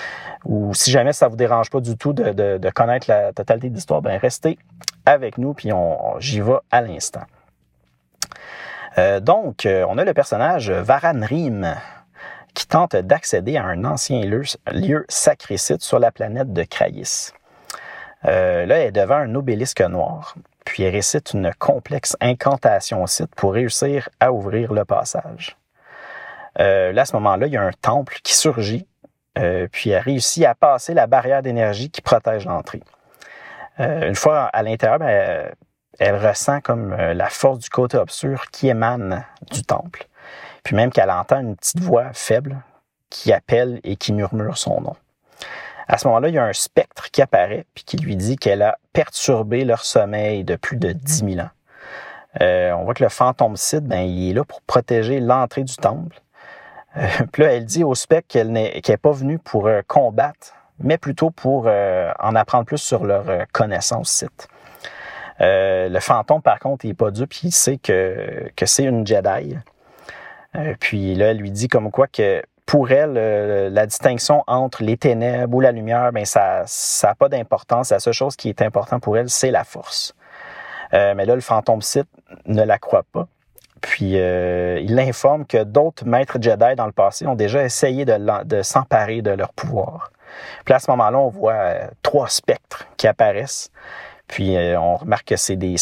Ou 0.44 0.75
si 0.75 0.90
jamais 0.90 1.12
ça 1.12 1.29
vous 1.29 1.37
dérange 1.37 1.70
pas 1.70 1.81
du 1.81 1.96
tout 1.96 2.12
de, 2.12 2.70
connaître 2.70 3.07
la 3.09 3.33
totalité 3.33 3.70
de 3.70 3.75
l'histoire, 3.75 4.03
ben 4.03 4.18
restez 4.18 4.59
avec 5.05 5.38
nous, 5.38 5.55
puis 5.55 5.72
on, 5.72 6.18
j'y 6.18 6.40
vais 6.40 6.59
à 6.70 6.83
l'instant. 6.83 7.22
Euh, 8.99 9.20
donc, 9.20 9.66
euh, 9.66 9.85
on 9.88 9.99
a 9.99 10.05
le 10.05 10.14
personnage 10.14 10.70
Varan 10.70 11.20
Rim 11.22 11.75
qui 12.55 12.66
tente 12.66 12.96
d'accéder 12.96 13.59
à 13.59 13.64
un 13.64 13.85
ancien 13.85 14.22
lieu, 14.22 15.05
sacré 15.09 15.59
site 15.59 15.83
sur 15.83 15.99
la 15.99 16.11
planète 16.11 16.53
de 16.53 16.62
Kraïs. 16.62 17.34
Là, 18.22 18.64
elle 18.64 18.72
est 18.72 18.93
devant 18.93 19.16
un 19.16 19.34
obélisque 19.37 19.82
noir, 19.82 20.34
puis 20.64 20.82
elle 20.82 20.95
récite 20.95 21.34
une 21.34 21.53
complexe 21.59 22.16
incantation 22.20 23.03
au 23.03 23.07
site 23.07 23.32
pour 23.37 23.53
réussir 23.53 24.09
à 24.18 24.32
ouvrir 24.32 24.72
le 24.72 24.84
passage. 24.84 25.57
Euh, 26.59 26.92
là, 26.92 27.02
à 27.02 27.04
ce 27.04 27.14
moment-là, 27.16 27.46
il 27.46 27.52
y 27.52 27.57
a 27.57 27.62
un 27.62 27.72
temple 27.72 28.18
qui 28.22 28.34
surgit, 28.34 28.86
euh, 29.38 29.68
puis 29.70 29.90
elle 29.90 30.02
réussit 30.02 30.44
à 30.44 30.54
passer 30.54 30.94
la 30.94 31.07
barrière 31.07 31.42
d'énergie 31.42 31.90
qui 31.90 32.00
protège 32.00 32.46
l'entrée. 32.46 32.82
une 33.78 34.14
fois 34.14 34.44
à 34.44 34.62
l'intérieur, 34.62 34.98
ben, 34.98 35.52
elle, 35.98 36.16
ressent 36.16 36.61
comme 36.61 36.94
la 36.94 37.28
force 37.28 37.59
du 37.59 37.68
côté 37.68 37.98
obscur 37.98 38.46
qui 38.50 38.68
émane 38.68 39.24
du 39.50 39.62
temple. 39.62 40.07
Puis 40.62 40.74
même 40.74 40.90
qu'elle 40.90 41.11
entend 41.11 41.40
une 41.40 41.57
petite 41.57 41.80
voix 41.80 42.11
faible 42.14 42.57
qui 43.11 43.32
appelle 43.32 43.80
et 43.84 43.96
qui 43.96 44.12
murmure 44.12 44.57
son 44.57 44.80
nom. 44.80 44.96
À 45.88 45.98
ce 45.98 46.09
moment-là, 46.09 46.28
il 46.28 46.34
y 46.34 46.38
a 46.38 46.44
un 46.44 46.52
spectre 46.52 47.11
qui 47.11 47.22
apparaît 47.22 47.64
puis 47.74 47.84
qui 47.84 47.96
lui 47.96 48.16
dit 48.16 48.36
qu'elle 48.36 48.62
a 48.62 48.78
perturbé 48.92 49.64
leur 49.64 49.84
sommeil 49.84 50.42
de 50.42 50.57
plus 50.57 50.76
de 50.76 50.92
10 50.92 51.34
000 51.34 51.38
ans. 51.38 51.50
Euh, 52.40 52.72
on 52.72 52.84
voit 52.84 52.94
que 52.94 53.02
le 53.02 53.09
fantôme 53.09 53.54
ben, 53.82 54.00
il 54.00 54.30
est 54.30 54.34
là 54.34 54.44
pour 54.44 54.61
protéger 54.62 55.20
l'entrée 55.20 55.62
du 55.62 55.76
temple. 55.76 56.20
Euh, 56.97 57.07
puis 57.32 57.42
là, 57.42 57.53
elle 57.53 57.64
dit 57.64 57.84
au 57.84 57.94
spectre 57.94 58.28
qu'elle 58.28 58.53
n'est 58.53 58.80
pas 59.01 59.12
venue 59.12 59.38
pour 59.38 59.66
euh, 59.66 59.82
combattre, 59.86 60.55
mais 60.78 60.99
plutôt 60.99 61.30
pour 61.30 61.68
en 61.68 62.34
apprendre 62.34 62.66
plus 62.66 62.78
sur 62.78 63.05
leur 63.05 63.24
connaissance 63.51 64.11
Sith. 64.11 64.47
le 65.40 65.99
fantôme, 66.01 66.42
par 66.42 66.59
contre, 66.59 66.84
il 66.84 66.88
n'est 66.88 66.94
pas 66.94 67.11
dupe, 67.11 67.32
il 67.42 67.53
sait 67.53 67.78
que, 67.78 68.51
que 68.55 68.66
c'est 68.66 68.84
une 68.84 69.07
Jedi. 69.07 69.57
puis 70.78 71.14
là, 71.14 71.30
elle 71.30 71.38
lui 71.38 71.51
dit 71.51 71.68
comme 71.68 71.90
quoi 71.90 72.09
que 72.09 72.42
pour 72.66 72.90
elle, 72.90 73.14
euh, 73.16 73.70
la 73.70 73.86
distinction 73.86 74.42
entre 74.49 74.82
les 74.82 74.97
ténèbres 74.97 75.57
ou 75.57 75.61
la 75.61 75.70
lumière, 75.70 76.12
ben 76.12 76.24
ça 76.24 76.64
n'a 77.05 77.14
pas 77.14 77.28
d'importance. 77.28 77.90
La 77.90 78.01
seule 78.01 78.12
chose 78.12 78.34
qui 78.34 78.49
est 78.49 78.61
importante 78.61 79.03
pour 79.03 79.16
elle, 79.16 79.30
c'est 79.30 79.53
la 79.53 79.62
force. 79.62 80.14
Euh, 80.92 81.14
mais 81.16 81.24
là, 81.24 81.36
le 81.36 81.40
fantôme 81.40 81.80
Sith 81.80 82.09
ne 82.47 82.64
la 82.64 82.78
croit 82.78 83.05
pas. 83.05 83.28
Puis 83.81 84.18
euh, 84.18 84.81
il 84.81 84.95
l'informe 84.95 85.47
que 85.47 85.62
d'autres 85.62 86.05
maîtres 86.07 86.39
Jedi 86.41 86.74
dans 86.77 86.87
le 86.87 86.93
passé 86.93 87.27
ont 87.27 87.35
déjà 87.35 87.62
essayé 87.62 88.05
de, 88.05 88.62
s'emparer 88.62 89.22
de 89.22 89.31
leur 89.31 89.53
pouvoir. 89.53 90.11
Puis 90.64 90.74
à 90.74 90.79
ce 90.79 90.91
moment-là, 90.91 91.18
on 91.18 91.29
voit 91.29 91.74
trois 92.03 92.29
spectres 92.29 92.87
qui 92.97 93.07
apparaissent. 93.07 93.70
Puis 94.29 94.57
on 94.77 94.97
remarque 94.97 95.29
que 95.29 95.37
c'est 95.37 95.57
des, 95.57 95.77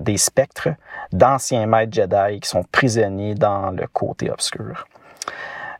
des 0.00 0.16
spectres 0.16 0.68
d'anciens 1.12 1.66
maîtres 1.66 1.92
Jedi 1.92 2.40
qui 2.40 2.48
sont 2.48 2.64
prisonniers 2.64 3.34
dans 3.34 3.70
le 3.70 3.86
côté 3.86 4.30
obscur. 4.30 4.86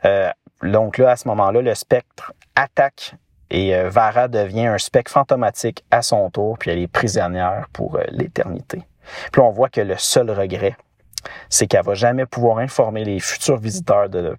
Euh, 0.05 0.31
donc 0.63 0.99
là, 0.99 1.11
à 1.11 1.17
ce 1.17 1.29
moment-là, 1.29 1.63
le 1.63 1.75
spectre 1.75 2.33
attaque 2.55 3.15
et 3.51 3.75
euh, 3.75 3.89
Vara 3.89 4.29
devient 4.29 4.67
un 4.67 4.79
spectre 4.79 5.11
fantomatique 5.11 5.85
à 5.91 6.03
son 6.03 6.31
tour, 6.31 6.59
puis 6.59 6.71
elle 6.71 6.79
est 6.79 6.89
prisonnière 6.89 7.67
pour 7.73 7.97
euh, 7.97 8.05
l'éternité. 8.11 8.83
Puis 9.33 9.41
on 9.41 9.51
voit 9.51 9.69
que 9.69 9.81
le 9.81 9.97
seul 9.97 10.31
regret, 10.31 10.77
c'est 11.49 11.67
qu'elle 11.67 11.85
va 11.85 11.95
jamais 11.95 12.27
pouvoir 12.27 12.59
informer 12.59 13.05
les 13.05 13.21
futurs 13.21 13.59
visiteurs 13.59 14.09
de, 14.09 14.37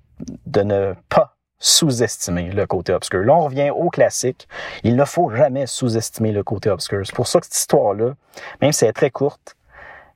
ne 0.63 0.93
pas 1.09 1.35
sous-estimer 1.59 2.51
le 2.51 2.65
côté 2.65 2.93
obscur. 2.93 3.21
Là, 3.21 3.33
on 3.35 3.41
revient 3.41 3.69
au 3.69 3.89
classique. 3.89 4.47
Il 4.83 4.95
ne 4.95 5.05
faut 5.05 5.29
jamais 5.29 5.67
sous-estimer 5.67 6.31
le 6.31 6.43
côté 6.43 6.69
obscur. 6.69 7.01
C'est 7.05 7.15
pour 7.15 7.27
ça 7.27 7.39
que 7.39 7.45
cette 7.45 7.57
histoire-là, 7.57 8.13
même 8.61 8.71
si 8.71 8.83
elle 8.83 8.89
est 8.89 8.93
très 8.93 9.11
courte, 9.11 9.55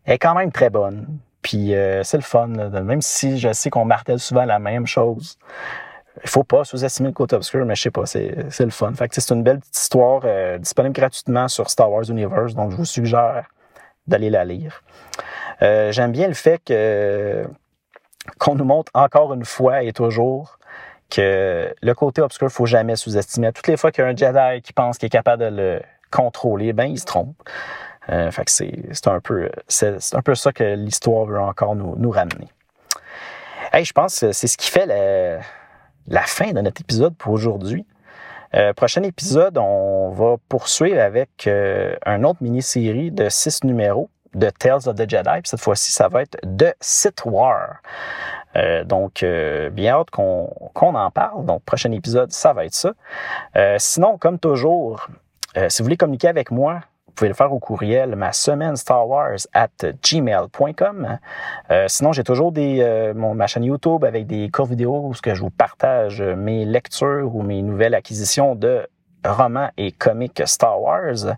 est 0.06 0.18
quand 0.18 0.34
même 0.34 0.52
très 0.52 0.70
bonne. 0.70 1.20
Puis 1.42 1.76
euh, 1.76 2.02
c'est 2.04 2.18
le 2.18 2.24
fun, 2.24 2.48
même 2.48 3.02
si 3.02 3.38
je 3.38 3.54
sais 3.54 3.70
qu'on 3.70 3.86
martèle 3.86 4.20
souvent 4.20 4.46
la 4.46 4.58
même 4.58 4.88
chose. 4.88 5.38
Il 6.24 6.30
faut 6.30 6.44
pas 6.44 6.64
sous-estimer 6.64 7.10
le 7.10 7.14
côté 7.14 7.36
obscur, 7.36 7.66
mais 7.66 7.76
je 7.76 7.84
sais 7.84 7.92
pas, 7.92 8.06
c'est, 8.06 8.60
le 8.60 8.70
fun. 8.72 8.94
Fait 8.94 9.14
c'est 9.14 9.34
une 9.34 9.44
belle 9.44 9.60
petite 9.60 9.78
histoire 9.78 10.22
euh, 10.24 10.58
disponible 10.58 10.96
gratuitement 10.96 11.48
sur 11.48 11.70
Star 11.70 11.92
Wars 11.92 12.10
Universe, 12.10 12.56
donc 12.56 12.72
je 12.72 12.78
vous 12.78 12.86
suggère 12.86 13.46
d'aller 14.08 14.30
la 14.30 14.46
lire. 14.46 14.82
Euh, 15.62 15.92
j'aime 15.92 16.12
bien 16.12 16.28
le 16.28 16.34
fait 16.34 16.62
qu'on 18.40 18.56
nous 18.56 18.66
montre 18.66 18.92
encore 18.94 19.34
une 19.34 19.46
fois 19.46 19.84
et 19.84 19.94
toujours 19.94 20.60
que 21.10 21.74
le 21.82 21.94
côté 21.94 22.22
obscur, 22.22 22.50
faut 22.50 22.66
jamais 22.66 22.96
sous-estimer. 22.96 23.52
Toutes 23.54 23.68
les 23.68 23.78
fois 23.78 23.92
qu'il 23.92 24.04
y 24.04 24.08
a 24.08 24.10
un 24.10 24.16
Jedi 24.16 24.62
qui 24.62 24.74
pense 24.74 24.98
qu'il 24.98 25.08
est 25.08 25.10
capable 25.10 25.44
de 25.44 25.62
le 25.62 25.82
contrôler, 26.12 26.74
ben 26.74 26.86
il 26.86 27.00
se 27.00 27.06
trompe. 27.06 27.36
Euh, 28.10 28.30
c'est 28.46 29.08
un 29.08 29.20
peu 29.20 29.50
c'est 29.68 29.98
un 30.14 30.22
peu 30.22 30.36
ça 30.36 30.52
que 30.52 30.76
l'histoire 30.76 31.26
veut 31.26 31.40
encore 31.40 31.76
nous, 31.76 32.12
ramener. 32.12 32.50
Hey, 33.74 33.84
je 33.84 33.94
pense 33.94 34.20
que 34.20 34.32
c'est 34.32 34.48
ce 34.48 34.58
qui 34.58 34.70
fait 34.70 34.86
la, 34.86 35.40
la, 36.08 36.22
fin 36.22 36.52
de 36.52 36.62
notre 36.62 36.82
épisode 36.82 37.16
pour 37.16 37.34
aujourd'hui. 37.34 37.86
Euh, 38.54 38.74
prochain 38.74 39.02
épisode, 39.04 39.58
on 39.58 40.12
va 40.12 40.36
poursuivre 40.48 41.02
avec 41.02 41.48
euh, 41.48 41.96
un 42.06 42.24
autre 42.24 42.42
mini-série 42.42 43.12
de 43.12 43.28
six 43.28 43.64
numéros 43.64 44.10
de 44.36 44.50
Tales 44.50 44.88
of 44.88 44.96
the 44.96 45.10
Jedi. 45.10 45.42
Puis 45.42 45.50
cette 45.50 45.62
fois-ci, 45.62 45.92
ça 45.92 46.08
va 46.08 46.22
être 46.22 46.38
de 46.44 46.74
Sith 46.80 47.24
War. 47.26 47.78
Euh, 48.56 48.84
donc, 48.84 49.24
euh, 49.24 49.70
bien 49.70 49.96
hâte 49.96 50.12
qu'on 50.12 50.50
en 50.76 51.12
parle. 51.12 51.46
Donc, 51.46 51.64
prochain 51.64 51.92
épisode, 51.92 52.32
ça 52.32 52.54
va 52.54 52.66
être 52.66 52.76
ça. 52.76 52.94
Euh, 53.56 53.76
sinon, 53.80 54.18
comme 54.18 54.40
toujours, 54.40 55.08
si 55.70 55.82
vous 55.82 55.86
voulez 55.86 55.98
communiquer 55.98 56.28
avec 56.28 56.52
moi, 56.52 56.82
vous 57.16 57.20
pouvez 57.20 57.30
le 57.30 57.36
faire 57.36 57.54
au 57.54 57.60
courriel 57.60 58.18
ma 58.18 58.34
semaine 58.34 58.76
Star 58.76 59.08
Wars 59.08 59.38
at 59.54 59.70
gmail.com. 60.04 61.18
Euh, 61.72 61.86
sinon, 61.88 62.12
j'ai 62.12 62.26
toujours 62.26 62.52
des, 62.52 62.82
euh, 62.82 63.14
mon, 63.14 63.34
ma 63.34 63.48
chaîne 63.48 63.64
YouTube 63.64 64.04
avec 64.04 64.28
des 64.28 64.50
courts 64.52 64.66
vidéos 64.66 64.98
où 64.98 65.14
je 65.14 65.40
vous 65.40 65.50
partage 65.50 66.22
mes 66.22 66.66
lectures 66.66 67.34
ou 67.34 67.42
mes 67.42 67.62
nouvelles 67.62 67.96
acquisitions 67.96 68.54
de 68.54 68.86
romans 69.24 69.70
et 69.78 69.94
comics 69.94 70.42
Star 70.46 70.82
Wars. 70.82 71.38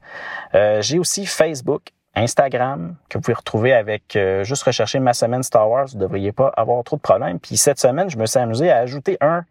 Euh, 0.55 0.81
j'ai 0.81 0.97
aussi 0.97 1.27
Facebook, 1.27 1.89
Instagram, 2.17 2.95
que 3.09 3.17
vous 3.17 3.21
pouvez 3.21 3.35
retrouver 3.35 3.73
avec 3.73 4.15
euh, 4.15 4.43
juste 4.43 4.63
rechercher 4.63 4.99
ma 4.99 5.13
semaine 5.13 5.43
Star 5.43 5.69
Wars. 5.69 5.87
Vous 5.91 5.97
ne 5.97 6.01
devriez 6.01 6.31
pas 6.31 6.51
avoir 6.57 6.83
trop 6.83 6.97
de 6.97 7.01
problèmes. 7.01 7.39
Puis 7.39 7.57
cette 7.57 7.79
semaine, 7.79 8.09
je 8.09 8.17
me 8.17 8.25
suis 8.25 8.39
amusé 8.39 8.71
à 8.71 8.77
ajouter 8.77 9.17
un 9.21 9.45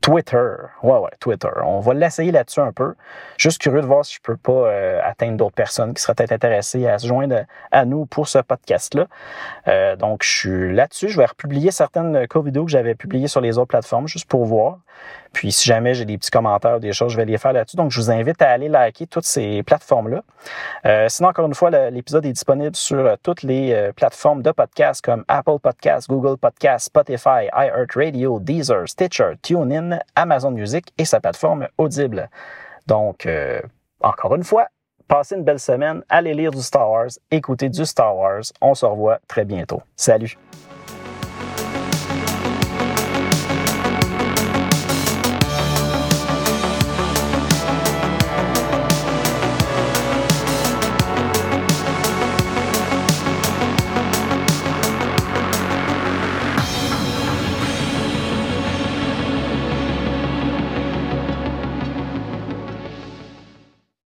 Twitter. 0.00 0.54
Ouais, 0.82 0.98
ouais, 0.98 1.10
Twitter. 1.20 1.48
On 1.64 1.80
va 1.80 1.94
l'essayer 1.94 2.32
là-dessus 2.32 2.60
un 2.60 2.72
peu. 2.72 2.94
Juste 3.38 3.58
curieux 3.58 3.80
de 3.80 3.86
voir 3.86 4.04
si 4.04 4.16
je 4.16 4.20
peux 4.20 4.36
pas 4.36 4.52
euh, 4.52 5.00
atteindre 5.02 5.36
d'autres 5.36 5.54
personnes 5.54 5.94
qui 5.94 6.02
seraient 6.02 6.14
peut-être 6.14 6.32
intéressées 6.32 6.86
à 6.86 6.98
se 6.98 7.06
joindre 7.06 7.44
à 7.70 7.84
nous 7.84 8.06
pour 8.06 8.28
ce 8.28 8.38
podcast-là. 8.38 9.06
Euh, 9.68 9.96
donc, 9.96 10.24
je 10.24 10.28
suis 10.28 10.74
là-dessus. 10.74 11.08
Je 11.08 11.16
vais 11.18 11.26
republier 11.26 11.70
certaines 11.70 12.26
co-vidéos 12.26 12.64
que 12.64 12.70
j'avais 12.70 12.94
publiées 12.94 13.28
sur 13.28 13.40
les 13.40 13.58
autres 13.58 13.68
plateformes, 13.68 14.08
juste 14.08 14.28
pour 14.28 14.44
voir. 14.44 14.78
Puis 15.32 15.52
si 15.52 15.66
jamais 15.66 15.94
j'ai 15.94 16.04
des 16.04 16.18
petits 16.18 16.30
commentaires 16.30 16.76
ou 16.76 16.80
des 16.80 16.92
choses, 16.92 17.12
je 17.12 17.16
vais 17.16 17.24
les 17.24 17.38
faire 17.38 17.52
là-dessus. 17.52 17.76
Donc, 17.76 17.90
je 17.90 18.00
vous 18.00 18.10
invite 18.10 18.40
à 18.42 18.50
aller 18.50 18.68
liker 18.68 19.06
toutes 19.06 19.24
ces 19.24 19.62
plateformes-là. 19.62 20.22
Euh, 20.86 21.08
sinon, 21.08 21.30
encore 21.30 21.46
une 21.46 21.54
fois, 21.54 21.70
l'épisode 21.90 22.26
est 22.26 22.32
disponible 22.32 22.76
sur 22.76 22.98
euh, 22.98 23.16
toutes 23.22 23.42
les 23.42 23.72
euh, 23.72 23.92
plateformes 23.92 24.42
de 24.42 24.50
podcast 24.50 25.02
comme 25.02 25.24
Apple 25.28 25.58
Podcasts, 25.62 26.08
Google 26.08 26.36
Podcasts, 26.36 26.86
Spotify, 26.86 27.48
iHeartRadio, 27.54 28.40
Deezer, 28.40 28.88
Stitcher, 28.88 29.32
TuneIn, 29.42 29.98
Amazon 30.14 30.50
Music 30.50 30.92
et 30.98 31.04
sa 31.04 31.20
plateforme 31.20 31.68
Audible. 31.78 32.28
Donc, 32.86 33.28
encore 34.00 34.34
une 34.34 34.42
fois, 34.42 34.66
passez 35.06 35.36
une 35.36 35.44
belle 35.44 35.60
semaine, 35.60 36.02
allez 36.08 36.34
lire 36.34 36.50
du 36.50 36.60
Star 36.60 36.90
Wars, 36.90 37.10
écoutez 37.30 37.68
du 37.68 37.86
Star 37.86 38.16
Wars. 38.16 38.42
On 38.60 38.74
se 38.74 38.84
revoit 38.84 39.20
très 39.28 39.44
bientôt. 39.44 39.82
Salut! 39.94 40.36